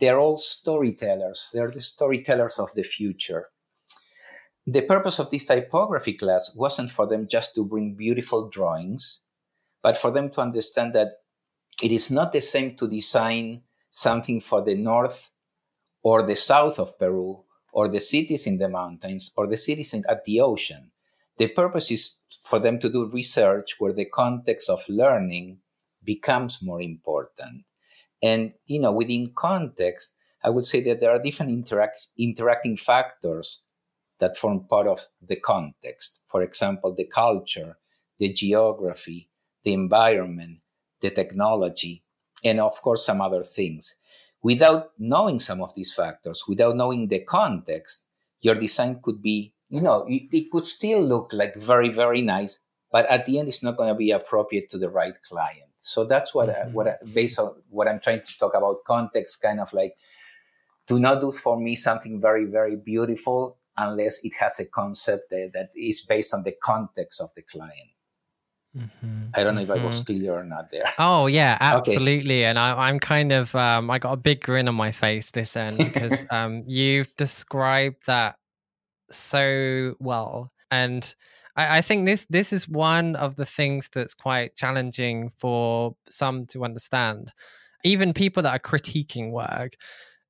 they're 0.00 0.18
all 0.18 0.36
storytellers. 0.36 1.50
They're 1.52 1.70
the 1.70 1.80
storytellers 1.80 2.58
of 2.58 2.72
the 2.74 2.84
future 2.84 3.48
the 4.70 4.82
purpose 4.82 5.18
of 5.18 5.30
this 5.30 5.46
typography 5.46 6.12
class 6.12 6.54
wasn't 6.54 6.90
for 6.90 7.06
them 7.06 7.26
just 7.26 7.54
to 7.54 7.64
bring 7.64 7.94
beautiful 7.94 8.50
drawings, 8.50 9.20
but 9.82 9.96
for 9.96 10.10
them 10.10 10.28
to 10.28 10.42
understand 10.42 10.94
that 10.94 11.08
it 11.82 11.90
is 11.90 12.10
not 12.10 12.32
the 12.32 12.40
same 12.42 12.76
to 12.76 12.86
design 12.86 13.62
something 13.88 14.42
for 14.42 14.60
the 14.60 14.74
north 14.74 15.30
or 16.02 16.22
the 16.22 16.36
south 16.36 16.78
of 16.78 16.98
Peru 16.98 17.44
or 17.72 17.88
the 17.88 18.00
cities 18.00 18.46
in 18.46 18.58
the 18.58 18.68
mountains 18.68 19.32
or 19.38 19.46
the 19.46 19.56
cities 19.56 19.94
at 19.94 20.24
the 20.24 20.38
ocean. 20.38 20.90
The 21.38 21.48
purpose 21.48 21.90
is 21.90 22.16
for 22.42 22.58
them 22.58 22.78
to 22.80 22.90
do 22.90 23.08
research 23.10 23.76
where 23.78 23.92
the 23.92 24.04
context 24.04 24.68
of 24.68 24.88
learning 24.88 25.58
becomes 26.04 26.62
more 26.62 26.82
important. 26.82 27.64
And, 28.22 28.54
you 28.66 28.80
know, 28.80 28.92
within 28.92 29.32
context, 29.34 30.14
I 30.42 30.50
would 30.50 30.66
say 30.66 30.82
that 30.82 31.00
there 31.00 31.10
are 31.10 31.22
different 31.22 31.52
interact, 31.52 32.08
interacting 32.18 32.76
factors 32.76 33.62
that 34.18 34.36
form 34.36 34.66
part 34.68 34.86
of 34.86 35.06
the 35.22 35.36
context. 35.36 36.22
For 36.26 36.42
example, 36.42 36.94
the 36.94 37.04
culture, 37.04 37.78
the 38.18 38.32
geography, 38.32 39.30
the 39.62 39.72
environment, 39.72 40.58
the 41.00 41.10
technology, 41.10 42.02
and 42.44 42.60
of 42.60 42.80
course, 42.82 43.06
some 43.06 43.20
other 43.20 43.42
things. 43.42 43.96
Without 44.42 44.90
knowing 44.98 45.38
some 45.38 45.60
of 45.60 45.74
these 45.74 45.92
factors, 45.92 46.44
without 46.48 46.76
knowing 46.76 47.08
the 47.08 47.20
context, 47.20 48.06
your 48.40 48.54
design 48.54 49.00
could 49.02 49.20
be, 49.20 49.52
you 49.70 49.80
know, 49.80 50.04
it, 50.08 50.22
it 50.32 50.50
could 50.50 50.66
still 50.66 51.00
look 51.02 51.30
like 51.32 51.54
very, 51.56 51.88
very 51.90 52.22
nice, 52.22 52.60
but 52.90 53.06
at 53.06 53.26
the 53.26 53.38
end, 53.38 53.48
it's 53.48 53.62
not 53.62 53.76
going 53.76 53.88
to 53.88 53.94
be 53.94 54.10
appropriate 54.10 54.68
to 54.70 54.78
the 54.78 54.90
right 54.90 55.14
client. 55.22 55.70
So 55.80 56.04
that's 56.04 56.34
what, 56.34 56.48
I, 56.50 56.64
Mhm. 56.66 56.72
what 56.72 56.88
I, 56.88 56.96
based 57.12 57.38
on 57.38 57.54
what 57.70 57.88
I'm 57.88 58.00
trying 58.00 58.22
to 58.24 58.38
talk 58.38 58.54
about 58.54 58.76
context, 58.86 59.40
kind 59.42 59.60
of 59.60 59.72
like, 59.72 59.94
do 60.86 60.98
not 60.98 61.20
do 61.20 61.32
for 61.32 61.58
me 61.60 61.76
something 61.76 62.20
very, 62.20 62.44
very 62.44 62.76
beautiful 62.76 63.58
unless 63.76 64.24
it 64.24 64.34
has 64.34 64.58
a 64.58 64.66
concept 64.66 65.30
that, 65.30 65.50
that 65.54 65.70
is 65.76 66.02
based 66.02 66.34
on 66.34 66.42
the 66.42 66.52
context 66.62 67.20
of 67.20 67.30
the 67.36 67.42
client. 67.42 67.90
Mhm, 68.76 69.30
I 69.34 69.42
don't 69.44 69.54
know 69.54 69.62
if 69.62 69.70
I 69.70 69.76
was 69.78 70.00
clear 70.00 70.34
or 70.34 70.44
not 70.44 70.70
there. 70.70 70.84
Oh 70.98 71.26
yeah, 71.26 71.56
Okay. 71.62 71.92
absolutely. 71.92 72.44
And 72.44 72.58
I, 72.58 72.74
I'm 72.88 72.98
kind 72.98 73.32
of 73.32 73.54
um, 73.54 73.90
I 73.90 73.98
got 73.98 74.12
a 74.12 74.16
big 74.16 74.42
grin 74.42 74.68
on 74.68 74.74
my 74.74 74.90
face 74.92 75.30
this 75.30 75.56
end 75.56 75.78
because 75.78 76.24
um, 76.30 76.64
you've 76.66 77.14
described 77.16 78.04
that 78.06 78.36
so 79.10 79.94
well, 80.00 80.52
and 80.70 81.14
I, 81.56 81.78
I 81.78 81.80
think 81.82 82.06
this 82.06 82.26
this 82.30 82.52
is 82.52 82.68
one 82.68 83.16
of 83.16 83.36
the 83.36 83.46
things 83.46 83.88
that's 83.92 84.14
quite 84.14 84.54
challenging 84.56 85.30
for 85.38 85.94
some 86.08 86.46
to 86.46 86.64
understand. 86.64 87.32
Even 87.84 88.12
people 88.12 88.42
that 88.42 88.54
are 88.54 88.58
critiquing 88.58 89.30
work, 89.30 89.74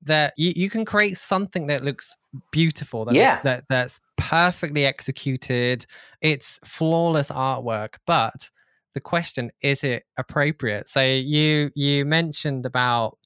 that 0.03 0.35
you, 0.37 0.53
you 0.55 0.69
can 0.71 0.85
create 0.85 1.17
something 1.19 1.67
that 1.69 1.83
looks 1.83 2.15
beautiful, 2.53 3.05
that 3.05 3.13
looks- 3.13 3.19
Yeah. 3.23 3.41
that 3.43 3.65
that's 3.69 4.01
perfectly 4.17 4.85
executed. 4.85 5.87
It's 6.21 6.59
flawless 6.65 7.31
artwork, 7.31 7.95
but 8.07 8.51
the 8.95 9.01
question 9.01 9.51
is 9.61 9.85
it 9.85 10.03
appropriate 10.17 10.89
so 10.89 11.01
you 11.05 11.71
you 11.77 12.05
mentioned 12.05 12.67
about 12.67 13.17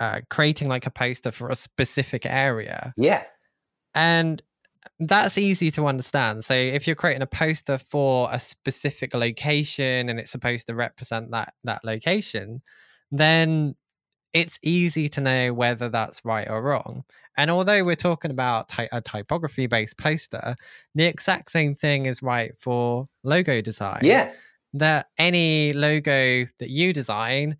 uh, 0.00 0.20
creating 0.28 0.68
like 0.68 0.86
a 0.86 0.90
poster 0.90 1.30
for 1.32 1.48
a 1.48 1.56
specific 1.56 2.26
area 2.26 2.92
Yeah, 2.96 3.22
and 3.94 4.42
that's 5.00 5.38
easy 5.38 5.70
to 5.72 5.86
understand. 5.86 6.44
So 6.44 6.54
if 6.54 6.86
you're 6.86 6.96
creating 6.96 7.22
a 7.22 7.26
poster 7.26 7.78
for 7.78 8.28
a 8.32 8.38
specific 8.38 9.14
location 9.14 10.08
and 10.08 10.18
it's 10.18 10.30
supposed 10.30 10.66
to 10.68 10.74
represent 10.74 11.30
that 11.32 11.54
that 11.64 11.84
location 11.84 12.62
then 13.10 13.74
it's 14.34 14.58
easy 14.62 15.08
to 15.08 15.22
know 15.22 15.54
whether 15.54 15.88
that's 15.88 16.22
right 16.22 16.46
or 16.50 16.60
wrong. 16.62 17.02
And 17.38 17.50
although 17.50 17.82
we're 17.82 17.94
talking 17.94 18.30
about 18.30 18.68
ty- 18.68 18.88
a 18.92 19.00
typography 19.00 19.66
based 19.66 19.96
poster 19.96 20.54
the 20.94 21.04
exact 21.04 21.50
same 21.50 21.74
thing 21.74 22.06
is 22.06 22.22
right 22.22 22.52
for 22.60 23.08
logo 23.24 23.60
design. 23.60 24.00
Yeah, 24.02 24.32
that 24.74 25.06
any 25.16 25.72
logo 25.72 26.46
that 26.58 26.68
you 26.68 26.92
design, 26.92 27.56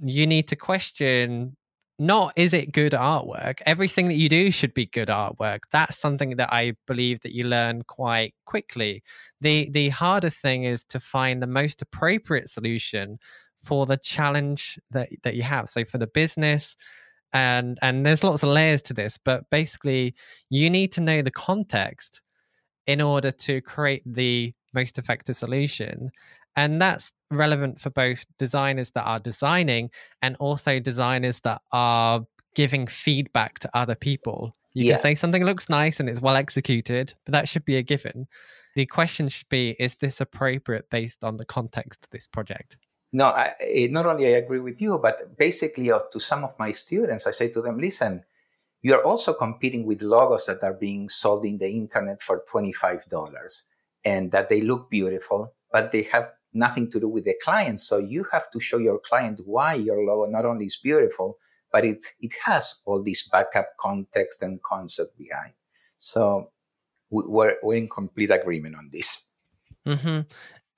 you 0.00 0.26
need 0.26 0.48
to 0.48 0.56
question 0.56 1.56
not 1.98 2.32
is 2.36 2.52
it 2.52 2.72
good 2.72 2.92
artwork? 2.92 3.60
Everything 3.64 4.08
that 4.08 4.14
you 4.14 4.28
do 4.28 4.50
should 4.50 4.74
be 4.74 4.86
good 4.86 5.08
artwork. 5.08 5.60
That's 5.72 5.98
something 5.98 6.36
that 6.36 6.52
I 6.52 6.74
believe 6.86 7.20
that 7.20 7.34
you 7.34 7.44
learn 7.44 7.82
quite 7.82 8.34
quickly. 8.44 9.02
The 9.40 9.70
the 9.70 9.88
harder 9.90 10.30
thing 10.30 10.64
is 10.64 10.84
to 10.90 11.00
find 11.00 11.42
the 11.42 11.46
most 11.46 11.80
appropriate 11.80 12.50
solution 12.50 13.18
for 13.64 13.86
the 13.86 13.96
challenge 13.96 14.78
that, 14.90 15.08
that 15.22 15.34
you 15.34 15.42
have. 15.42 15.68
So 15.68 15.84
for 15.84 15.98
the 15.98 16.06
business 16.06 16.76
and 17.32 17.78
and 17.82 18.04
there's 18.04 18.24
lots 18.24 18.42
of 18.42 18.50
layers 18.50 18.82
to 18.82 18.94
this, 18.94 19.18
but 19.22 19.48
basically 19.50 20.14
you 20.50 20.68
need 20.70 20.92
to 20.92 21.00
know 21.00 21.22
the 21.22 21.30
context 21.30 22.22
in 22.86 23.00
order 23.00 23.30
to 23.30 23.60
create 23.62 24.02
the 24.06 24.52
most 24.74 24.98
effective 24.98 25.36
solution 25.36 26.10
And 26.56 26.80
that's 26.80 27.12
relevant 27.30 27.80
for 27.80 27.90
both 27.90 28.24
designers 28.38 28.90
that 28.92 29.04
are 29.04 29.20
designing 29.20 29.90
and 30.22 30.36
also 30.36 30.80
designers 30.80 31.40
that 31.40 31.60
are 31.72 32.26
giving 32.54 32.86
feedback 32.86 33.58
to 33.60 33.70
other 33.76 33.94
people. 33.94 34.52
You 34.72 34.84
Yeah. 34.84 34.94
can 34.94 35.00
say 35.02 35.14
something 35.14 35.44
looks 35.44 35.68
nice 35.68 36.00
and 36.00 36.08
it's 36.08 36.20
well 36.20 36.36
executed, 36.36 37.14
but 37.24 37.32
that 37.32 37.48
should 37.48 37.64
be 37.64 37.76
a 37.76 37.82
given. 37.82 38.26
The 38.74 38.86
question 38.86 39.28
should 39.28 39.48
be 39.48 39.76
is 39.78 39.96
this 39.96 40.20
appropriate 40.20 40.88
based 40.90 41.24
on 41.24 41.36
the 41.36 41.44
context 41.44 42.04
of 42.04 42.10
this 42.10 42.26
project? 42.26 42.76
No, 43.12 43.26
I, 43.26 43.54
eh, 43.60 43.88
not 43.90 44.06
only 44.06 44.26
I 44.26 44.38
agree 44.38 44.60
with 44.60 44.80
you, 44.80 44.98
but 44.98 45.36
basically 45.38 45.90
uh, 45.90 46.00
to 46.12 46.20
some 46.20 46.44
of 46.44 46.54
my 46.58 46.72
students, 46.72 47.26
I 47.26 47.30
say 47.30 47.48
to 47.52 47.62
them, 47.62 47.78
listen, 47.78 48.24
you 48.82 48.94
are 48.94 49.02
also 49.04 49.32
competing 49.32 49.86
with 49.86 50.02
logos 50.02 50.46
that 50.46 50.62
are 50.62 50.74
being 50.74 51.08
sold 51.08 51.44
in 51.44 51.58
the 51.58 51.68
internet 51.68 52.20
for 52.22 52.44
$25 52.52 53.62
and 54.04 54.30
that 54.32 54.48
they 54.48 54.60
look 54.60 54.90
beautiful, 54.90 55.54
but 55.72 55.90
they 55.92 56.02
have 56.02 56.30
nothing 56.56 56.90
to 56.90 57.00
do 57.00 57.08
with 57.08 57.24
the 57.24 57.34
client. 57.42 57.80
So 57.80 57.98
you 57.98 58.26
have 58.32 58.50
to 58.52 58.60
show 58.60 58.78
your 58.78 58.98
client 58.98 59.40
why 59.44 59.74
your 59.74 60.02
logo 60.04 60.30
not 60.30 60.44
only 60.44 60.66
is 60.66 60.78
beautiful, 60.82 61.38
but 61.72 61.84
it, 61.84 62.04
it 62.20 62.32
has 62.44 62.80
all 62.84 63.02
this 63.02 63.28
backup 63.28 63.68
context 63.78 64.42
and 64.42 64.62
concept 64.62 65.16
behind. 65.18 65.52
So 65.96 66.50
we- 67.10 67.24
we're, 67.26 67.56
we're 67.62 67.76
in 67.76 67.88
complete 67.88 68.30
agreement 68.30 68.76
on 68.76 68.90
this. 68.92 69.24
hmm 69.86 70.20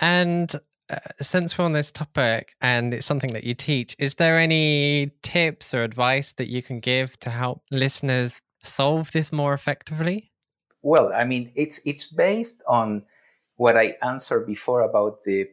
And 0.01 0.55
uh, 0.91 0.97
since 1.21 1.57
we're 1.57 1.65
on 1.67 1.73
this 1.73 1.93
topic 1.93 2.55
and 2.61 2.95
it's 2.95 3.07
something 3.07 3.33
that 3.33 3.45
you 3.45 3.55
teach, 3.55 3.95
is 3.99 4.15
there 4.15 4.39
any 4.39 5.13
tips 5.23 5.75
or 5.75 5.85
advice 5.85 6.33
that 6.33 6.49
you 6.49 6.63
can 6.63 6.81
give 6.81 7.19
to 7.21 7.31
help 7.31 7.63
listeners 7.71 8.41
solve 8.63 9.13
this 9.13 9.33
more 9.33 9.55
effectively? 9.55 10.33
Well, 10.83 11.13
I 11.13 11.25
mean, 11.25 11.53
it's 11.55 11.81
it's 11.85 12.07
based 12.07 12.63
on 12.67 13.03
what 13.57 13.77
I 13.77 13.97
answered 14.03 14.47
before 14.47 14.83
about 14.83 15.25
the 15.25 15.49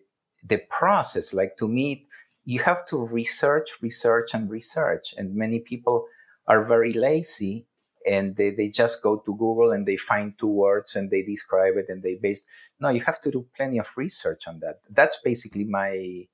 the 0.46 0.58
process. 0.70 1.34
Like 1.34 1.58
to 1.58 1.68
me, 1.68 2.08
you 2.46 2.60
have 2.60 2.86
to 2.88 3.06
research, 3.06 3.72
research, 3.82 4.34
and 4.34 4.50
research. 4.50 5.14
And 5.18 5.36
many 5.36 5.60
people 5.60 6.06
are 6.48 6.64
very 6.64 6.94
lazy 6.94 7.66
and 8.06 8.36
they, 8.36 8.52
they 8.52 8.70
just 8.70 9.02
go 9.02 9.18
to 9.18 9.32
Google 9.36 9.72
and 9.72 9.88
they 9.88 9.98
find 9.98 10.38
two 10.38 10.48
words 10.48 10.96
and 10.96 11.10
they 11.10 11.24
describe 11.24 11.74
it 11.78 11.88
and 11.90 12.04
they 12.04 12.16
base 12.16 12.46
no, 12.80 12.90
you 12.90 13.02
have 13.02 13.22
to 13.22 13.32
do 13.32 13.46
plenty 13.56 13.80
of 13.80 13.90
research 13.96 14.44
on 14.48 14.60
that. 14.60 14.82
That's 14.90 15.20
basically 15.24 15.64
my 15.64 16.28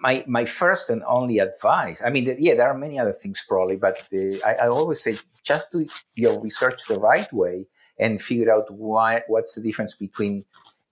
my, 0.00 0.24
my, 0.26 0.46
first 0.46 0.88
and 0.88 1.02
only 1.06 1.38
advice. 1.38 2.00
I 2.02 2.08
mean, 2.08 2.34
yeah, 2.38 2.54
there 2.54 2.68
are 2.68 2.78
many 2.78 2.98
other 2.98 3.12
things 3.12 3.44
probably, 3.46 3.76
but 3.76 4.08
uh, 4.10 4.38
I, 4.46 4.54
I 4.62 4.68
always 4.68 5.02
say 5.02 5.16
just 5.42 5.70
do 5.70 5.86
your 6.14 6.40
research 6.40 6.86
the 6.88 6.98
right 6.98 7.30
way 7.30 7.66
and 7.98 8.22
figure 8.22 8.50
out 8.50 8.70
why, 8.70 9.22
what's 9.28 9.54
the 9.54 9.60
difference 9.60 9.94
between 9.94 10.46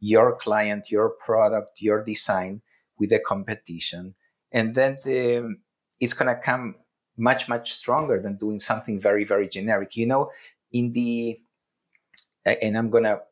your 0.05 0.37
client, 0.37 0.91
your 0.91 1.09
product, 1.09 1.81
your 1.81 2.05
design 2.05 2.61
with 2.99 3.09
the 3.09 3.19
competition. 3.19 4.15
And 4.53 4.75
then 4.75 4.99
the, 5.03 5.57
it's 5.99 6.13
going 6.13 6.29
to 6.35 6.41
come 6.41 6.77
much, 7.17 7.49
much 7.49 7.73
stronger 7.73 8.21
than 8.21 8.37
doing 8.37 8.61
something 8.61 9.01
very, 9.01 9.25
very 9.25 9.49
generic. 9.49 9.97
You 9.97 10.07
know, 10.07 10.31
in 10.73 10.93
the, 10.93 11.39
and 12.45 12.77
I'm 12.77 12.91
going 12.91 13.05
to 13.05 13.23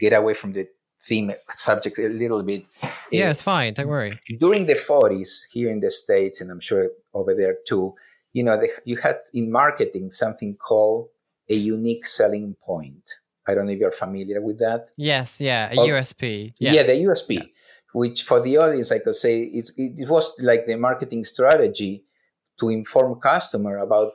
get 0.00 0.12
away 0.14 0.34
from 0.34 0.52
the 0.52 0.68
theme 1.00 1.32
subject 1.50 1.98
a 2.00 2.08
little 2.08 2.42
bit. 2.42 2.66
Yeah, 3.12 3.30
it's 3.30 3.42
fine. 3.42 3.72
Don't 3.74 3.86
worry. 3.86 4.18
during 4.38 4.66
the 4.66 4.74
40s 4.74 5.44
here 5.52 5.70
in 5.70 5.78
the 5.80 5.90
states 5.90 6.40
and 6.40 6.50
i'm 6.50 6.58
sure 6.58 6.88
over 7.14 7.34
there 7.34 7.56
too 7.68 7.94
you 8.32 8.42
know 8.42 8.56
they, 8.56 8.68
you 8.84 8.96
had 8.96 9.16
in 9.32 9.52
marketing 9.52 10.10
something 10.10 10.56
called 10.56 11.08
a 11.50 11.54
unique 11.54 12.06
selling 12.06 12.56
point 12.64 13.06
i 13.46 13.54
don't 13.54 13.66
know 13.66 13.72
if 13.72 13.78
you're 13.78 13.90
familiar 14.06 14.40
with 14.40 14.58
that 14.58 14.90
Yes, 14.96 15.40
yeah, 15.40 15.70
a 15.72 15.76
Oh, 15.80 15.86
USP. 15.88 16.52
yeah, 16.60 16.72
Yeah. 16.74 16.82
the 16.84 16.92
usp 17.06 17.30
which 17.92 18.22
for 18.24 18.40
the 18.40 18.56
audience 18.58 18.90
i 18.92 18.98
could 18.98 19.14
say 19.14 19.34
it, 19.42 19.70
it 19.76 20.08
was 20.08 20.34
like 20.40 20.66
the 20.66 20.76
marketing 20.76 21.24
strategy 21.24 22.04
to 22.60 22.68
inform 22.68 23.20
customer 23.20 23.78
about 23.78 24.12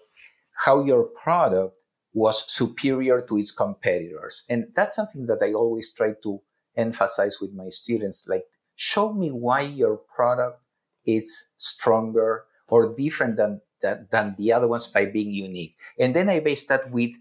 how 0.66 0.84
your 0.84 1.04
product 1.24 1.74
was 2.14 2.44
superior 2.52 3.22
to 3.22 3.38
its 3.38 3.52
competitors 3.52 4.44
and 4.50 4.66
that's 4.76 4.96
something 4.96 5.26
that 5.28 5.40
i 5.42 5.52
always 5.54 5.92
try 5.92 6.12
to 6.22 6.42
emphasize 6.76 7.40
with 7.42 7.54
my 7.54 7.70
students 7.70 8.26
like 8.28 8.46
show 8.76 9.14
me 9.14 9.30
why 9.30 9.62
your 9.62 9.98
product 10.16 10.60
is 11.06 11.50
stronger 11.56 12.46
or 12.68 12.94
different 12.96 13.38
than, 13.38 13.62
than, 13.82 14.08
than 14.12 14.36
the 14.38 14.54
other 14.54 14.68
ones 14.68 14.88
by 14.88 15.06
being 15.06 15.32
unique. 15.32 15.76
And 16.00 16.16
then 16.16 16.30
I 16.30 16.40
base 16.40 16.64
that 16.68 16.90
with 16.92 17.12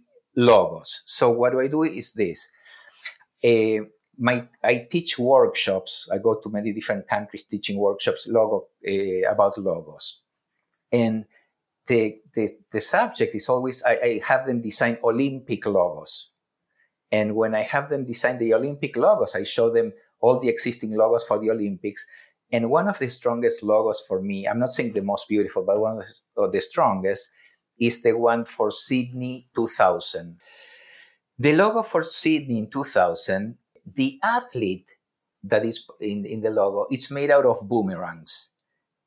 logos. 0.41 1.03
So 1.07 1.30
what 1.30 1.53
do 1.53 1.61
I 1.61 1.68
do 1.68 1.82
is 1.82 2.12
this. 2.12 2.49
Uh, 3.45 3.84
my, 4.18 4.47
I 4.62 4.86
teach 4.91 5.18
workshops. 5.18 6.09
I 6.12 6.18
go 6.18 6.34
to 6.43 6.49
many 6.51 6.72
different 6.72 7.09
countries 7.09 7.45
teaching 7.45 7.78
workshops 7.78 8.26
logo, 8.28 8.68
uh, 8.86 9.30
about 9.30 9.59
logos. 9.59 10.22
And 10.93 11.24
the, 11.86 12.20
the, 12.34 12.51
the 12.70 12.80
subject 12.80 13.34
is 13.34 13.49
always, 13.49 13.82
I, 13.82 13.93
I 13.93 14.20
have 14.26 14.47
them 14.47 14.61
design 14.61 14.99
Olympic 15.03 15.66
logos. 15.66 16.30
And 17.11 17.34
when 17.34 17.55
I 17.55 17.62
have 17.62 17.88
them 17.88 18.05
design 18.05 18.38
the 18.38 18.55
Olympic 18.55 18.97
logos, 18.97 19.34
I 19.34 19.45
show 19.45 19.70
them 19.70 19.93
all 20.20 20.38
the 20.38 20.49
existing 20.49 20.95
logos 20.97 21.24
for 21.24 21.38
the 21.38 21.51
Olympics. 21.51 22.07
And 22.53 22.70
one 22.70 22.88
of 22.88 22.99
the 22.99 23.09
strongest 23.09 23.62
logos 23.62 24.03
for 24.07 24.20
me, 24.20 24.47
I'm 24.47 24.59
not 24.59 24.72
saying 24.72 24.93
the 24.93 25.03
most 25.03 25.28
beautiful, 25.28 25.64
but 25.64 25.80
one 25.80 25.97
of 25.97 26.05
the, 26.05 26.43
of 26.43 26.53
the 26.53 26.61
strongest 26.61 27.30
is 27.81 28.03
the 28.03 28.16
one 28.16 28.45
for 28.45 28.70
Sydney 28.70 29.49
2000. 29.55 30.37
The 31.39 31.57
logo 31.57 31.83
for 31.83 32.03
Sydney 32.03 32.68
2000, 32.70 33.57
the 33.95 34.20
athlete 34.22 34.87
that 35.43 35.64
is 35.64 35.87
in, 36.01 36.26
in 36.26 36.43
the 36.43 36.51
logo, 36.51 36.87
it's 36.91 37.11
made 37.11 37.31
out 37.31 37.47
of 37.47 37.66
boomerangs. 37.66 38.51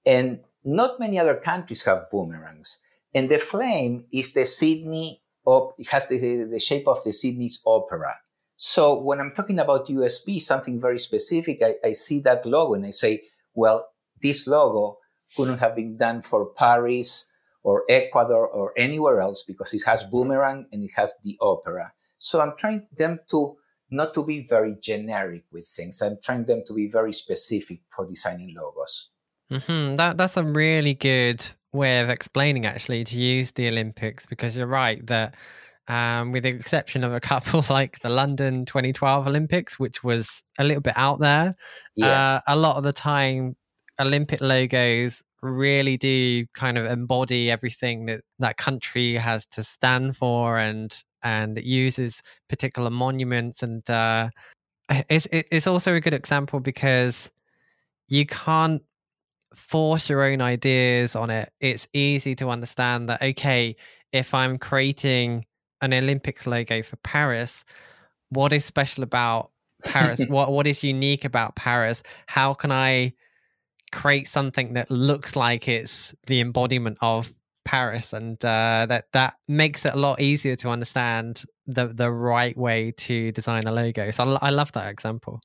And 0.05 0.39
not 0.65 0.99
many 0.99 1.19
other 1.19 1.35
countries 1.35 1.83
have 1.83 2.09
boomerangs. 2.11 2.79
And 3.13 3.29
the 3.29 3.37
flame 3.37 4.05
is 4.11 4.33
the 4.33 4.47
Sydney, 4.47 5.21
op- 5.45 5.75
it 5.77 5.89
has 5.89 6.07
the, 6.09 6.17
the 6.49 6.59
shape 6.59 6.87
of 6.87 7.03
the 7.03 7.13
Sydney's 7.13 7.61
opera. 7.65 8.15
So 8.57 8.99
when 8.99 9.19
I'm 9.19 9.33
talking 9.35 9.59
about 9.59 9.87
USP, 9.87 10.41
something 10.41 10.81
very 10.81 10.99
specific, 10.99 11.61
I, 11.63 11.75
I 11.87 11.91
see 11.91 12.19
that 12.21 12.45
logo 12.45 12.73
and 12.73 12.85
I 12.85 12.91
say, 12.91 13.21
well, 13.53 13.87
this 14.21 14.47
logo 14.47 14.97
couldn't 15.35 15.59
have 15.59 15.75
been 15.75 15.97
done 15.97 16.23
for 16.23 16.47
Paris 16.47 17.29
or 17.63 17.83
Ecuador 17.89 18.47
or 18.47 18.73
anywhere 18.77 19.19
else 19.19 19.43
because 19.43 19.73
it 19.73 19.83
has 19.85 20.03
boomerang 20.03 20.67
and 20.71 20.83
it 20.83 20.91
has 20.95 21.13
the 21.23 21.37
opera. 21.41 21.93
So 22.19 22.41
I'm 22.41 22.53
trying 22.57 22.87
them 22.95 23.19
to 23.31 23.57
not 23.89 24.13
to 24.15 24.25
be 24.25 24.45
very 24.47 24.75
generic 24.81 25.43
with 25.51 25.67
things. 25.67 26.01
I'm 26.01 26.17
trying 26.23 26.45
them 26.45 26.63
to 26.67 26.73
be 26.73 26.87
very 26.89 27.13
specific 27.13 27.81
for 27.89 28.07
designing 28.07 28.55
logos. 28.55 29.09
hmm 29.51 29.95
That 29.95 30.17
that's 30.17 30.37
a 30.37 30.43
really 30.43 30.93
good 30.93 31.45
way 31.71 31.99
of 31.99 32.09
explaining 32.09 32.65
actually 32.65 33.03
to 33.03 33.19
use 33.19 33.51
the 33.51 33.67
Olympics 33.67 34.25
because 34.25 34.55
you're 34.55 34.67
right 34.67 35.05
that 35.07 35.35
um, 35.87 36.31
with 36.31 36.43
the 36.43 36.49
exception 36.49 37.03
of 37.03 37.13
a 37.13 37.19
couple 37.31 37.63
like 37.69 37.99
the 37.99 38.09
London 38.09 38.65
2012 38.65 39.27
Olympics, 39.27 39.77
which 39.79 40.03
was 40.03 40.41
a 40.57 40.63
little 40.63 40.81
bit 40.81 40.93
out 40.95 41.19
there, 41.19 41.55
Yeah. 41.95 42.37
uh, 42.37 42.41
a 42.47 42.55
lot 42.55 42.77
of 42.77 42.83
the 42.83 42.93
time 42.93 43.55
Olympic 43.99 44.41
logos 44.41 45.23
really 45.43 45.97
do 45.97 46.45
kind 46.53 46.77
of 46.77 46.85
embody 46.85 47.51
everything 47.51 48.05
that 48.05 48.21
that 48.39 48.57
country 48.57 49.15
has 49.15 49.45
to 49.47 49.63
stand 49.63 50.17
for 50.17 50.57
and 50.57 51.03
and 51.23 51.57
it 51.57 51.63
uses 51.63 52.21
particular 52.49 52.89
monuments 52.89 53.63
and 53.63 53.87
uh, 53.89 54.29
it's 55.09 55.27
it's 55.31 55.67
also 55.67 55.95
a 55.95 56.01
good 56.01 56.13
example 56.13 56.59
because 56.59 57.29
you 58.07 58.25
can't 58.25 58.81
force 59.55 60.09
your 60.09 60.23
own 60.23 60.41
ideas 60.41 61.15
on 61.15 61.29
it. 61.29 61.51
It's 61.59 61.87
easy 61.93 62.35
to 62.35 62.49
understand 62.49 63.09
that, 63.09 63.21
okay, 63.21 63.75
if 64.11 64.33
I'm 64.33 64.57
creating 64.57 65.45
an 65.81 65.93
Olympics 65.93 66.47
logo 66.47 66.81
for 66.83 66.95
Paris, 66.97 67.63
what 68.29 68.53
is 68.53 68.65
special 68.65 69.03
about 69.03 69.51
Paris? 69.85 70.23
what 70.27 70.51
what 70.51 70.67
is 70.67 70.83
unique 70.83 71.25
about 71.25 71.55
Paris? 71.55 72.03
How 72.27 72.53
can 72.53 72.71
I 72.71 73.13
create 73.93 74.27
something 74.27 74.73
that 74.73 74.89
looks 74.91 75.35
like 75.35 75.67
it's 75.67 76.13
the 76.27 76.41
embodiment 76.41 76.97
of 77.01 77.33
Paris? 77.65 78.13
And 78.13 78.43
uh, 78.43 78.85
that 78.89 79.05
that 79.13 79.35
makes 79.47 79.85
it 79.85 79.93
a 79.93 79.97
lot 79.97 80.19
easier 80.21 80.55
to 80.57 80.69
understand 80.69 81.43
the 81.67 81.87
the 81.87 82.11
right 82.11 82.57
way 82.57 82.91
to 82.97 83.31
design 83.31 83.63
a 83.67 83.71
logo. 83.71 84.11
So 84.11 84.37
I, 84.41 84.47
I 84.47 84.49
love 84.49 84.71
that 84.73 84.89
example. 84.89 85.39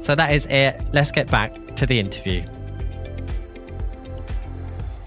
So 0.06 0.14
that 0.14 0.32
is 0.34 0.46
it. 0.46 0.80
Let's 0.94 1.12
get 1.12 1.32
back 1.32 1.76
to 1.78 1.88
the 1.88 2.00
interview. 2.00 2.44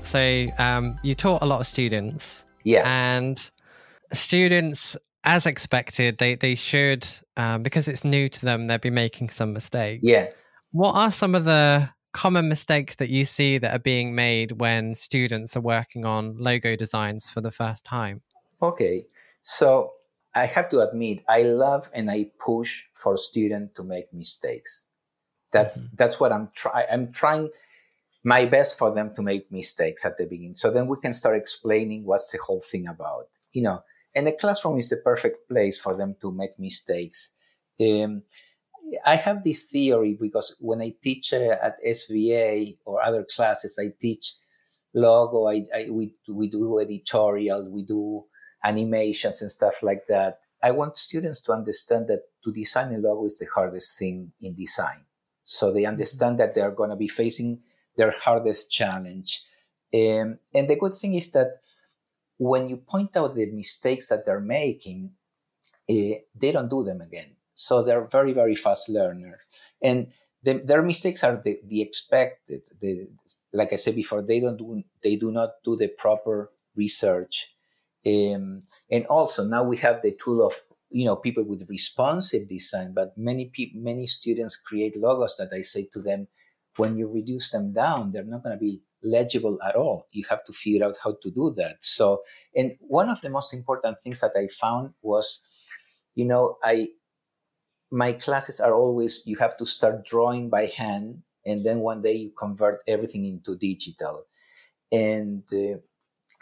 So 0.02 0.48
um, 0.58 0.98
you 1.04 1.14
taught 1.14 1.40
a 1.40 1.46
lot 1.46 1.60
of 1.60 1.68
students. 1.68 2.42
Yeah. 2.64 2.82
And 2.84 3.38
students, 4.12 4.96
as 5.22 5.46
expected, 5.46 6.18
they, 6.18 6.34
they 6.34 6.56
should, 6.56 7.06
um, 7.36 7.62
because 7.62 7.86
it's 7.86 8.02
new 8.02 8.28
to 8.28 8.44
them, 8.44 8.66
they'll 8.66 8.78
be 8.78 8.90
making 8.90 9.30
some 9.30 9.52
mistakes. 9.52 10.02
Yeah. 10.02 10.30
What 10.72 10.96
are 10.96 11.12
some 11.12 11.36
of 11.36 11.44
the 11.44 11.90
common 12.12 12.48
mistakes 12.48 12.96
that 12.96 13.08
you 13.08 13.24
see 13.24 13.58
that 13.58 13.72
are 13.72 13.78
being 13.78 14.16
made 14.16 14.58
when 14.58 14.96
students 14.96 15.56
are 15.56 15.60
working 15.60 16.06
on 16.06 16.36
logo 16.38 16.74
designs 16.74 17.30
for 17.30 17.40
the 17.40 17.52
first 17.52 17.84
time? 17.84 18.22
Okay. 18.60 19.06
So 19.42 19.92
I 20.34 20.46
have 20.46 20.68
to 20.70 20.80
admit, 20.80 21.22
I 21.28 21.42
love 21.42 21.88
and 21.94 22.10
I 22.10 22.32
push 22.44 22.82
for 22.94 23.16
students 23.16 23.74
to 23.76 23.84
make 23.84 24.12
mistakes. 24.12 24.86
That's 25.52 25.78
mm-hmm. 25.78 25.94
that's 25.96 26.20
what 26.20 26.32
I'm 26.32 26.50
trying. 26.54 26.86
I'm 26.90 27.12
trying 27.12 27.50
my 28.24 28.44
best 28.44 28.78
for 28.78 28.92
them 28.92 29.14
to 29.14 29.22
make 29.22 29.50
mistakes 29.50 30.04
at 30.04 30.18
the 30.18 30.26
beginning. 30.26 30.56
So 30.56 30.70
then 30.70 30.86
we 30.86 30.96
can 31.00 31.12
start 31.12 31.36
explaining 31.36 32.04
what's 32.04 32.30
the 32.30 32.38
whole 32.44 32.60
thing 32.60 32.86
about. 32.86 33.28
You 33.52 33.62
know, 33.62 33.82
and 34.14 34.26
the 34.26 34.32
classroom 34.32 34.78
is 34.78 34.90
the 34.90 34.96
perfect 34.96 35.48
place 35.48 35.78
for 35.78 35.96
them 35.96 36.16
to 36.20 36.30
make 36.30 36.58
mistakes. 36.58 37.30
Um, 37.80 38.22
I 39.04 39.16
have 39.16 39.42
this 39.42 39.70
theory 39.70 40.14
because 40.14 40.56
when 40.60 40.80
I 40.80 40.94
teach 41.02 41.32
uh, 41.32 41.56
at 41.62 41.82
SVA 41.84 42.78
or 42.84 43.02
other 43.02 43.24
classes, 43.24 43.78
I 43.80 43.92
teach 44.00 44.34
logo. 44.94 45.46
I, 45.46 45.64
I, 45.74 45.88
we 45.90 46.14
we 46.28 46.48
do 46.48 46.78
editorial, 46.78 47.70
we 47.70 47.82
do 47.82 48.24
animations 48.64 49.42
and 49.42 49.50
stuff 49.50 49.82
like 49.82 50.06
that. 50.08 50.40
I 50.62 50.72
want 50.72 50.98
students 50.98 51.40
to 51.42 51.52
understand 51.52 52.08
that 52.08 52.22
to 52.44 52.52
design 52.52 52.94
a 52.94 52.98
logo 52.98 53.26
is 53.26 53.38
the 53.38 53.46
hardest 53.46 53.98
thing 53.98 54.32
in 54.40 54.54
design. 54.54 55.04
So 55.50 55.72
they 55.72 55.80
mm-hmm. 55.82 55.92
understand 55.92 56.38
that 56.38 56.54
they're 56.54 56.70
going 56.70 56.90
to 56.90 56.96
be 56.96 57.08
facing 57.08 57.60
their 57.96 58.12
hardest 58.22 58.70
challenge. 58.70 59.42
Um, 59.94 60.38
and 60.54 60.68
the 60.68 60.76
good 60.78 60.92
thing 60.92 61.14
is 61.14 61.30
that 61.30 61.62
when 62.36 62.68
you 62.68 62.76
point 62.76 63.16
out 63.16 63.34
the 63.34 63.46
mistakes 63.46 64.08
that 64.08 64.26
they're 64.26 64.40
making, 64.40 65.12
uh, 65.90 66.20
they 66.34 66.52
don't 66.52 66.68
do 66.68 66.84
them 66.84 67.00
again. 67.00 67.36
So 67.54 67.82
they're 67.82 68.06
very, 68.06 68.34
very 68.34 68.54
fast 68.54 68.90
learners. 68.90 69.40
And 69.82 70.08
the, 70.42 70.58
their 70.58 70.82
mistakes 70.82 71.24
are 71.24 71.40
the, 71.42 71.56
the 71.66 71.80
expected. 71.80 72.68
The, 72.82 73.08
like 73.54 73.72
I 73.72 73.76
said 73.76 73.96
before, 73.96 74.20
they 74.20 74.40
don't 74.40 74.58
do 74.58 74.82
they 75.02 75.16
do 75.16 75.32
not 75.32 75.52
do 75.64 75.76
the 75.76 75.88
proper 75.88 76.50
research. 76.76 77.48
Um, 78.06 78.64
and 78.90 79.06
also 79.06 79.44
now 79.44 79.64
we 79.64 79.78
have 79.78 80.02
the 80.02 80.12
tool 80.12 80.46
of 80.46 80.54
you 80.90 81.04
know 81.04 81.16
people 81.16 81.44
with 81.44 81.68
responsive 81.68 82.48
design 82.48 82.92
but 82.94 83.16
many 83.16 83.46
people 83.46 83.80
many 83.80 84.06
students 84.06 84.56
create 84.56 84.96
logos 84.96 85.36
that 85.36 85.52
i 85.52 85.60
say 85.60 85.86
to 85.92 86.00
them 86.00 86.26
when 86.76 86.96
you 86.96 87.08
reduce 87.08 87.50
them 87.50 87.72
down 87.72 88.10
they're 88.10 88.24
not 88.24 88.42
going 88.42 88.56
to 88.56 88.64
be 88.64 88.80
legible 89.02 89.58
at 89.66 89.76
all. 89.76 90.08
You 90.12 90.24
have 90.30 90.44
to 90.44 90.52
figure 90.52 90.84
out 90.84 90.96
how 91.02 91.16
to 91.22 91.30
do 91.30 91.52
that. 91.56 91.76
So 91.80 92.22
and 92.54 92.72
one 92.80 93.08
of 93.08 93.20
the 93.20 93.30
most 93.30 93.52
important 93.54 94.00
things 94.00 94.20
that 94.20 94.32
i 94.36 94.48
found 94.48 94.94
was 95.02 95.40
you 96.14 96.24
know 96.24 96.56
i 96.62 96.88
my 97.90 98.12
classes 98.12 98.60
are 98.60 98.74
always 98.74 99.22
you 99.26 99.36
have 99.36 99.56
to 99.58 99.66
start 99.66 100.04
drawing 100.04 100.50
by 100.50 100.66
hand 100.66 101.22
and 101.46 101.64
then 101.64 101.80
one 101.80 102.02
day 102.02 102.12
you 102.12 102.30
convert 102.36 102.80
everything 102.86 103.24
into 103.24 103.56
digital. 103.56 104.24
And 104.92 105.42
uh, 105.52 105.78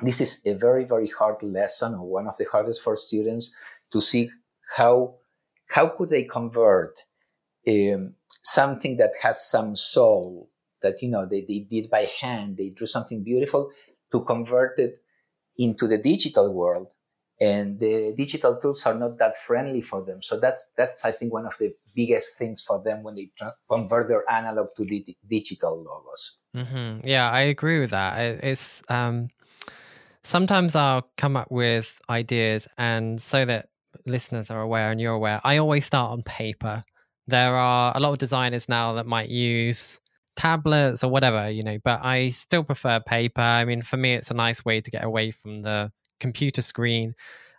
this 0.03 0.21
is 0.21 0.43
a 0.47 0.55
very 0.55 0.85
very 0.85 1.09
hard 1.09 1.43
lesson 1.43 1.95
or 1.95 2.07
one 2.07 2.27
of 2.27 2.37
the 2.37 2.47
hardest 2.51 2.83
for 2.83 2.97
students 2.97 3.53
to 3.97 4.03
see 4.03 4.29
how 4.77 5.15
how 5.75 5.89
could 5.89 6.11
they 6.11 6.25
convert 6.25 6.95
um, 7.69 8.15
something 8.43 8.97
that 8.97 9.13
has 9.23 9.37
some 9.55 9.75
soul 9.75 10.51
that 10.83 11.03
you 11.03 11.09
know 11.09 11.25
they, 11.27 11.43
they 11.49 11.61
did 11.61 11.91
by 11.91 12.05
hand 12.21 12.57
they 12.57 12.69
drew 12.71 12.87
something 12.87 13.25
beautiful 13.25 13.71
to 14.13 14.21
convert 14.21 14.79
it 14.79 14.99
into 15.59 15.87
the 15.87 15.99
digital 15.99 16.53
world. 16.53 16.89
And 17.39 17.79
the 17.79 18.15
digital 18.17 18.57
tools 18.57 18.87
are 18.87 18.95
not 18.95 19.19
that 19.19 19.37
friendly 19.37 19.83
for 19.83 20.03
them. 20.03 20.23
So 20.23 20.41
that's 20.41 20.71
that's 20.77 21.05
i 21.05 21.13
think 21.13 21.33
one 21.33 21.47
of 21.47 21.55
the 21.59 21.75
biggest 21.95 22.39
things 22.39 22.63
for 22.63 22.83
them 22.83 23.03
when 23.03 23.15
they 23.15 23.31
convert 23.71 24.09
their 24.09 24.25
analog 24.31 24.69
to 24.77 24.85
di- 24.87 25.19
digital 25.29 25.75
logos. 25.83 26.39
Mm-hmm. 26.57 27.07
yeah 27.07 27.31
i 27.31 27.43
agree 27.43 27.79
with 27.81 27.91
that. 27.91 28.13
It's 28.43 28.83
um 28.89 29.29
sometimes 30.23 30.75
i'll 30.75 31.09
come 31.17 31.37
up 31.37 31.51
with 31.53 32.01
ideas 32.09 32.67
and 32.79 33.21
so 33.21 33.45
that 33.45 33.69
listeners 34.07 34.51
are 34.51 34.61
aware 34.61 34.91
and 34.91 35.01
you're 35.01 35.15
aware, 35.15 35.41
I 35.45 35.59
always 35.59 35.85
start 35.85 36.13
on 36.13 36.23
paper. 36.23 36.85
There 37.27 37.57
are 37.57 37.93
a 37.97 38.01
lot 38.01 38.13
of 38.13 38.19
designers 38.19 38.69
now 38.69 38.95
that 38.95 39.07
might 39.07 39.29
use 39.29 39.99
tablets 40.37 41.03
or 41.03 41.11
whatever, 41.11 41.51
you 41.51 41.63
know, 41.63 41.79
but 41.83 42.05
I 42.05 42.31
still 42.31 42.63
prefer 42.63 43.01
paper. 43.01 43.41
I 43.41 43.65
mean, 43.65 43.83
for 43.83 43.97
me, 43.97 44.15
it's 44.15 44.31
a 44.31 44.35
nice 44.35 44.65
way 44.65 44.81
to 44.81 44.91
get 44.91 45.03
away 45.03 45.31
from 45.31 45.63
the 45.63 45.91
computer 46.21 46.63
screen. 46.63 47.15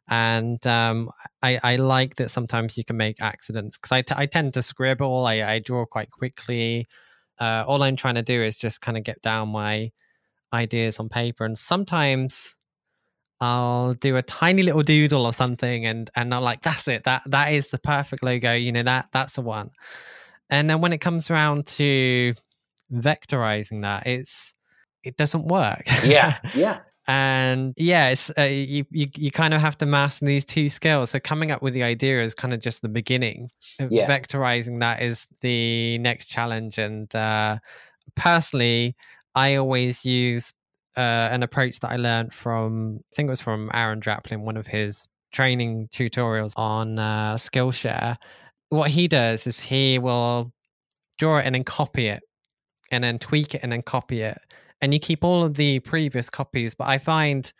And 0.09 0.65
um, 0.65 1.09
I, 1.41 1.59
I, 1.63 1.75
like 1.75 2.15
that 2.15 2.31
sometimes 2.31 2.77
you 2.77 2.85
can 2.85 2.95
make 2.95 3.21
accidents 3.21 3.77
because 3.77 3.91
I, 3.91 4.01
t- 4.03 4.15
I 4.15 4.25
tend 4.25 4.53
to 4.53 4.63
scribble, 4.63 5.25
I, 5.25 5.43
I 5.43 5.59
draw 5.59 5.85
quite 5.85 6.11
quickly. 6.11 6.85
Uh, 7.39 7.65
all 7.67 7.83
I'm 7.83 7.97
trying 7.97 8.15
to 8.15 8.21
do 8.21 8.41
is 8.41 8.57
just 8.57 8.79
kind 8.79 8.97
of 8.97 9.03
get 9.03 9.21
down 9.21 9.49
my 9.49 9.91
ideas 10.53 10.99
on 10.99 11.09
paper. 11.09 11.43
And 11.43 11.57
sometimes 11.57 12.55
I'll 13.39 13.93
do 13.93 14.15
a 14.17 14.23
tiny 14.23 14.63
little 14.63 14.81
doodle 14.83 15.25
or 15.25 15.33
something 15.33 15.85
and 15.85 16.09
and 16.15 16.33
I'm 16.33 16.41
like, 16.43 16.61
that's 16.61 16.88
it. 16.88 17.03
That 17.03 17.21
that 17.27 17.53
is 17.53 17.67
the 17.67 17.77
perfect 17.77 18.23
logo. 18.23 18.53
You 18.53 18.71
know, 18.71 18.83
that 18.83 19.09
that's 19.13 19.33
the 19.33 19.41
one. 19.41 19.71
And 20.49 20.69
then 20.69 20.81
when 20.81 20.93
it 20.93 20.99
comes 20.99 21.29
around 21.29 21.67
to 21.67 22.33
vectorizing 22.93 23.81
that, 23.83 24.07
it's 24.07 24.53
it 25.03 25.17
doesn't 25.17 25.45
work. 25.47 25.83
Yeah. 26.03 26.38
Yeah. 26.55 26.79
and 27.07 27.73
yeah, 27.77 28.09
it's 28.09 28.31
uh, 28.38 28.41
you, 28.43 28.85
you 28.91 29.07
you 29.15 29.31
kind 29.31 29.53
of 29.53 29.61
have 29.61 29.77
to 29.79 29.85
master 29.85 30.25
these 30.25 30.43
two 30.45 30.67
skills. 30.69 31.11
So 31.11 31.19
coming 31.19 31.51
up 31.51 31.61
with 31.61 31.73
the 31.73 31.83
idea 31.83 32.21
is 32.23 32.33
kind 32.33 32.53
of 32.53 32.59
just 32.59 32.81
the 32.81 32.89
beginning. 32.89 33.49
Yeah. 33.89 34.07
Vectorizing 34.09 34.79
that 34.81 35.01
is 35.01 35.27
the 35.41 35.97
next 35.99 36.25
challenge. 36.27 36.77
And 36.77 37.13
uh, 37.15 37.59
personally, 38.15 38.95
I 39.35 39.55
always 39.55 40.03
use 40.03 40.51
uh, 40.98 41.30
an 41.32 41.43
approach 41.43 41.80
that 41.80 41.91
I 41.91 41.98
learned 41.98 42.34
from, 42.34 43.02
I 43.12 43.16
think 43.16 43.28
it 43.28 43.30
was 43.30 43.41
from 43.41 43.70
Aaron 43.74 44.02
Draplin, 44.02 44.41
one 44.41 44.58
of 44.58 44.66
his 44.66 45.08
training 45.32 45.89
tutorials 45.93 46.54
on 46.58 46.98
uh, 46.98 47.36
Skillshare. 47.36 48.18
What 48.70 48.89
he 48.89 49.08
does 49.08 49.45
is 49.45 49.60
he 49.60 50.00
will 50.00 50.52
draw 51.20 51.38
it 51.38 51.45
and 51.45 51.54
then 51.54 51.64
copy 51.64 52.08
it, 52.08 52.24
and 52.91 53.04
then 53.04 53.20
tweak 53.20 53.54
it 53.54 53.62
and 53.64 53.72
then 53.72 53.84
copy 53.84 54.22
it. 54.22 54.39
And 54.82 54.93
you 54.93 55.00
keep 55.00 55.24
all 55.24 55.43
of 55.43 55.54
the 55.54 55.80
previous 55.82 56.30
copies. 56.30 56.74
But 56.74 56.88
I 56.88 56.98
find 56.98 57.52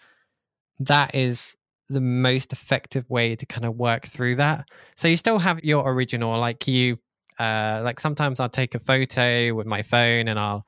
that 0.80 1.14
is 1.16 1.56
the 1.90 2.02
most 2.02 2.54
effective 2.54 3.10
way 3.10 3.36
to 3.36 3.46
kind 3.46 3.66
of 3.66 3.76
work 3.76 4.08
through 4.08 4.36
that. 4.36 4.68
So 4.96 5.08
you 5.08 5.16
still 5.16 5.40
have 5.40 5.64
your 5.64 5.90
original, 5.90 6.38
like 6.40 6.68
you, 6.68 6.98
uh, 7.40 7.82
like 7.84 8.00
sometimes 8.00 8.40
I'll 8.40 8.50
take 8.50 8.76
a 8.76 8.80
photo 8.80 9.54
with 9.54 9.68
my 9.68 9.84
phone 9.84 10.28
and 10.28 10.40
I'll 10.40 10.66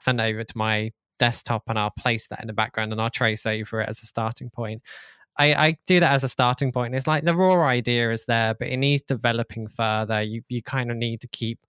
send 0.00 0.20
it 0.20 0.24
over 0.24 0.44
to 0.44 0.58
my 0.58 0.90
desktop 1.18 1.64
and 1.68 1.78
I'll 1.78 1.90
place 1.90 2.26
that 2.28 2.40
in 2.40 2.46
the 2.46 2.52
background 2.52 2.92
and 2.92 3.00
I'll 3.00 3.10
trace 3.10 3.46
over 3.46 3.80
it 3.80 3.88
as 3.88 4.02
a 4.02 4.06
starting 4.06 4.50
point. 4.50 4.82
I, 5.38 5.54
I 5.54 5.78
do 5.86 6.00
that 6.00 6.12
as 6.12 6.24
a 6.24 6.28
starting 6.28 6.72
point. 6.72 6.94
It's 6.94 7.06
like 7.06 7.24
the 7.24 7.36
raw 7.36 7.64
idea 7.64 8.10
is 8.10 8.24
there, 8.26 8.54
but 8.54 8.68
it 8.68 8.76
needs 8.76 9.02
developing 9.02 9.68
further. 9.68 10.20
You 10.22 10.42
you 10.48 10.62
kind 10.62 10.90
of 10.90 10.96
need 10.96 11.20
to 11.20 11.28
keep 11.28 11.60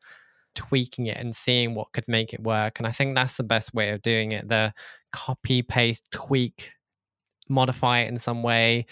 tweaking 0.55 1.05
it 1.05 1.17
and 1.17 1.35
seeing 1.35 1.75
what 1.75 1.91
could 1.93 2.07
make 2.07 2.33
it 2.33 2.41
work. 2.41 2.79
And 2.79 2.87
I 2.87 2.91
think 2.91 3.15
that's 3.15 3.37
the 3.37 3.43
best 3.43 3.73
way 3.73 3.91
of 3.91 4.01
doing 4.01 4.31
it. 4.31 4.47
The 4.47 4.73
copy, 5.13 5.61
paste, 5.61 6.03
tweak, 6.11 6.71
modify 7.47 7.99
it 7.99 8.09
in 8.09 8.17
some 8.17 8.43
way, 8.43 8.87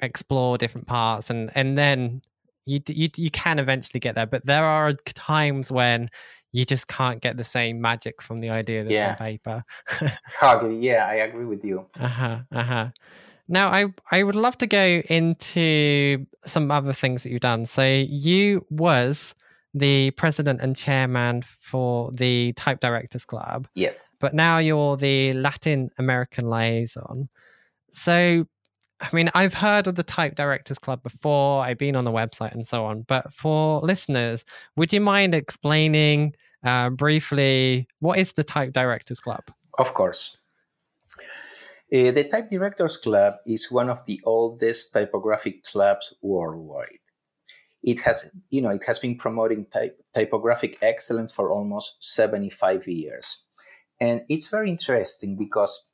explore 0.00 0.58
different 0.58 0.86
parts, 0.86 1.30
and 1.30 1.50
and 1.54 1.78
then 1.78 2.22
you 2.66 2.80
you 2.88 3.08
you 3.16 3.30
can 3.30 3.58
eventually 3.58 4.00
get 4.00 4.14
there. 4.14 4.26
But 4.26 4.46
there 4.46 4.64
are 4.64 4.92
times 5.14 5.72
when 5.72 6.08
you 6.52 6.64
just 6.64 6.88
can't 6.88 7.20
get 7.20 7.36
the 7.36 7.44
same 7.44 7.80
magic 7.80 8.22
from 8.22 8.40
the 8.40 8.50
idea 8.50 8.84
that's 8.84 8.92
yeah. 8.92 9.10
on 9.10 9.16
paper. 9.16 9.64
Hardly, 10.38 10.76
yeah, 10.76 11.06
I 11.06 11.16
agree 11.16 11.44
with 11.44 11.64
you. 11.64 11.86
Uh 11.98 12.08
huh. 12.08 12.38
Uh 12.52 12.62
huh. 12.62 12.88
Now, 13.48 13.68
I 13.68 13.86
I 14.10 14.22
would 14.22 14.34
love 14.34 14.58
to 14.58 14.66
go 14.66 15.02
into 15.08 16.26
some 16.44 16.70
other 16.70 16.92
things 16.92 17.22
that 17.22 17.30
you've 17.30 17.40
done. 17.40 17.66
So 17.66 17.84
you 17.84 18.66
was 18.70 19.34
the 19.74 20.10
president 20.12 20.60
and 20.60 20.76
chairman 20.76 21.42
for 21.60 22.10
the 22.12 22.52
Type 22.54 22.80
Directors 22.80 23.24
Club. 23.24 23.68
Yes. 23.74 24.10
But 24.18 24.34
now 24.34 24.58
you're 24.58 24.96
the 24.96 25.34
Latin 25.34 25.90
American 25.98 26.48
liaison. 26.48 27.28
So, 27.90 28.46
I 29.00 29.08
mean, 29.12 29.30
I've 29.34 29.54
heard 29.54 29.86
of 29.86 29.94
the 29.94 30.02
Type 30.02 30.34
Directors 30.34 30.78
Club 30.78 31.02
before, 31.02 31.62
I've 31.62 31.78
been 31.78 31.94
on 31.94 32.04
the 32.04 32.10
website 32.10 32.52
and 32.52 32.66
so 32.66 32.84
on. 32.84 33.02
But 33.02 33.32
for 33.32 33.80
listeners, 33.80 34.44
would 34.76 34.92
you 34.92 35.00
mind 35.00 35.34
explaining 35.34 36.34
uh, 36.64 36.90
briefly 36.90 37.86
what 38.00 38.18
is 38.18 38.32
the 38.32 38.44
Type 38.44 38.72
Directors 38.72 39.20
Club? 39.20 39.44
Of 39.78 39.94
course. 39.94 40.36
Uh, 41.94 42.10
the 42.10 42.28
Type 42.30 42.50
Directors 42.50 42.96
Club 42.96 43.34
is 43.46 43.70
one 43.70 43.88
of 43.88 44.04
the 44.04 44.20
oldest 44.24 44.92
typographic 44.92 45.62
clubs 45.62 46.12
worldwide 46.20 46.98
it 47.82 48.00
has 48.00 48.30
you 48.50 48.60
know 48.60 48.70
it 48.70 48.84
has 48.84 48.98
been 48.98 49.16
promoting 49.16 49.66
type, 49.66 49.98
typographic 50.14 50.76
excellence 50.82 51.32
for 51.32 51.50
almost 51.50 51.96
75 52.00 52.86
years 52.88 53.44
and 54.00 54.22
it's 54.28 54.48
very 54.48 54.70
interesting 54.70 55.36
because 55.36 55.86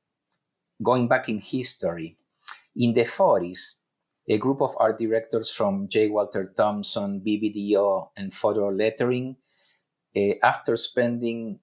going 0.82 1.08
back 1.08 1.28
in 1.28 1.38
history 1.38 2.16
in 2.76 2.94
the 2.94 3.04
40s 3.04 3.74
a 4.28 4.38
group 4.38 4.62
of 4.62 4.74
art 4.78 4.98
directors 4.98 5.50
from 5.50 5.88
j 5.88 6.08
walter 6.08 6.52
thompson 6.56 7.20
bbdo 7.20 8.08
and 8.16 8.34
photo 8.34 8.68
lettering 8.68 9.36
uh, 10.16 10.34
after 10.42 10.76
spending 10.76 11.58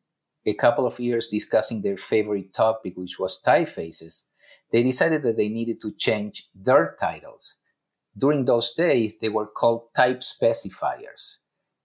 a 0.45 0.53
couple 0.53 0.85
of 0.85 0.99
years 0.99 1.27
discussing 1.27 1.81
their 1.81 1.97
favorite 1.97 2.53
topic 2.53 2.93
which 2.95 3.19
was 3.19 3.41
typefaces 3.45 4.23
they 4.71 4.83
decided 4.83 5.21
that 5.23 5.37
they 5.37 5.49
needed 5.49 5.79
to 5.81 5.91
change 5.91 6.49
their 6.55 6.95
titles 6.99 7.57
during 8.17 8.45
those 8.45 8.73
days, 8.73 9.17
they 9.19 9.29
were 9.29 9.47
called 9.47 9.93
type 9.95 10.19
specifiers. 10.19 11.37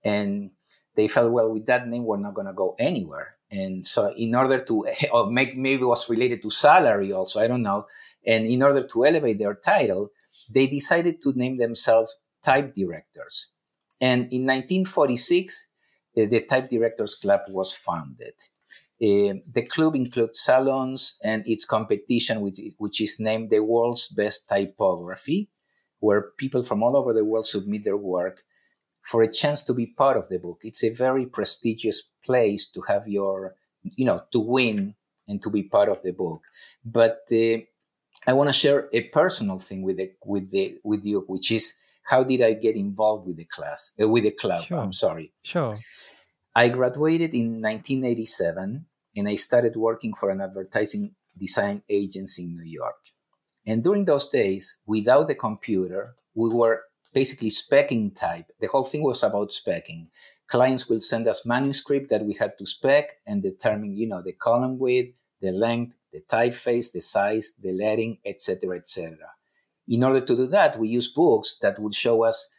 And 0.05 0.51
they 0.95 1.09
felt, 1.09 1.33
well, 1.33 1.53
with 1.53 1.67
that 1.67 1.87
name, 1.89 2.05
we're 2.05 2.19
not 2.19 2.35
going 2.35 2.47
to 2.47 2.53
go 2.53 2.75
anywhere. 2.79 3.36
And 3.51 3.87
so, 3.87 4.13
in 4.17 4.35
order 4.35 4.61
to, 4.61 4.87
or 5.13 5.31
make, 5.31 5.57
maybe 5.57 5.83
it 5.83 5.87
was 5.87 6.11
related 6.11 6.43
to 6.43 6.51
salary 6.51 7.13
also, 7.13 7.41
I 7.41 7.47
don't 7.47 7.63
know. 7.63 7.87
And 8.27 8.47
in 8.47 8.63
order 8.63 8.87
to 8.87 9.05
elevate 9.05 9.39
their 9.39 9.55
title, 9.55 10.11
they 10.53 10.67
decided 10.67 11.23
to 11.23 11.33
name 11.35 11.59
themselves 11.59 12.15
type 12.43 12.75
directors. 12.75 13.49
And 14.01 14.23
in 14.33 14.43
1946, 14.43 15.69
uh, 16.17 16.27
the 16.27 16.41
Type 16.41 16.69
Directors 16.69 17.15
Club 17.15 17.41
was 17.49 17.75
founded. 17.75 18.35
Uh, 19.01 19.45
the 19.53 19.67
club 19.69 19.95
includes 19.95 20.41
salons 20.41 21.19
and 21.23 21.47
its 21.47 21.65
competition, 21.65 22.41
which 22.79 23.01
is 23.01 23.21
named 23.21 23.51
the 23.51 23.61
world's 23.61 24.09
best 24.09 24.49
typography 24.49 25.51
where 26.01 26.31
people 26.39 26.63
from 26.63 26.83
all 26.83 26.97
over 26.97 27.13
the 27.13 27.25
world 27.25 27.47
submit 27.47 27.85
their 27.85 27.97
work 27.97 28.43
for 29.07 29.23
a 29.23 29.33
chance 29.33 29.63
to 29.63 29.73
be 29.73 29.87
part 29.87 30.17
of 30.17 30.29
the 30.29 30.39
book. 30.39 30.61
It's 30.63 30.83
a 30.83 30.91
very 30.91 31.27
prestigious 31.27 32.03
place 32.25 32.67
to 32.71 32.81
have 32.83 33.07
your, 33.07 33.55
you 33.83 34.05
know, 34.05 34.23
to 34.33 34.41
win 34.41 34.97
and 35.29 35.41
to 35.43 35.51
be 35.51 35.63
part 35.63 35.89
of 35.89 36.03
the 36.03 36.13
book. 36.13 36.43
But 36.85 37.21
uh, 37.33 37.59
I 38.27 38.33
want 38.33 38.49
to 38.49 38.53
share 38.53 38.89
a 38.93 39.03
personal 39.03 39.61
thing 39.61 39.83
with 39.83 39.99
the 39.99 40.13
with 40.25 40.51
the 40.51 40.79
with 40.83 41.05
you, 41.05 41.25
which 41.29 41.53
is 41.53 41.75
how 42.03 42.25
did 42.25 42.43
I 42.43 42.55
get 42.55 42.77
involved 42.77 43.27
with 43.27 43.37
the 43.37 43.45
class 43.45 43.93
uh, 44.01 44.09
with 44.09 44.25
the 44.25 44.33
club? 44.33 44.65
Sure. 44.65 44.79
I'm 44.79 44.93
sorry. 44.93 45.33
Sure. 45.45 45.71
I 46.55 46.69
graduated 46.69 47.33
in 47.35 47.61
1987 47.63 48.87
and 49.17 49.29
I 49.29 49.37
started 49.37 49.77
working 49.77 50.15
for 50.15 50.31
an 50.31 50.41
advertising 50.41 51.15
design 51.39 51.83
agency 51.89 52.45
in 52.45 52.57
New 52.57 52.65
York. 52.65 52.97
And 53.67 53.85
during 53.85 54.05
those 54.05 54.29
days, 54.29 54.79
without 54.87 55.29
the 55.29 55.35
computer, 55.35 56.15
we 56.35 56.49
were 56.49 56.85
basically 57.17 57.49
specking 57.49 58.15
type. 58.15 58.53
The 58.61 58.67
whole 58.67 58.85
thing 58.85 59.03
was 59.03 59.23
about 59.23 59.49
specking. 59.49 60.09
Clients 60.49 60.87
will 60.87 61.01
send 61.01 61.27
us 61.27 61.47
manuscript 61.47 62.11
that 62.11 62.27
we 62.27 62.35
had 62.35 62.59
to 62.59 62.67
spec 62.67 63.05
and 63.27 63.43
determine, 63.43 63.97
you 63.97 64.07
know, 64.07 64.21
the 64.21 64.35
column 64.35 64.79
width, 64.79 65.15
the 65.41 65.51
length, 65.51 65.97
the 66.13 66.21
typeface, 66.21 66.93
the 66.93 67.01
size, 67.01 67.55
the 67.59 67.73
lettering, 67.73 68.19
etc., 68.23 68.77
etc. 68.77 69.17
In 69.89 70.05
order 70.05 70.21
to 70.21 70.37
do 70.37 70.47
that, 70.49 70.79
we 70.79 70.89
use 70.89 71.09
books 71.09 71.57
that 71.63 71.79
would 71.79 71.95
show 71.95 72.23
us 72.23 72.51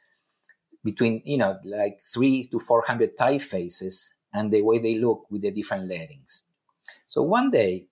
between, 0.84 1.22
you 1.24 1.38
know, 1.38 1.60
like 1.64 2.00
three 2.02 2.48
to 2.48 2.58
four 2.58 2.82
hundred 2.82 3.16
typefaces 3.16 4.10
and 4.34 4.52
the 4.52 4.64
way 4.64 4.80
they 4.80 4.96
look 4.96 5.28
with 5.30 5.44
the 5.44 5.52
different 5.52 5.88
letterings. 5.88 6.46
So 7.06 7.22
one 7.22 7.52
day, 7.52 7.86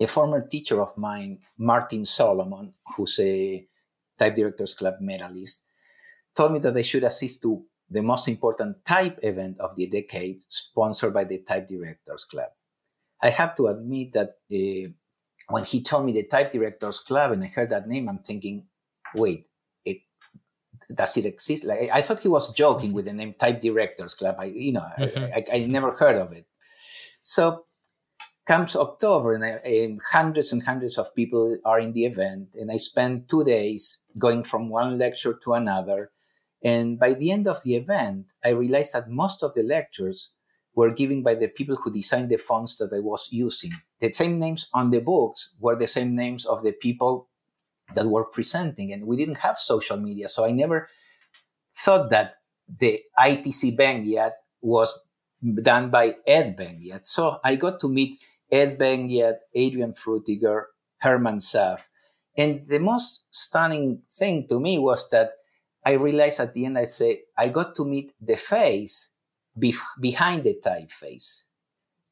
a 0.00 0.06
former 0.06 0.40
teacher 0.40 0.80
of 0.80 0.96
mine, 0.96 1.40
Martin 1.58 2.06
Solomon, 2.06 2.72
who's 2.96 3.20
a 3.20 3.66
Type 4.18 4.36
Directors 4.36 4.72
Club 4.72 4.94
medalist, 4.98 5.64
told 6.34 6.52
me 6.52 6.58
that 6.60 6.76
I 6.76 6.82
should 6.82 7.04
assist 7.04 7.42
to 7.42 7.64
the 7.90 8.02
most 8.02 8.28
important 8.28 8.84
type 8.84 9.18
event 9.22 9.60
of 9.60 9.76
the 9.76 9.86
decade, 9.86 10.42
sponsored 10.48 11.12
by 11.12 11.24
the 11.24 11.38
Type 11.38 11.68
Directors 11.68 12.24
Club. 12.24 12.48
I 13.22 13.30
have 13.30 13.54
to 13.56 13.68
admit 13.68 14.12
that 14.14 14.36
uh, 14.50 14.90
when 15.48 15.64
he 15.64 15.82
told 15.82 16.06
me 16.06 16.12
the 16.12 16.26
Type 16.26 16.50
Directors 16.50 17.00
Club 17.00 17.32
and 17.32 17.44
I 17.44 17.48
heard 17.48 17.70
that 17.70 17.86
name, 17.86 18.08
I'm 18.08 18.18
thinking, 18.18 18.66
wait, 19.14 19.46
it, 19.84 19.98
does 20.92 21.16
it 21.16 21.26
exist? 21.26 21.64
Like 21.64 21.90
I 21.92 22.00
thought 22.00 22.20
he 22.20 22.28
was 22.28 22.52
joking 22.52 22.92
with 22.92 23.04
the 23.04 23.12
name 23.12 23.34
Type 23.34 23.60
Directors 23.60 24.14
Club. 24.14 24.36
I, 24.38 24.46
you 24.46 24.72
know, 24.72 24.86
mm-hmm. 24.98 25.24
I, 25.24 25.44
I, 25.52 25.56
I 25.56 25.66
never 25.66 25.92
heard 25.92 26.16
of 26.16 26.32
it. 26.32 26.46
So 27.22 27.66
comes 28.46 28.74
October 28.74 29.34
and, 29.34 29.44
I, 29.44 29.60
and, 29.64 30.00
hundreds 30.10 30.52
and 30.52 30.62
hundreds 30.62 30.98
of 30.98 31.14
people 31.14 31.56
are 31.64 31.80
in 31.80 31.92
the 31.92 32.06
event 32.06 32.48
and 32.54 32.70
I 32.70 32.76
spend 32.76 33.28
two 33.28 33.44
days 33.44 34.02
going 34.18 34.44
from 34.44 34.68
one 34.68 34.98
lecture 34.98 35.38
to 35.44 35.52
another. 35.52 36.10
And 36.64 36.98
by 36.98 37.14
the 37.14 37.32
end 37.32 37.48
of 37.48 37.62
the 37.64 37.76
event, 37.76 38.26
I 38.44 38.50
realized 38.50 38.94
that 38.94 39.10
most 39.10 39.42
of 39.42 39.54
the 39.54 39.62
lectures 39.62 40.30
were 40.74 40.92
given 40.92 41.22
by 41.22 41.34
the 41.34 41.48
people 41.48 41.76
who 41.76 41.92
designed 41.92 42.30
the 42.30 42.38
fonts 42.38 42.76
that 42.76 42.92
I 42.94 43.00
was 43.00 43.28
using. 43.30 43.72
The 44.00 44.12
same 44.12 44.38
names 44.38 44.68
on 44.72 44.90
the 44.90 45.00
books 45.00 45.54
were 45.60 45.76
the 45.76 45.88
same 45.88 46.14
names 46.14 46.46
of 46.46 46.62
the 46.62 46.72
people 46.72 47.28
that 47.94 48.06
were 48.06 48.24
presenting. 48.24 48.92
And 48.92 49.06
we 49.06 49.16
didn't 49.16 49.38
have 49.38 49.58
social 49.58 49.96
media. 49.96 50.28
So 50.28 50.44
I 50.44 50.52
never 50.52 50.88
thought 51.74 52.10
that 52.10 52.36
the 52.78 53.00
ITC 53.18 53.76
Benguiat 53.76 54.32
was 54.62 55.04
done 55.62 55.90
by 55.90 56.16
Ed 56.26 56.56
Benguiat. 56.56 57.06
So 57.06 57.38
I 57.44 57.56
got 57.56 57.80
to 57.80 57.88
meet 57.88 58.20
Ed 58.50 58.78
Benguiat, 58.78 59.38
Adrian 59.54 59.92
Frutiger, 59.92 60.64
Hermann 60.98 61.38
Zapf. 61.38 61.88
And 62.36 62.66
the 62.68 62.78
most 62.78 63.24
stunning 63.30 64.02
thing 64.12 64.46
to 64.48 64.60
me 64.60 64.78
was 64.78 65.10
that 65.10 65.32
I 65.84 65.92
realized 65.92 66.40
at 66.40 66.54
the 66.54 66.66
end, 66.66 66.78
I 66.78 66.84
say, 66.84 67.22
I 67.36 67.48
got 67.48 67.74
to 67.76 67.84
meet 67.84 68.12
the 68.20 68.36
face 68.36 69.10
bef- 69.58 70.00
behind 70.00 70.44
the 70.44 70.58
typeface. 70.64 71.44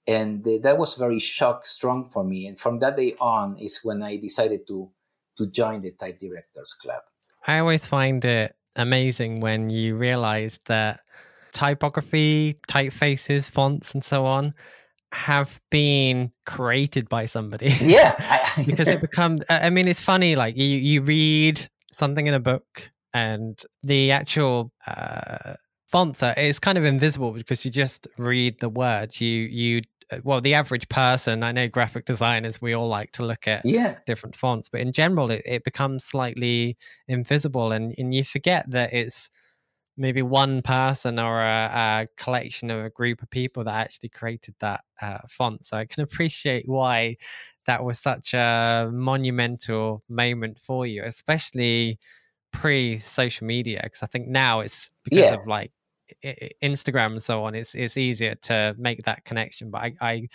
And 0.07 0.47
uh, 0.47 0.59
that 0.63 0.79
was 0.79 0.97
very 0.97 1.21
shock 1.21 1.67
strong 1.67 2.09
for 2.09 2.25
me. 2.25 2.47
And 2.47 2.59
from 2.59 2.79
that 2.81 2.97
day 2.97 3.15
on 3.21 3.57
is 3.59 3.81
when 3.83 4.03
I 4.03 4.17
decided 4.17 4.67
to, 4.69 4.91
to 5.39 5.47
join 5.47 5.83
the 5.83 5.93
Type 5.93 6.19
Directors 6.19 6.75
Club. 6.75 7.03
I 7.47 7.59
always 7.59 7.87
find 7.87 8.25
it 8.25 8.57
amazing 8.77 9.41
when 9.41 9.71
you 9.71 9.97
realize 9.97 10.59
that 10.67 11.01
typography, 11.53 12.59
typefaces, 12.69 13.49
fonts, 13.49 13.95
and 13.95 14.05
so 14.05 14.25
on 14.25 14.55
have 15.13 15.61
been 15.71 16.31
created 16.47 17.09
by 17.09 17.27
somebody. 17.27 17.71
Yeah, 17.81 18.45
because 18.65 18.89
it 18.89 19.01
becomes. 19.01 19.43
I 19.49 19.71
mean, 19.71 19.89
it's 19.89 20.01
funny. 20.01 20.37
Like 20.37 20.57
you, 20.57 20.65
you 20.65 21.03
read 21.03 21.69
something 21.93 22.27
in 22.27 22.35
a 22.35 22.41
book, 22.41 22.91
and 23.15 23.61
the 23.83 24.11
actual 24.11 24.73
uh, 24.87 25.55
fonts 25.89 26.23
are 26.23 26.35
it's 26.37 26.59
kind 26.59 26.79
of 26.79 26.85
invisible 26.85 27.33
because 27.33 27.65
you 27.65 27.71
just 27.71 28.07
read 28.19 28.59
the 28.61 28.69
words. 28.69 29.21
You, 29.21 29.29
you. 29.29 29.83
Uh, 30.13 30.19
well, 30.25 30.41
the 30.41 30.55
average 30.55 30.89
person, 30.89 31.43
I 31.43 31.53
know 31.53 31.69
graphic 31.69 32.05
designers, 32.05 32.61
we 32.61 32.75
all 32.75 32.89
like 32.89 33.13
to 33.13 33.25
look 33.25 33.47
at 33.47 33.65
yeah. 33.65 33.99
different 34.07 34.35
fonts, 34.35 34.69
but 34.69 34.81
in 34.81 34.93
general, 34.93 35.31
it, 35.31 35.43
it 35.45 35.65
becomes 35.65 36.05
slightly 36.05 36.77
invisible, 37.09 37.73
and 37.73 37.95
and 37.99 38.15
you 38.15 38.25
forget 38.25 38.69
that 38.71 38.93
it's 38.93 39.31
maybe 39.97 40.23
one 40.23 40.63
person 40.63 41.19
or 41.19 41.43
a, 41.43 41.71
a, 41.75 42.07
collection 42.17 42.71
of 42.71 42.85
a 42.85 42.91
group 42.91 43.23
of 43.23 43.29
people 43.29 43.63
that 43.63 43.75
actually 43.75 44.09
created 44.09 44.55
that 44.59 44.81
uh, 45.03 45.19
font. 45.29 45.67
So 45.67 45.77
I 45.77 45.85
can 45.85 46.03
appreciate 46.03 46.67
why 46.67 47.17
that 47.67 47.85
was 47.85 47.99
such 47.99 48.33
a 48.33 48.89
monumental 48.91 50.03
moment 50.09 50.59
for 50.59 50.87
you, 50.87 51.03
especially 51.05 51.99
pre 52.53 52.99
social 52.99 53.47
media. 53.47 53.81
Because 53.83 54.03
I 54.03 54.07
think 54.07 54.29
now 54.29 54.61
it's 54.61 54.91
because 55.05 55.19
yeah. 55.19 55.35
of 55.35 55.47
like 55.47 55.73
Instagram 56.63 57.13
and 57.13 57.23
so 57.23 57.45
on. 57.45 57.55
It's 57.55 57.75
it's 57.75 57.97
easier 57.97 58.35
to 58.43 58.75
make 58.79 59.03
that 59.05 59.25
connection. 59.25 59.71
But 59.71 59.83
I, 59.83 59.95
I 60.01 60.29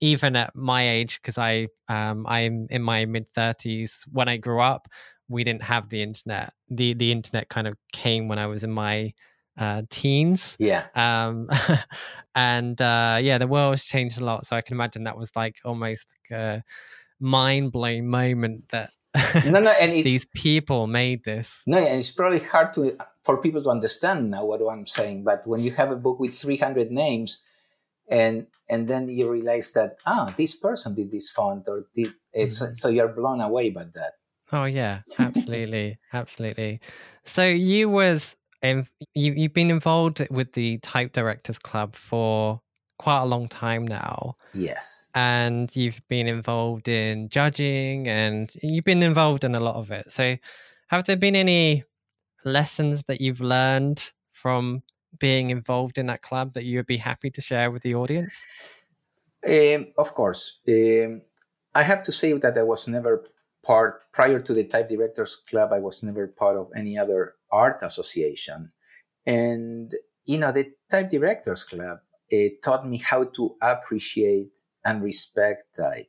even 0.00 0.36
at 0.36 0.54
my 0.56 0.88
age, 0.88 1.20
because 1.20 1.38
I 1.38 1.68
um, 1.88 2.26
I'm 2.26 2.66
in 2.70 2.82
my 2.82 3.04
mid 3.04 3.28
thirties. 3.32 4.04
When 4.10 4.28
I 4.28 4.36
grew 4.36 4.60
up, 4.60 4.88
we 5.28 5.44
didn't 5.44 5.62
have 5.62 5.88
the 5.88 6.02
internet. 6.02 6.52
The 6.68 6.94
the 6.94 7.12
internet 7.12 7.48
kind 7.48 7.66
of 7.66 7.76
came 7.92 8.28
when 8.28 8.38
I 8.38 8.46
was 8.46 8.64
in 8.64 8.72
my 8.72 9.12
uh, 9.58 9.82
teens. 9.90 10.56
Yeah. 10.58 10.86
Um, 10.94 11.48
and 12.34 12.80
uh, 12.80 13.18
yeah, 13.20 13.38
the 13.38 13.46
world 13.46 13.74
has 13.74 13.84
changed 13.84 14.20
a 14.20 14.24
lot. 14.24 14.46
So 14.46 14.56
I 14.56 14.62
can 14.62 14.74
imagine 14.74 15.04
that 15.04 15.16
was 15.16 15.30
like 15.36 15.56
almost 15.64 16.06
like 16.30 16.38
a 16.38 16.64
mind 17.20 17.72
blowing 17.72 18.08
moment 18.08 18.68
that 18.70 18.90
no, 19.46 19.60
no, 19.60 19.72
and 19.80 19.92
these 19.92 20.26
people 20.26 20.86
made 20.86 21.24
this. 21.24 21.62
No, 21.66 21.78
and 21.78 21.98
it's 21.98 22.12
probably 22.12 22.40
hard 22.40 22.72
to 22.74 22.96
for 23.24 23.38
people 23.38 23.62
to 23.62 23.70
understand 23.70 24.30
now 24.30 24.44
what 24.44 24.60
I'm 24.60 24.86
saying. 24.86 25.24
But 25.24 25.46
when 25.46 25.60
you 25.60 25.72
have 25.72 25.90
a 25.90 25.96
book 25.96 26.20
with 26.20 26.34
300 26.34 26.90
names, 26.90 27.42
and 28.08 28.46
and 28.68 28.86
then 28.86 29.08
you 29.08 29.30
realize 29.30 29.72
that 29.72 29.96
ah, 30.06 30.32
this 30.36 30.54
person 30.54 30.94
did 30.94 31.10
this 31.10 31.30
font, 31.30 31.66
or 31.68 31.86
did 31.94 32.14
it's 32.32 32.62
mm-hmm. 32.62 32.74
so 32.74 32.88
you're 32.88 33.08
blown 33.08 33.40
away 33.40 33.70
by 33.70 33.84
that. 33.84 34.12
Oh 34.52 34.64
yeah, 34.64 35.00
absolutely, 35.18 35.98
absolutely. 36.12 36.80
So 37.24 37.44
you 37.44 37.88
was 37.88 38.36
in, 38.62 38.86
you 39.14 39.32
you've 39.32 39.54
been 39.54 39.70
involved 39.70 40.24
with 40.30 40.52
the 40.52 40.78
Type 40.78 41.12
Directors 41.12 41.58
Club 41.58 41.96
for 41.96 42.60
quite 43.00 43.22
a 43.22 43.24
long 43.24 43.48
time 43.48 43.86
now. 43.86 44.36
Yes. 44.52 45.08
And 45.14 45.74
you've 45.74 46.02
been 46.08 46.28
involved 46.28 46.86
in 46.86 47.30
judging 47.30 48.06
and 48.06 48.52
you've 48.62 48.84
been 48.84 49.02
involved 49.02 49.42
in 49.42 49.54
a 49.54 49.60
lot 49.60 49.76
of 49.76 49.90
it. 49.90 50.10
So 50.10 50.36
have 50.88 51.06
there 51.06 51.16
been 51.16 51.34
any 51.34 51.84
lessons 52.44 53.02
that 53.08 53.22
you've 53.22 53.40
learned 53.40 54.12
from 54.32 54.82
being 55.18 55.48
involved 55.48 55.96
in 55.96 56.06
that 56.06 56.20
club 56.20 56.52
that 56.52 56.64
you 56.64 56.76
would 56.78 56.86
be 56.86 56.98
happy 56.98 57.30
to 57.30 57.40
share 57.40 57.70
with 57.70 57.82
the 57.82 57.94
audience? 57.94 58.42
Um, 59.48 59.94
of 59.96 60.12
course. 60.12 60.60
Um, 60.68 61.22
I 61.74 61.82
have 61.84 62.02
to 62.04 62.12
say 62.12 62.34
that 62.34 62.58
I 62.58 62.62
was 62.64 62.86
never 62.86 63.24
part, 63.64 64.12
prior 64.12 64.40
to 64.40 64.52
the 64.52 64.64
Type 64.64 64.88
Directors 64.88 65.36
Club, 65.36 65.72
I 65.72 65.78
was 65.78 66.02
never 66.02 66.26
part 66.26 66.58
of 66.58 66.68
any 66.76 66.98
other 66.98 67.36
art 67.50 67.78
association. 67.80 68.72
And, 69.24 69.90
you 70.26 70.36
know, 70.36 70.52
the 70.52 70.72
Type 70.90 71.10
Directors 71.10 71.64
Club 71.64 72.00
it 72.30 72.62
taught 72.62 72.86
me 72.86 72.98
how 72.98 73.24
to 73.24 73.56
appreciate 73.60 74.52
and 74.84 75.02
respect 75.02 75.64
type. 75.76 76.08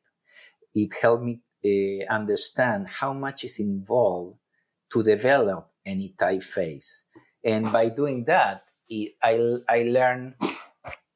It 0.73 0.93
helped 1.01 1.23
me 1.23 1.39
uh, 1.65 2.13
understand 2.13 2.87
how 2.87 3.13
much 3.13 3.43
is 3.43 3.59
involved 3.59 4.37
to 4.91 5.03
develop 5.03 5.69
any 5.85 6.13
typeface. 6.17 7.03
And 7.43 7.71
by 7.71 7.89
doing 7.89 8.25
that, 8.25 8.63
it, 8.87 9.15
I, 9.21 9.57
I 9.67 9.83
learned 9.83 10.35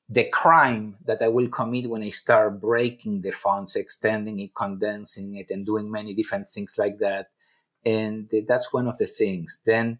the 0.10 0.26
crime 0.26 0.98
that 1.06 1.22
I 1.22 1.28
will 1.28 1.48
commit 1.50 1.90
when 1.90 2.04
I 2.04 2.10
start 2.10 2.62
breaking 2.62 3.22
the 3.22 3.32
fonts, 3.32 3.76
extending 3.76 4.40
it, 4.40 4.54
condensing 4.56 5.36
it, 5.36 5.50
and 5.50 5.66
doing 5.66 5.90
many 5.90 6.14
different 6.14 6.48
things 6.48 6.76
like 6.78 7.00
that. 7.00 7.30
And 7.84 8.30
that's 8.48 8.74
one 8.74 8.88
of 8.88 8.98
the 8.98 9.08
things. 9.08 9.62
Then 9.66 10.00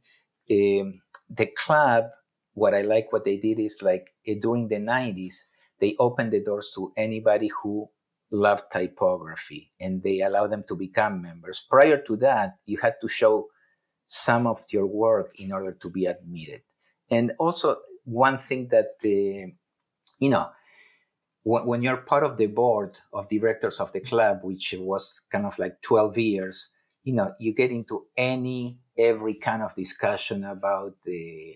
um, 0.52 1.02
the 1.30 1.48
club 1.58 2.06
what 2.56 2.74
I 2.74 2.82
like 2.82 3.14
what 3.14 3.26
they 3.26 3.38
did 3.38 3.60
is 3.60 3.82
like 3.84 4.14
eh, 4.26 4.36
during 4.42 4.68
the 4.68 4.78
90s, 4.78 5.46
they 5.80 5.96
opened 6.00 6.32
the 6.32 6.42
doors 6.42 6.72
to 6.76 6.92
anybody 6.98 7.50
who 7.62 7.90
loved 8.32 8.72
typography 8.72 9.72
and 9.80 10.02
they 10.02 10.22
allowed 10.22 10.52
them 10.52 10.64
to 10.68 10.76
become 10.76 11.22
members. 11.22 11.66
Prior 11.70 11.98
to 11.98 12.16
that, 12.18 12.58
you 12.66 12.78
had 12.82 12.96
to 13.02 13.08
show 13.08 13.50
some 14.08 14.48
of 14.48 14.64
your 14.70 14.88
work 14.88 15.34
in 15.38 15.52
order 15.52 15.74
to 15.74 15.90
be 15.90 16.06
admitted. 16.06 16.62
And 17.12 17.34
also, 17.40 17.78
one 18.06 18.38
thing 18.38 18.70
that 18.70 19.00
the, 19.02 19.54
you 20.20 20.30
know, 20.30 20.50
when 21.44 21.84
you're 21.84 21.98
part 21.98 22.24
of 22.24 22.38
the 22.38 22.48
board 22.48 22.98
of 23.14 23.28
directors 23.28 23.80
of 23.80 23.92
the 23.92 24.00
club, 24.00 24.40
which 24.42 24.74
was 24.80 25.22
kind 25.32 25.46
of 25.46 25.60
like 25.60 25.80
12 25.82 26.18
years, 26.18 26.72
you 27.04 27.14
know, 27.14 27.34
you 27.40 27.54
get 27.54 27.70
into 27.70 28.06
any, 28.18 28.80
every 28.98 29.36
kind 29.36 29.62
of 29.62 29.76
discussion 29.76 30.44
about 30.44 30.96
the 31.04 31.56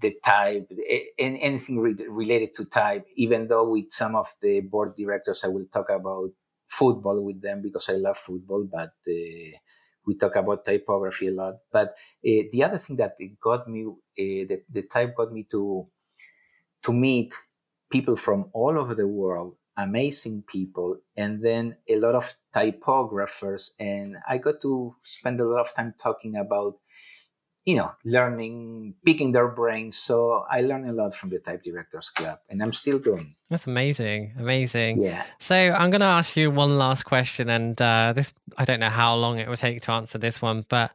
the 0.00 0.16
type, 0.24 0.70
anything 1.18 1.78
re- 1.80 2.06
related 2.08 2.54
to 2.54 2.64
type, 2.64 3.06
even 3.16 3.48
though 3.48 3.68
with 3.70 3.90
some 3.92 4.16
of 4.16 4.34
the 4.40 4.60
board 4.60 4.96
directors, 4.96 5.44
I 5.44 5.48
will 5.48 5.66
talk 5.72 5.90
about 5.90 6.30
football 6.66 7.20
with 7.22 7.42
them 7.42 7.62
because 7.62 7.88
I 7.88 7.94
love 7.94 8.16
football, 8.18 8.64
but 8.70 8.92
uh, 9.08 9.56
we 10.06 10.14
talk 10.18 10.36
about 10.36 10.64
typography 10.64 11.28
a 11.28 11.32
lot. 11.32 11.54
But 11.70 11.90
uh, 11.90 12.44
the 12.52 12.62
other 12.64 12.78
thing 12.78 12.96
that 12.96 13.16
got 13.40 13.68
me, 13.68 13.84
uh, 13.86 13.94
the, 14.16 14.62
the 14.70 14.82
type 14.82 15.14
got 15.16 15.32
me 15.32 15.44
to, 15.50 15.86
to 16.82 16.92
meet 16.92 17.34
people 17.90 18.16
from 18.16 18.48
all 18.52 18.78
over 18.78 18.94
the 18.94 19.06
world, 19.08 19.56
amazing 19.76 20.42
people, 20.46 20.98
and 21.16 21.42
then 21.42 21.76
a 21.88 21.96
lot 21.96 22.14
of 22.14 22.34
typographers. 22.54 23.70
And 23.78 24.16
I 24.28 24.38
got 24.38 24.60
to 24.62 24.96
spend 25.02 25.40
a 25.40 25.44
lot 25.44 25.60
of 25.60 25.74
time 25.74 25.94
talking 25.98 26.36
about 26.36 26.78
you 27.64 27.76
know, 27.76 27.92
learning, 28.04 28.94
picking 29.04 29.32
their 29.32 29.48
brains. 29.48 29.96
So 29.96 30.44
I 30.50 30.62
learned 30.62 30.88
a 30.88 30.92
lot 30.92 31.14
from 31.14 31.30
the 31.30 31.38
Type 31.38 31.62
Directors 31.62 32.10
Club, 32.10 32.38
and 32.48 32.62
I'm 32.62 32.72
still 32.72 32.98
doing. 32.98 33.36
That's 33.50 33.66
amazing, 33.66 34.34
amazing. 34.38 35.02
Yeah. 35.02 35.24
So 35.38 35.54
I'm 35.54 35.90
going 35.90 36.00
to 36.00 36.06
ask 36.06 36.36
you 36.36 36.50
one 36.50 36.78
last 36.78 37.04
question, 37.04 37.50
and 37.50 37.80
uh, 37.80 38.12
this 38.14 38.32
I 38.56 38.64
don't 38.64 38.80
know 38.80 38.88
how 38.88 39.14
long 39.14 39.38
it 39.38 39.48
will 39.48 39.56
take 39.56 39.82
to 39.82 39.92
answer 39.92 40.18
this 40.18 40.40
one, 40.40 40.64
but 40.68 40.92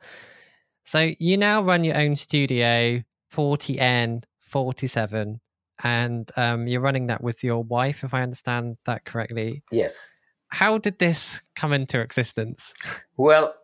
so 0.85 1.11
you 1.19 1.37
now 1.37 1.63
run 1.63 1.83
your 1.83 1.97
own 1.97 2.15
studio, 2.15 3.03
40N 3.33 4.23
47, 4.41 5.41
and 5.83 6.31
um, 6.37 6.67
you're 6.67 6.81
running 6.81 7.07
that 7.07 7.21
with 7.21 7.43
your 7.43 7.63
wife, 7.63 8.03
if 8.03 8.13
I 8.13 8.21
understand 8.21 8.77
that 8.85 9.03
correctly. 9.03 9.63
Yes. 9.71 10.09
How 10.49 10.77
did 10.77 10.99
this 10.99 11.41
come 11.55 11.73
into 11.73 11.99
existence? 11.99 12.73
Well, 13.17 13.55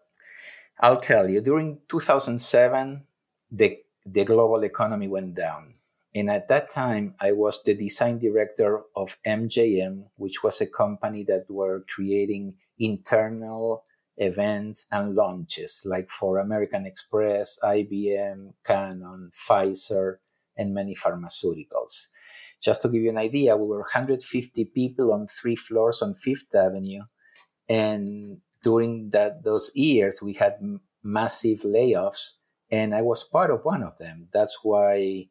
I'll 0.82 1.00
tell 1.00 1.30
you, 1.30 1.42
during 1.42 1.80
2007, 1.90 3.04
the, 3.52 3.78
the 4.06 4.26
global 4.26 4.64
economy 4.64 5.08
went 5.08 5.36
down. 5.36 5.74
And 6.16 6.30
at 6.30 6.48
that 6.50 6.70
time, 6.70 7.16
I 7.22 7.32
was 7.32 7.62
the 7.64 7.76
design 7.76 8.20
director 8.20 8.82
of 8.96 9.18
MJM, 9.26 10.06
which 10.18 10.44
was 10.44 10.60
a 10.60 10.68
company 10.68 11.24
that 11.26 11.46
were 11.50 11.86
creating 11.88 12.56
internal 12.80 13.86
events 14.18 14.88
and 14.92 15.16
launches, 15.16 15.84
like 15.86 16.10
for 16.10 16.40
American 16.40 16.86
Express, 16.86 17.58
IBM, 17.64 18.54
Canon, 18.66 19.32
Pfizer, 19.34 20.18
and 20.58 20.74
many 20.74 20.96
pharmaceuticals. 20.96 22.08
Just 22.60 22.82
to 22.82 22.90
give 22.90 23.04
you 23.04 23.10
an 23.10 23.18
idea, 23.18 23.56
we 23.56 23.68
were 23.68 23.80
150 23.80 24.66
people 24.66 25.14
on 25.14 25.28
three 25.28 25.56
floors 25.56 26.02
on 26.02 26.16
Fifth 26.16 26.54
Avenue, 26.54 27.04
and 27.70 28.40
during 28.64 29.10
that 29.12 29.44
those 29.44 29.72
years 29.76 30.22
we 30.22 30.34
had 30.34 30.56
m- 30.62 30.82
massive 31.04 31.62
layoffs 31.62 32.34
and 32.72 32.94
i 32.96 33.02
was 33.02 33.24
part 33.24 33.52
of 33.52 33.64
one 33.66 33.84
of 33.84 33.98
them. 33.98 34.28
That's 34.34 34.60
why 34.64 35.28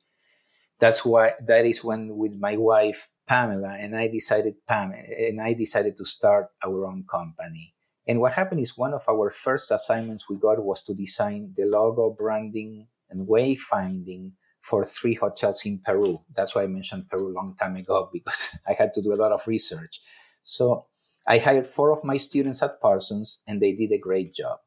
that's 0.78 1.05
why 1.05 1.35
that 1.47 1.66
is 1.66 1.85
when 1.85 2.16
with 2.16 2.35
my 2.35 2.57
wife 2.57 3.09
pamela 3.28 3.76
and 3.78 3.97
i 3.97 4.09
decided 4.09 4.55
pam 4.66 4.93
and 4.93 5.41
i 5.41 5.53
decided 5.53 5.97
to 5.97 6.05
start 6.05 6.49
our 6.64 6.87
own 6.87 7.05
company. 7.11 7.74
And 8.07 8.20
what 8.20 8.33
happened 8.33 8.61
is 8.61 8.76
one 8.76 8.95
of 8.95 9.03
our 9.09 9.31
first 9.31 9.70
assignments 9.70 10.28
we 10.28 10.37
got 10.37 10.64
was 10.64 10.83
to 10.83 10.95
design 10.95 11.55
the 11.57 11.64
logo 11.66 12.11
branding 12.11 12.89
and 13.11 13.28
wayfinding 13.28 14.33
for 14.62 14.85
three 14.85 15.14
hotels 15.14 15.64
in 15.64 15.78
peru. 15.78 16.20
That's 16.35 16.55
why 16.55 16.64
i 16.64 16.66
mentioned 16.66 17.09
peru 17.09 17.28
a 17.28 17.37
long 17.37 17.55
time 17.57 17.76
ago 17.76 18.11
because 18.14 18.57
i 18.68 18.72
had 18.72 18.95
to 18.95 19.03
do 19.03 19.12
a 19.12 19.20
lot 19.22 19.33
of 19.33 19.47
research. 19.47 20.01
So 20.43 20.87
I 21.31 21.39
hired 21.39 21.68
four 21.68 21.93
of 21.93 22.03
my 22.03 22.16
students 22.16 22.61
at 22.61 22.81
Parsons, 22.81 23.39
and 23.47 23.62
they 23.62 23.72
did 23.72 23.93
a 23.93 23.99
great 23.99 24.35
job. 24.35 24.59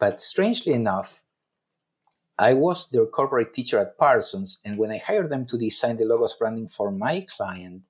But 0.00 0.20
strangely 0.20 0.72
enough, 0.72 1.22
I 2.36 2.54
was 2.54 2.88
their 2.88 3.06
corporate 3.06 3.54
teacher 3.54 3.78
at 3.78 3.96
Parsons, 3.96 4.58
and 4.64 4.76
when 4.76 4.90
I 4.90 4.98
hired 4.98 5.30
them 5.30 5.46
to 5.46 5.56
design 5.56 5.96
the 5.96 6.04
logos 6.04 6.34
branding 6.34 6.66
for 6.66 6.90
my 6.90 7.24
client, 7.36 7.82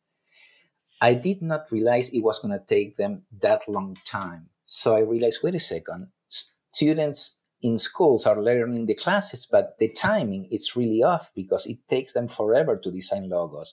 I 1.01 1.15
did 1.15 1.41
not 1.41 1.73
realize 1.73 2.11
it 2.11 2.21
was 2.21 2.41
going 2.41 2.53
to 2.53 2.63
take 2.67 2.99
them 2.99 3.23
that 3.41 3.67
long 3.69 3.97
time. 4.05 4.51
So 4.67 4.95
I 4.95 5.01
realized, 5.01 5.41
wait 5.43 5.55
a 5.55 5.61
second, 5.61 6.09
students 6.73 7.37
in 7.63 7.79
schools 7.79 8.27
are 8.27 8.39
learning 8.39 8.85
the 8.85 8.95
classes, 8.97 9.49
but 9.51 9.79
the 9.79 9.89
timing 9.89 10.45
is 10.51 10.77
really 10.77 11.03
off 11.03 11.33
because 11.35 11.65
it 11.65 11.79
takes 11.89 12.13
them 12.13 12.29
forever 12.29 12.77
to 12.77 12.91
design 12.91 13.31
logos. 13.31 13.73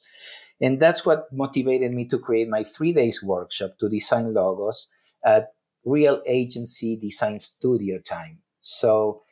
And 0.62 0.80
that's 0.80 1.05
what 1.05 1.26
motivated 1.34 1.91
me 1.91 2.05
to 2.05 2.20
create 2.20 2.47
my 2.47 2.64
three 2.64 2.93
days 2.93 3.24
workshop 3.24 3.80
to 3.80 3.89
design 3.89 4.34
logos 4.34 4.88
at 5.26 5.53
real 5.84 6.22
agency 6.28 6.95
design 6.95 7.39
studio 7.39 7.97
time. 7.99 8.39
So, 8.62 9.24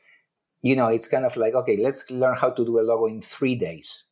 you 0.61 0.75
know, 0.75 0.87
it's 0.87 1.07
kind 1.07 1.25
of 1.25 1.37
like, 1.37 1.53
okay, 1.53 1.77
let's 1.77 2.09
learn 2.09 2.35
how 2.35 2.49
to 2.49 2.65
do 2.65 2.79
a 2.79 2.81
logo 2.81 3.05
in 3.05 3.21
three 3.21 3.55
days. 3.55 4.05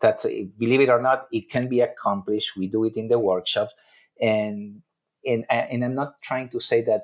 That's, 0.00 0.26
believe 0.58 0.80
it 0.80 0.90
or 0.90 1.00
not, 1.00 1.28
it 1.32 1.48
can 1.48 1.68
be 1.68 1.80
accomplished. 1.80 2.56
We 2.56 2.66
do 2.66 2.84
it 2.84 2.96
in 2.96 3.08
the 3.08 3.18
workshops. 3.18 3.74
And, 4.20 4.82
and, 5.24 5.44
and 5.48 5.84
I'm 5.84 5.94
not 5.94 6.20
trying 6.22 6.48
to 6.50 6.60
say 6.60 6.82
that 6.82 7.02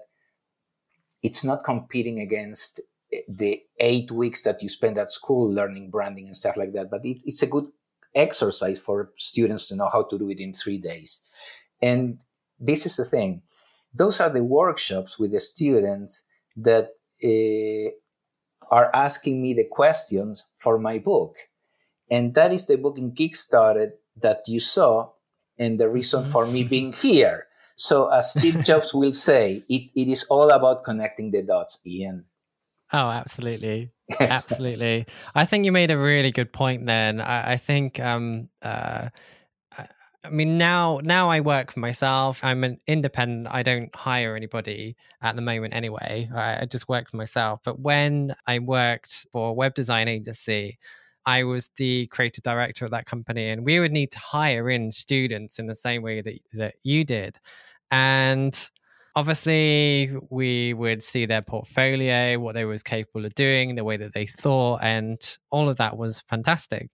it's 1.22 1.44
not 1.44 1.64
competing 1.64 2.20
against 2.20 2.80
the 3.28 3.62
eight 3.78 4.11
weeks 4.11 4.42
that 4.42 4.62
you 4.62 4.68
spend 4.68 4.98
at 4.98 5.12
school 5.12 5.50
learning 5.50 5.90
branding 5.90 6.26
and 6.26 6.36
stuff 6.36 6.57
like 6.57 6.72
that, 6.72 6.90
but 6.90 7.05
it, 7.05 7.22
it's 7.24 7.42
a 7.42 7.46
good 7.46 7.66
exercise 8.14 8.78
for 8.78 9.12
students 9.16 9.68
to 9.68 9.76
know 9.76 9.88
how 9.92 10.04
to 10.04 10.18
do 10.18 10.28
it 10.30 10.40
in 10.40 10.52
three 10.52 10.78
days. 10.78 11.22
And 11.82 12.22
this 12.58 12.86
is 12.86 12.96
the 12.96 13.04
thing 13.04 13.42
those 13.94 14.20
are 14.20 14.30
the 14.30 14.42
workshops 14.42 15.18
with 15.18 15.30
the 15.30 15.40
students 15.40 16.22
that 16.56 16.90
uh, 17.22 17.90
are 18.74 18.90
asking 18.92 19.40
me 19.40 19.54
the 19.54 19.64
questions 19.64 20.44
for 20.56 20.78
my 20.78 20.98
book. 20.98 21.36
And 22.10 22.34
that 22.34 22.52
is 22.52 22.66
the 22.66 22.76
book 22.76 22.98
in 22.98 23.12
Kickstarter 23.12 23.92
that 24.16 24.42
you 24.48 24.60
saw, 24.60 25.10
and 25.58 25.78
the 25.78 25.88
reason 25.88 26.22
mm-hmm. 26.22 26.32
for 26.32 26.46
me 26.46 26.64
being 26.64 26.92
here. 26.92 27.46
So, 27.76 28.08
as 28.08 28.32
Steve 28.32 28.64
Jobs 28.64 28.92
will 28.92 29.14
say, 29.14 29.62
it, 29.68 29.90
it 29.94 30.08
is 30.08 30.24
all 30.24 30.50
about 30.50 30.84
connecting 30.84 31.30
the 31.30 31.42
dots, 31.42 31.78
Ian. 31.86 32.26
Oh, 32.95 33.09
absolutely. 33.11 33.90
Yes. 34.20 34.30
Absolutely. 34.30 35.07
I 35.34 35.47
think 35.47 35.64
you 35.64 35.72
made 35.72 35.90
a 35.90 35.97
really 35.97 36.30
good 36.30 36.53
point 36.53 36.84
then. 36.84 37.22
I, 37.22 37.53
I 37.53 37.57
think 37.57 37.99
um 38.01 38.51
uh 38.61 39.09
I 39.78 40.30
mean 40.30 40.59
now 40.59 41.01
now 41.03 41.30
I 41.30 41.40
work 41.40 41.72
for 41.72 41.80
myself. 41.80 42.45
I'm 42.45 42.64
an 42.64 42.78
independent. 42.86 43.49
I 43.51 43.62
don't 43.62 43.95
hire 43.97 44.36
anybody 44.36 44.97
at 45.22 45.36
the 45.36 45.42
moment 45.42 45.74
anyway. 45.74 46.28
I, 46.34 46.62
I 46.62 46.66
just 46.66 46.88
work 46.88 47.11
for 47.11 47.16
myself. 47.16 47.61
But 47.64 47.80
when 47.80 48.34
I 48.47 48.59
worked 48.59 49.26
for 49.32 49.51
a 49.51 49.55
web 49.55 49.74
design 49.74 50.09
agency, 50.09 50.78
I 51.26 51.45
was 51.45 51.70
the 51.78 52.07
creative 52.09 52.42
director 52.45 52.84
of 52.84 52.90
that 52.92 53.07
company 53.07 53.51
and 53.51 53.64
we 53.64 53.80
would 53.80 53.92
need 53.92 54.12
to 54.12 54.18
hire 54.18 54.70
in 54.70 54.92
students 54.92 55.59
in 55.59 55.66
the 55.66 55.74
same 55.74 56.03
way 56.03 56.20
that 56.22 56.34
that 56.55 56.74
you 56.82 57.05
did. 57.05 57.38
And 57.90 58.55
obviously 59.16 60.14
we 60.30 60.74
would 60.74 61.02
see 61.02 61.26
their 61.26 61.42
portfolio, 61.42 62.38
what 62.38 62.54
they 62.54 62.64
was 62.64 62.82
capable 62.82 63.24
of 63.24 63.34
doing, 63.34 63.74
the 63.74 63.84
way 63.84 63.96
that 63.96 64.12
they 64.14 64.26
thought, 64.26 64.80
and 64.82 65.18
all 65.50 65.68
of 65.68 65.76
that 65.78 65.96
was 65.96 66.22
fantastic. 66.28 66.90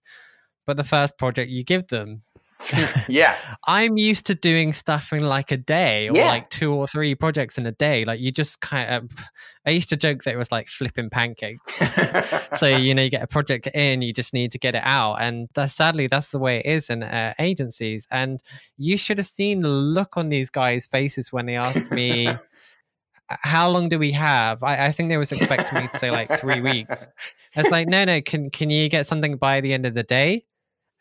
But 0.67 0.77
the 0.77 0.83
first 0.83 1.17
project 1.17 1.49
you 1.49 1.63
give 1.63 1.87
them 1.87 2.23
yeah. 3.07 3.35
I'm 3.67 3.97
used 3.97 4.25
to 4.27 4.35
doing 4.35 4.73
stuff 4.73 5.13
in 5.13 5.23
like 5.23 5.51
a 5.51 5.57
day 5.57 6.09
or 6.09 6.15
yeah. 6.15 6.27
like 6.27 6.49
two 6.49 6.73
or 6.73 6.87
three 6.87 7.15
projects 7.15 7.57
in 7.57 7.65
a 7.65 7.71
day. 7.71 8.03
Like 8.05 8.19
you 8.19 8.31
just 8.31 8.61
kind 8.61 8.89
of, 8.89 9.11
I 9.65 9.71
used 9.71 9.89
to 9.89 9.97
joke 9.97 10.23
that 10.23 10.33
it 10.33 10.37
was 10.37 10.51
like 10.51 10.67
flipping 10.67 11.09
pancakes. 11.09 11.71
so, 12.57 12.67
you 12.77 12.93
know, 12.93 13.03
you 13.03 13.09
get 13.09 13.23
a 13.23 13.27
project 13.27 13.67
in, 13.67 14.01
you 14.01 14.13
just 14.13 14.33
need 14.33 14.51
to 14.51 14.59
get 14.59 14.75
it 14.75 14.83
out. 14.85 15.15
And 15.15 15.49
that's, 15.53 15.73
sadly, 15.73 16.07
that's 16.07 16.31
the 16.31 16.39
way 16.39 16.59
it 16.59 16.65
is 16.65 16.89
in 16.89 17.03
uh, 17.03 17.33
agencies. 17.39 18.07
And 18.11 18.41
you 18.77 18.97
should 18.97 19.17
have 19.17 19.27
seen 19.27 19.61
the 19.61 19.69
look 19.69 20.17
on 20.17 20.29
these 20.29 20.49
guys' 20.49 20.85
faces 20.85 21.31
when 21.31 21.45
they 21.45 21.55
asked 21.55 21.91
me, 21.91 22.29
how 23.41 23.69
long 23.69 23.89
do 23.89 23.97
we 23.97 24.11
have? 24.11 24.63
I, 24.63 24.87
I 24.87 24.91
think 24.91 25.09
they 25.09 25.17
was 25.17 25.31
expecting 25.31 25.81
me 25.81 25.87
to 25.87 25.97
say 25.97 26.11
like 26.11 26.27
three 26.39 26.61
weeks. 26.61 27.07
It's 27.53 27.69
like, 27.69 27.87
no, 27.87 28.05
no, 28.05 28.21
can 28.21 28.49
can 28.49 28.69
you 28.69 28.89
get 28.89 29.07
something 29.07 29.37
by 29.37 29.61
the 29.61 29.73
end 29.73 29.85
of 29.85 29.93
the 29.93 30.03
day? 30.03 30.45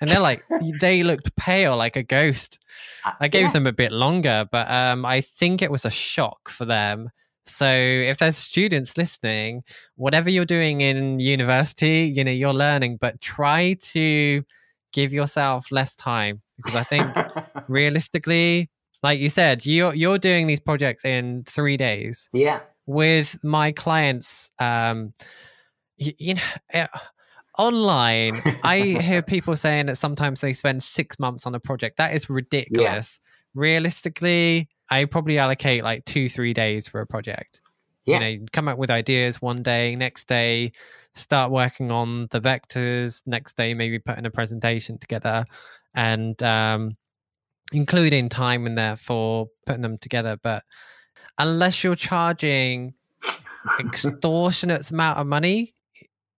And 0.00 0.10
they're 0.10 0.20
like 0.20 0.42
they 0.80 1.02
looked 1.02 1.34
pale 1.36 1.76
like 1.76 1.96
a 1.96 2.02
ghost. 2.02 2.58
Uh, 3.04 3.12
i 3.20 3.28
gave 3.28 3.46
yeah. 3.46 3.52
them 3.52 3.66
a 3.66 3.72
bit 3.72 3.92
longer 3.92 4.46
but 4.50 4.70
um, 4.70 5.04
i 5.04 5.20
think 5.20 5.62
it 5.62 5.70
was 5.70 5.84
a 5.84 5.90
shock 5.90 6.48
for 6.48 6.64
them. 6.64 7.10
So 7.46 7.66
if 7.66 8.18
there's 8.18 8.36
students 8.36 8.96
listening 8.96 9.62
whatever 9.96 10.30
you're 10.30 10.44
doing 10.44 10.82
in 10.82 11.18
university 11.20 12.02
you 12.02 12.22
know 12.22 12.30
you're 12.30 12.54
learning 12.54 12.98
but 13.00 13.20
try 13.20 13.76
to 13.92 14.44
give 14.92 15.12
yourself 15.12 15.66
less 15.70 15.94
time 15.94 16.42
because 16.56 16.76
i 16.76 16.84
think 16.84 17.08
realistically 17.68 18.68
like 19.02 19.18
you 19.18 19.30
said 19.30 19.64
you're 19.64 19.94
you're 19.94 20.18
doing 20.18 20.46
these 20.46 20.60
projects 20.60 21.04
in 21.04 21.44
3 21.44 21.76
days. 21.76 22.28
Yeah. 22.32 22.60
With 22.86 23.38
my 23.42 23.72
clients 23.72 24.50
um 24.58 25.12
you, 25.96 26.12
you 26.18 26.34
know 26.34 26.42
eh, 26.72 26.86
online 27.58 28.40
i 28.62 28.78
hear 29.02 29.22
people 29.22 29.56
saying 29.56 29.86
that 29.86 29.96
sometimes 29.96 30.40
they 30.40 30.52
spend 30.52 30.82
six 30.82 31.18
months 31.18 31.46
on 31.46 31.54
a 31.54 31.60
project 31.60 31.96
that 31.96 32.14
is 32.14 32.30
ridiculous 32.30 33.20
yeah. 33.22 33.30
realistically 33.54 34.68
i 34.90 35.04
probably 35.04 35.38
allocate 35.38 35.82
like 35.82 36.04
two 36.04 36.28
three 36.28 36.52
days 36.52 36.88
for 36.88 37.00
a 37.00 37.06
project 37.06 37.60
yeah. 38.04 38.20
you 38.20 38.38
know 38.38 38.46
come 38.52 38.68
up 38.68 38.78
with 38.78 38.90
ideas 38.90 39.42
one 39.42 39.62
day 39.62 39.96
next 39.96 40.26
day 40.26 40.70
start 41.14 41.50
working 41.50 41.90
on 41.90 42.28
the 42.30 42.40
vectors 42.40 43.22
next 43.26 43.56
day 43.56 43.74
maybe 43.74 43.98
putting 43.98 44.26
a 44.26 44.30
presentation 44.30 44.96
together 44.98 45.44
and 45.94 46.40
um, 46.42 46.90
including 47.72 48.28
time 48.28 48.66
in 48.66 48.74
there 48.74 48.96
for 48.96 49.48
putting 49.66 49.82
them 49.82 49.98
together 49.98 50.38
but 50.42 50.62
unless 51.38 51.82
you're 51.82 51.96
charging 51.96 52.94
extortionate 53.80 54.88
amount 54.90 55.18
of 55.18 55.26
money 55.26 55.74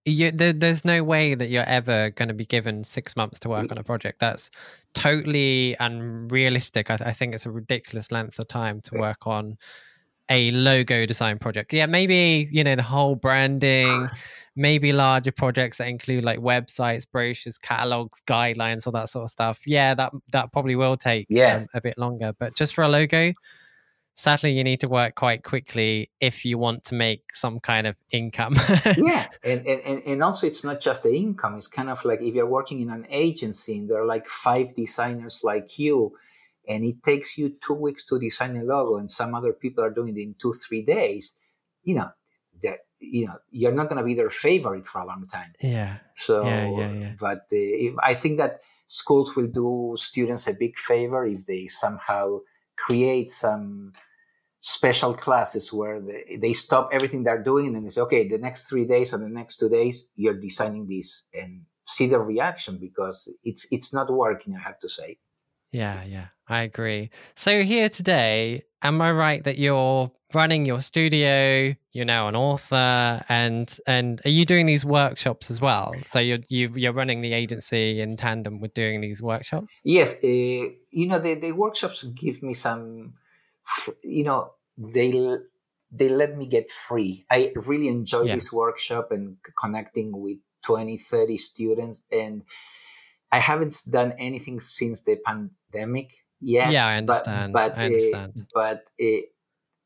you, 0.05 0.31
there, 0.31 0.53
there's 0.53 0.83
no 0.83 1.03
way 1.03 1.35
that 1.35 1.49
you're 1.49 1.63
ever 1.63 2.09
going 2.11 2.27
to 2.27 2.33
be 2.33 2.45
given 2.45 2.83
six 2.83 3.15
months 3.15 3.39
to 3.39 3.49
work 3.49 3.67
mm. 3.67 3.71
on 3.71 3.77
a 3.77 3.83
project. 3.83 4.19
That's 4.19 4.49
totally 4.93 5.75
unrealistic. 5.79 6.89
I, 6.89 6.97
I, 7.05 7.13
think 7.13 7.33
it's 7.33 7.45
a 7.45 7.51
ridiculous 7.51 8.11
length 8.11 8.37
of 8.39 8.47
time 8.47 8.81
to 8.81 8.95
work 8.99 9.25
on 9.25 9.57
a 10.29 10.51
logo 10.51 11.05
design 11.05 11.39
project. 11.39 11.73
Yeah, 11.73 11.85
maybe 11.85 12.47
you 12.51 12.63
know 12.63 12.75
the 12.75 12.83
whole 12.83 13.15
branding, 13.15 14.09
maybe 14.55 14.91
larger 14.93 15.31
projects 15.31 15.77
that 15.77 15.87
include 15.87 16.23
like 16.23 16.39
websites, 16.39 17.05
brochures, 17.09 17.57
catalogs, 17.57 18.21
guidelines, 18.27 18.85
all 18.85 18.93
that 18.93 19.09
sort 19.09 19.23
of 19.23 19.29
stuff. 19.29 19.59
Yeah, 19.65 19.93
that 19.95 20.11
that 20.31 20.51
probably 20.51 20.75
will 20.75 20.97
take 20.97 21.27
yeah. 21.29 21.55
Um, 21.55 21.67
a 21.73 21.81
bit 21.81 21.97
longer. 21.97 22.33
But 22.37 22.55
just 22.55 22.73
for 22.73 22.83
a 22.83 22.87
logo, 22.87 23.33
sadly 24.15 24.51
you 24.51 24.63
need 24.63 24.79
to 24.79 24.87
work 24.87 25.15
quite 25.15 25.43
quickly 25.43 26.09
if 26.19 26.45
you 26.45 26.57
want 26.57 26.83
to 26.85 26.95
make 26.95 27.33
some 27.33 27.59
kind 27.59 27.87
of 27.87 27.95
income. 28.11 28.55
Yeah 28.97 29.27
and, 29.43 29.65
and 29.67 30.03
and 30.05 30.23
also 30.23 30.47
it's 30.47 30.63
not 30.63 30.79
just 30.81 31.03
the 31.03 31.15
income 31.15 31.57
it's 31.57 31.67
kind 31.67 31.89
of 31.89 32.03
like 32.05 32.21
if 32.21 32.33
you're 32.33 32.45
working 32.45 32.81
in 32.81 32.89
an 32.89 33.05
agency 33.09 33.77
and 33.77 33.89
there 33.89 34.01
are 34.01 34.05
like 34.05 34.27
five 34.27 34.75
designers 34.75 35.41
like 35.43 35.77
you 35.79 36.15
and 36.67 36.85
it 36.85 37.03
takes 37.03 37.37
you 37.37 37.57
two 37.65 37.73
weeks 37.73 38.05
to 38.05 38.19
design 38.19 38.55
a 38.55 38.63
logo 38.63 38.97
and 38.97 39.11
some 39.11 39.35
other 39.35 39.53
people 39.53 39.83
are 39.83 39.89
doing 39.89 40.17
it 40.17 40.21
in 40.21 40.35
two 40.39 40.53
three 40.53 40.81
days 40.81 41.33
you 41.83 41.95
know 41.95 42.09
that 42.61 42.79
you 42.99 43.27
know 43.27 43.37
you're 43.51 43.73
not 43.73 43.89
going 43.89 43.97
to 43.97 44.03
be 44.03 44.13
their 44.13 44.29
favorite 44.29 44.87
for 44.87 45.01
a 45.01 45.05
long 45.05 45.27
time. 45.27 45.53
Yeah. 45.61 45.97
So 46.15 46.45
yeah, 46.45 46.69
yeah, 46.69 46.91
yeah. 46.91 47.11
but 47.19 47.47
uh, 47.51 48.01
i 48.01 48.13
think 48.13 48.37
that 48.37 48.61
schools 48.87 49.35
will 49.35 49.47
do 49.47 49.93
students 49.97 50.47
a 50.47 50.53
big 50.53 50.77
favor 50.77 51.25
if 51.25 51.45
they 51.45 51.67
somehow 51.67 52.39
create 52.77 53.31
some 53.31 53.91
special 54.59 55.13
classes 55.13 55.73
where 55.73 55.99
they, 55.99 56.37
they 56.41 56.53
stop 56.53 56.89
everything 56.91 57.23
they're 57.23 57.43
doing 57.43 57.75
and 57.75 57.85
they 57.85 57.89
say, 57.89 58.01
okay, 58.01 58.27
the 58.27 58.37
next 58.37 58.69
three 58.69 58.85
days 58.85 59.13
or 59.13 59.17
the 59.17 59.29
next 59.29 59.57
two 59.57 59.69
days, 59.69 60.07
you're 60.15 60.39
designing 60.39 60.87
this 60.87 61.23
and 61.33 61.63
see 61.83 62.07
the 62.07 62.19
reaction 62.19 62.77
because 62.79 63.29
it's 63.43 63.67
it's 63.71 63.93
not 63.93 64.11
working, 64.11 64.55
I 64.55 64.59
have 64.59 64.79
to 64.79 64.89
say. 64.89 65.17
Yeah, 65.71 66.03
yeah, 66.05 66.27
I 66.47 66.61
agree. 66.61 67.09
So 67.35 67.63
here 67.63 67.89
today, 67.89 68.63
am 68.81 69.01
I 69.01 69.11
right 69.11 69.43
that 69.43 69.57
you're 69.57 70.11
running 70.33 70.65
your 70.65 70.81
studio? 70.81 71.75
You're 71.91 72.05
now 72.05 72.27
an 72.27 72.35
author, 72.35 73.21
and 73.29 73.77
and 73.87 74.21
are 74.25 74.29
you 74.29 74.45
doing 74.45 74.65
these 74.65 74.85
workshops 74.85 75.51
as 75.51 75.61
well? 75.61 75.93
So 76.07 76.19
you're 76.19 76.39
you, 76.49 76.69
are 76.69 76.77
you 76.77 76.89
are 76.89 76.93
running 76.93 77.21
the 77.21 77.33
agency 77.33 78.01
in 78.01 78.17
tandem 78.17 78.59
with 78.59 78.73
doing 78.73 79.01
these 79.01 79.21
workshops. 79.21 79.81
Yes, 79.83 80.15
uh, 80.23 80.27
you 80.27 81.07
know 81.07 81.19
the 81.19 81.35
the 81.35 81.51
workshops 81.51 82.03
give 82.03 82.43
me 82.43 82.53
some, 82.53 83.13
you 84.03 84.23
know 84.23 84.53
they 84.77 85.37
they 85.91 86.09
let 86.09 86.37
me 86.37 86.47
get 86.47 86.69
free. 86.69 87.25
I 87.29 87.53
really 87.55 87.87
enjoy 87.87 88.23
yeah. 88.23 88.35
this 88.35 88.51
workshop 88.51 89.11
and 89.11 89.37
connecting 89.59 90.19
with 90.19 90.37
20, 90.63 90.97
30 90.97 91.37
students 91.37 92.01
and 92.11 92.43
I 93.31 93.39
haven't 93.39 93.75
done 93.89 94.13
anything 94.19 94.59
since 94.59 95.01
the 95.01 95.17
pandemic 95.17 96.23
yet. 96.39 96.71
Yeah, 96.71 96.85
I 96.85 96.97
understand. 96.97 97.53
But, 97.53 97.75
but 97.75 97.77
I 97.79 97.85
understand. 97.85 98.33
Uh, 98.37 98.43
but 98.53 98.83
uh, 99.01 99.21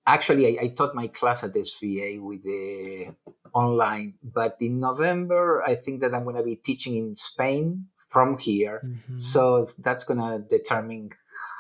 actually, 0.08 0.58
I, 0.58 0.64
I, 0.64 0.68
taught 0.70 0.96
my 0.96 1.08
class 1.08 1.44
at 1.44 1.54
SVA 1.54 2.20
with 2.22 2.44
the 2.44 3.14
online. 3.54 4.16
But 4.24 4.58
in 4.60 4.80
November, 4.80 5.64
I 5.68 5.76
think 5.76 6.02
that 6.02 6.16
I'm 6.16 6.24
going 6.24 6.38
to 6.38 6.44
be 6.44 6.56
teaching 6.56 6.96
in 6.96 7.16
Spain 7.16 7.88
from 8.08 8.38
here. 8.38 8.82
Mm-hmm. 8.84 9.18
So 9.18 9.70
that's 9.78 10.04
going 10.04 10.20
to 10.20 10.44
determine 10.48 11.10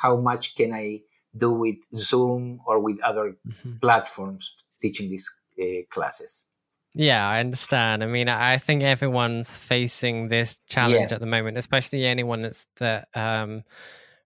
how 0.01 0.17
much 0.17 0.55
can 0.55 0.73
I 0.73 1.01
do 1.35 1.51
with 1.51 1.77
Zoom 1.95 2.61
or 2.65 2.79
with 2.79 3.01
other 3.01 3.35
mm-hmm. 3.45 3.77
platforms 3.81 4.55
teaching 4.81 5.09
these 5.09 5.29
uh, 5.61 5.83
classes. 5.89 6.45
Yeah, 6.93 7.27
I 7.27 7.41
understand. 7.41 8.03
I 8.03 8.07
mean, 8.07 8.27
I 8.27 8.57
think 8.57 8.81
everyone's 8.81 9.55
facing 9.55 10.29
this 10.29 10.57
challenge 10.67 11.11
yeah. 11.11 11.15
at 11.15 11.19
the 11.19 11.27
moment, 11.27 11.57
especially 11.57 12.05
anyone 12.05 12.41
that's 12.41 12.65
that 12.77 13.07
um, 13.13 13.63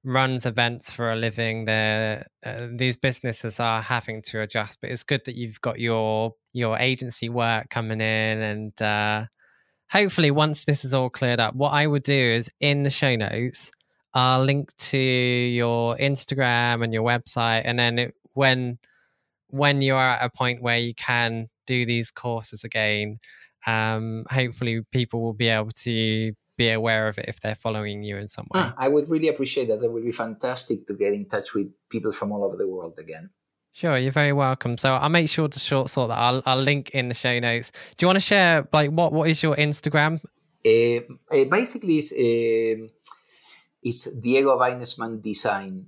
runs 0.04 0.45
events 0.45 0.91
for 0.91 1.12
a 1.12 1.16
living. 1.16 1.66
There, 1.66 2.28
uh, 2.45 2.68
these 2.74 2.97
businesses 2.97 3.60
are 3.60 3.82
having 3.82 4.22
to 4.24 4.41
adjust. 4.41 4.80
But 4.82 4.91
it's 4.91 5.04
good 5.04 5.22
that 5.26 5.36
you've 5.36 5.62
got 5.62 5.80
your 5.80 6.34
your 6.54 6.78
agency 6.78 7.30
work 7.30 7.70
coming 7.70 8.02
in, 8.02 8.41
and 8.41 8.82
uh, 8.82 9.26
hopefully, 9.91 10.32
once 10.32 10.66
this 10.66 10.84
is 10.86 10.93
all 10.93 11.10
cleared 11.10 11.39
up, 11.39 11.56
what 11.56 11.72
I 11.72 11.88
would 11.88 12.04
do 12.04 12.14
is 12.14 12.49
in 12.60 12.84
the 12.84 12.89
show 12.89 13.16
notes, 13.16 13.72
I'll 14.14 14.43
link 14.43 14.76
to 14.78 14.97
your 14.97 15.97
Instagram 15.97 16.84
and 16.84 16.93
your 16.93 17.04
website, 17.04 17.62
and 17.66 17.78
then 17.80 17.99
it, 17.99 18.16
when 18.34 18.80
when 19.47 19.82
you 19.82 19.95
are 19.95 20.12
at 20.12 20.26
a 20.26 20.30
point 20.30 20.62
where 20.62 20.78
you 20.78 20.95
can 20.95 21.49
do 21.68 21.86
these 21.86 22.10
courses 22.12 22.64
again, 22.64 23.20
um, 23.68 24.26
hopefully 24.30 24.82
people 24.91 25.22
will 25.22 25.34
be 25.34 25.49
able 25.49 25.72
to 25.72 26.34
be 26.62 26.72
aware 26.72 27.07
of 27.09 27.18
it 27.22 27.26
if 27.28 27.38
they're 27.41 27.62
following 27.66 27.97
you 28.07 28.16
in 28.18 28.28
some 28.28 28.47
way. 28.53 28.62
Ah, 28.62 28.74
I 28.78 28.88
would 28.93 29.07
really 29.14 29.30
appreciate 29.34 29.68
that. 29.70 29.80
That 29.82 29.91
would 29.91 30.05
be 30.12 30.18
fantastic 30.26 30.88
to 30.88 30.93
get 30.93 31.14
in 31.20 31.26
touch 31.34 31.53
with 31.55 31.68
people 31.89 32.12
from 32.12 32.32
all 32.34 32.43
over 32.47 32.57
the 32.57 32.70
world 32.74 32.97
again. 33.05 33.26
Sure, 33.74 33.97
you're 33.97 34.20
very 34.24 34.34
welcome. 34.34 34.78
So 34.78 34.93
I'll 34.93 35.16
make 35.20 35.30
sure 35.30 35.47
to 35.47 35.59
short 35.59 35.89
sort 35.89 36.09
that. 36.09 36.18
I'll, 36.18 36.43
I'll 36.45 36.62
link 36.72 36.91
in 36.91 37.07
the 37.07 37.16
show 37.16 37.39
notes. 37.39 37.72
Do 37.95 38.03
you 38.03 38.07
want 38.07 38.18
to 38.18 38.28
share 38.34 38.68
like 38.74 38.89
what 38.91 39.14
what 39.14 39.30
is 39.30 39.41
your 39.41 39.55
Instagram? 39.55 40.20
Uh, 40.64 41.01
uh, 41.34 41.45
basically, 41.49 41.97
it's, 42.03 42.12
uh, 42.12 42.86
it's 43.82 44.01
Diego 44.12 44.59
Vainesman 44.59 45.22
Design. 45.22 45.88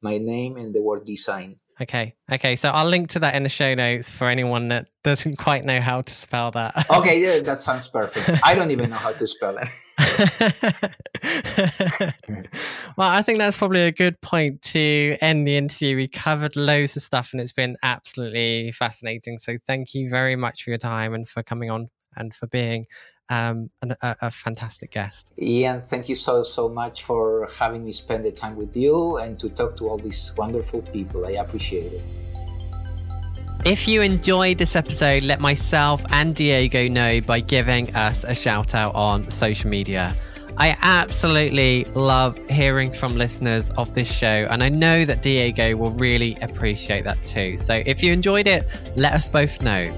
My 0.00 0.18
name 0.18 0.56
and 0.60 0.70
the 0.74 0.82
word 0.82 1.04
design. 1.04 1.56
Okay. 1.80 2.14
Okay. 2.30 2.56
So 2.56 2.70
I'll 2.70 2.88
link 2.88 3.10
to 3.10 3.18
that 3.20 3.34
in 3.34 3.42
the 3.42 3.48
show 3.48 3.74
notes 3.74 4.08
for 4.08 4.28
anyone 4.28 4.68
that 4.68 4.88
doesn't 5.02 5.38
quite 5.38 5.64
know 5.64 5.80
how 5.80 6.02
to 6.02 6.14
spell 6.14 6.50
that. 6.52 6.86
okay. 6.98 7.20
Yeah, 7.20 7.40
that 7.40 7.60
sounds 7.60 7.88
perfect. 7.88 8.30
I 8.44 8.54
don't 8.54 8.70
even 8.70 8.90
know 8.90 8.96
how 8.96 9.12
to 9.12 9.26
spell 9.26 9.58
it. 9.58 9.68
well, 12.96 13.08
I 13.08 13.22
think 13.22 13.38
that's 13.38 13.58
probably 13.58 13.82
a 13.82 13.92
good 13.92 14.20
point 14.20 14.62
to 14.62 15.16
end 15.20 15.48
the 15.48 15.56
interview. 15.56 15.96
We 15.96 16.06
covered 16.06 16.54
loads 16.54 16.96
of 16.96 17.02
stuff 17.02 17.30
and 17.32 17.40
it's 17.40 17.52
been 17.52 17.76
absolutely 17.82 18.70
fascinating. 18.72 19.38
So 19.38 19.58
thank 19.66 19.94
you 19.94 20.08
very 20.08 20.36
much 20.36 20.62
for 20.62 20.70
your 20.70 20.78
time 20.78 21.12
and 21.12 21.28
for 21.28 21.42
coming 21.42 21.70
on 21.70 21.90
and 22.16 22.32
for 22.32 22.46
being 22.46 22.86
um, 23.28 23.70
an, 23.82 23.96
a, 24.02 24.16
a, 24.22 24.30
fantastic 24.30 24.90
guest. 24.90 25.32
Ian, 25.40 25.82
thank 25.82 26.08
you 26.08 26.14
so, 26.14 26.42
so 26.42 26.68
much 26.68 27.02
for 27.02 27.48
having 27.58 27.84
me 27.84 27.92
spend 27.92 28.24
the 28.24 28.32
time 28.32 28.56
with 28.56 28.76
you 28.76 29.16
and 29.16 29.38
to 29.40 29.48
talk 29.48 29.76
to 29.78 29.88
all 29.88 29.98
these 29.98 30.32
wonderful 30.36 30.82
people. 30.82 31.26
I 31.26 31.32
appreciate 31.32 31.92
it. 31.92 32.02
If 33.64 33.88
you 33.88 34.02
enjoyed 34.02 34.58
this 34.58 34.76
episode, 34.76 35.22
let 35.22 35.40
myself 35.40 36.04
and 36.10 36.34
Diego 36.34 36.86
know 36.86 37.22
by 37.22 37.40
giving 37.40 37.94
us 37.96 38.22
a 38.24 38.34
shout 38.34 38.74
out 38.74 38.94
on 38.94 39.30
social 39.30 39.70
media. 39.70 40.14
I 40.58 40.76
absolutely 40.82 41.84
love 41.94 42.38
hearing 42.48 42.92
from 42.92 43.16
listeners 43.16 43.70
of 43.72 43.94
this 43.94 44.10
show, 44.10 44.46
and 44.50 44.62
I 44.62 44.68
know 44.68 45.04
that 45.04 45.22
Diego 45.22 45.76
will 45.76 45.90
really 45.90 46.36
appreciate 46.42 47.04
that 47.04 47.24
too. 47.24 47.56
So 47.56 47.82
if 47.86 48.02
you 48.02 48.12
enjoyed 48.12 48.46
it, 48.46 48.64
let 48.96 49.14
us 49.14 49.28
both 49.30 49.62
know. 49.62 49.92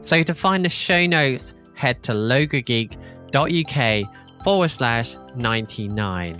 So 0.00 0.22
to 0.22 0.34
find 0.34 0.64
the 0.64 0.68
show 0.68 1.06
notes, 1.06 1.54
head 1.74 2.04
to 2.04 2.12
logogeek.com 2.12 3.14
uk 3.34 4.42
forward 4.42 4.70
slash 4.70 5.16
99. 5.36 6.36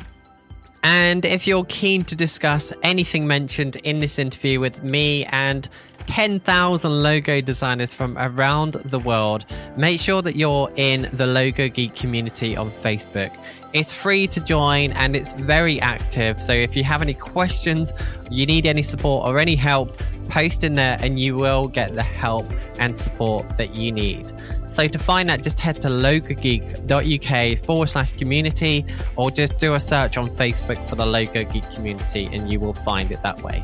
And 0.84 1.24
if 1.24 1.46
you're 1.46 1.64
keen 1.64 2.04
to 2.04 2.14
discuss 2.14 2.72
anything 2.82 3.26
mentioned 3.26 3.76
in 3.76 4.00
this 4.00 4.18
interview 4.18 4.60
with 4.60 4.82
me 4.82 5.24
and 5.32 5.66
10,000 6.06 7.02
logo 7.02 7.40
designers 7.40 7.94
from 7.94 8.18
around 8.18 8.74
the 8.74 8.98
world, 8.98 9.46
make 9.78 9.98
sure 9.98 10.20
that 10.20 10.36
you're 10.36 10.70
in 10.76 11.08
the 11.14 11.26
Logo 11.26 11.70
Geek 11.70 11.94
community 11.94 12.54
on 12.54 12.70
Facebook. 12.70 13.34
It's 13.72 13.90
free 13.90 14.26
to 14.28 14.40
join 14.40 14.92
and 14.92 15.16
it's 15.16 15.32
very 15.32 15.80
active. 15.80 16.42
So 16.42 16.52
if 16.52 16.76
you 16.76 16.84
have 16.84 17.00
any 17.00 17.14
questions, 17.14 17.92
you 18.30 18.44
need 18.44 18.66
any 18.66 18.82
support 18.82 19.26
or 19.26 19.38
any 19.38 19.56
help, 19.56 20.00
post 20.28 20.64
in 20.64 20.74
there 20.74 20.96
and 21.00 21.18
you 21.18 21.36
will 21.36 21.68
get 21.68 21.94
the 21.94 22.02
help 22.02 22.46
and 22.78 22.98
support 22.98 23.56
that 23.56 23.74
you 23.74 23.92
need. 23.92 24.32
So 24.66 24.88
to 24.88 24.98
find 24.98 25.28
that, 25.28 25.42
just 25.42 25.60
head 25.60 25.80
to 25.82 25.88
logogeek.uk 25.88 27.64
forward 27.64 27.88
slash 27.88 28.12
community 28.14 28.84
or 29.16 29.30
just 29.30 29.58
do 29.58 29.74
a 29.74 29.80
search 29.80 30.16
on 30.16 30.28
Facebook 30.30 30.84
for 30.88 30.96
the 30.96 31.06
Logo 31.06 31.44
Geek 31.44 31.70
community 31.70 32.28
and 32.32 32.50
you 32.50 32.58
will 32.58 32.74
find 32.74 33.10
it 33.10 33.22
that 33.22 33.42
way. 33.42 33.62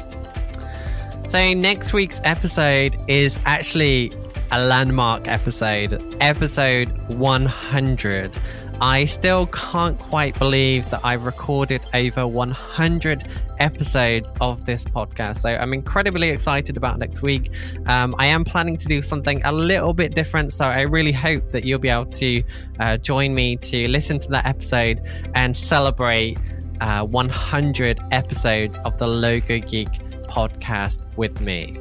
So 1.25 1.53
next 1.55 1.93
week's 1.93 2.21
episode 2.25 2.97
is 3.09 3.39
actually 3.45 4.13
a 4.53 4.65
landmark 4.65 5.29
episode, 5.29 6.03
episode 6.21 6.89
100. 7.09 8.37
I 8.81 9.05
still 9.05 9.47
can't 9.49 9.99
quite 9.99 10.39
believe 10.39 10.89
that 10.89 11.01
I've 11.05 11.27
recorded 11.27 11.85
over 11.93 12.27
100 12.27 13.29
episodes 13.59 14.33
of 14.41 14.65
this 14.65 14.85
podcast. 14.87 15.41
So 15.41 15.51
I'm 15.51 15.75
incredibly 15.75 16.31
excited 16.31 16.79
about 16.79 16.99
next 16.99 17.21
week. 17.21 17.53
Um, 17.87 18.15
I 18.19 18.27
am 18.27 18.43
planning 18.43 18.79
to 18.79 18.87
do 18.87 19.03
something 19.03 19.43
a 19.45 19.53
little 19.53 19.93
bit 19.93 20.15
different. 20.15 20.55
So 20.55 20.65
I 20.65 20.81
really 20.81 21.13
hope 21.13 21.53
that 21.53 21.65
you'll 21.65 21.79
be 21.79 21.91
able 21.91 22.07
to 22.07 22.43
uh, 22.79 22.97
join 22.97 23.35
me 23.35 23.57
to 23.57 23.87
listen 23.89 24.19
to 24.21 24.29
that 24.31 24.47
episode 24.47 25.03
and 25.35 25.55
celebrate 25.55 26.39
uh, 26.81 27.05
100 27.05 28.01
episodes 28.13 28.79
of 28.87 28.97
the 28.97 29.07
Logo 29.07 29.59
Geek 29.59 29.91
podcast 30.25 30.99
with 31.19 31.39
me. 31.43 31.77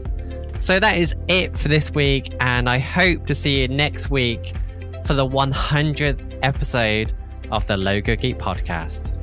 So 0.60 0.82
that 0.82 0.97
is 0.97 1.16
it 1.30 1.56
for 1.56 1.70
this 1.70 1.91
week. 1.91 2.34
And 2.41 2.70
I 2.70 2.80
hope 2.80 3.26
to 3.28 3.36
see 3.36 3.62
you 3.62 3.70
next 3.70 4.10
week 4.10 4.54
for 5.10 5.16
the 5.16 5.28
100th 5.28 6.38
episode 6.43 7.14
of 7.51 7.66
the 7.66 7.76
Logo 7.76 8.16
Geek 8.16 8.38
podcast. 8.38 9.19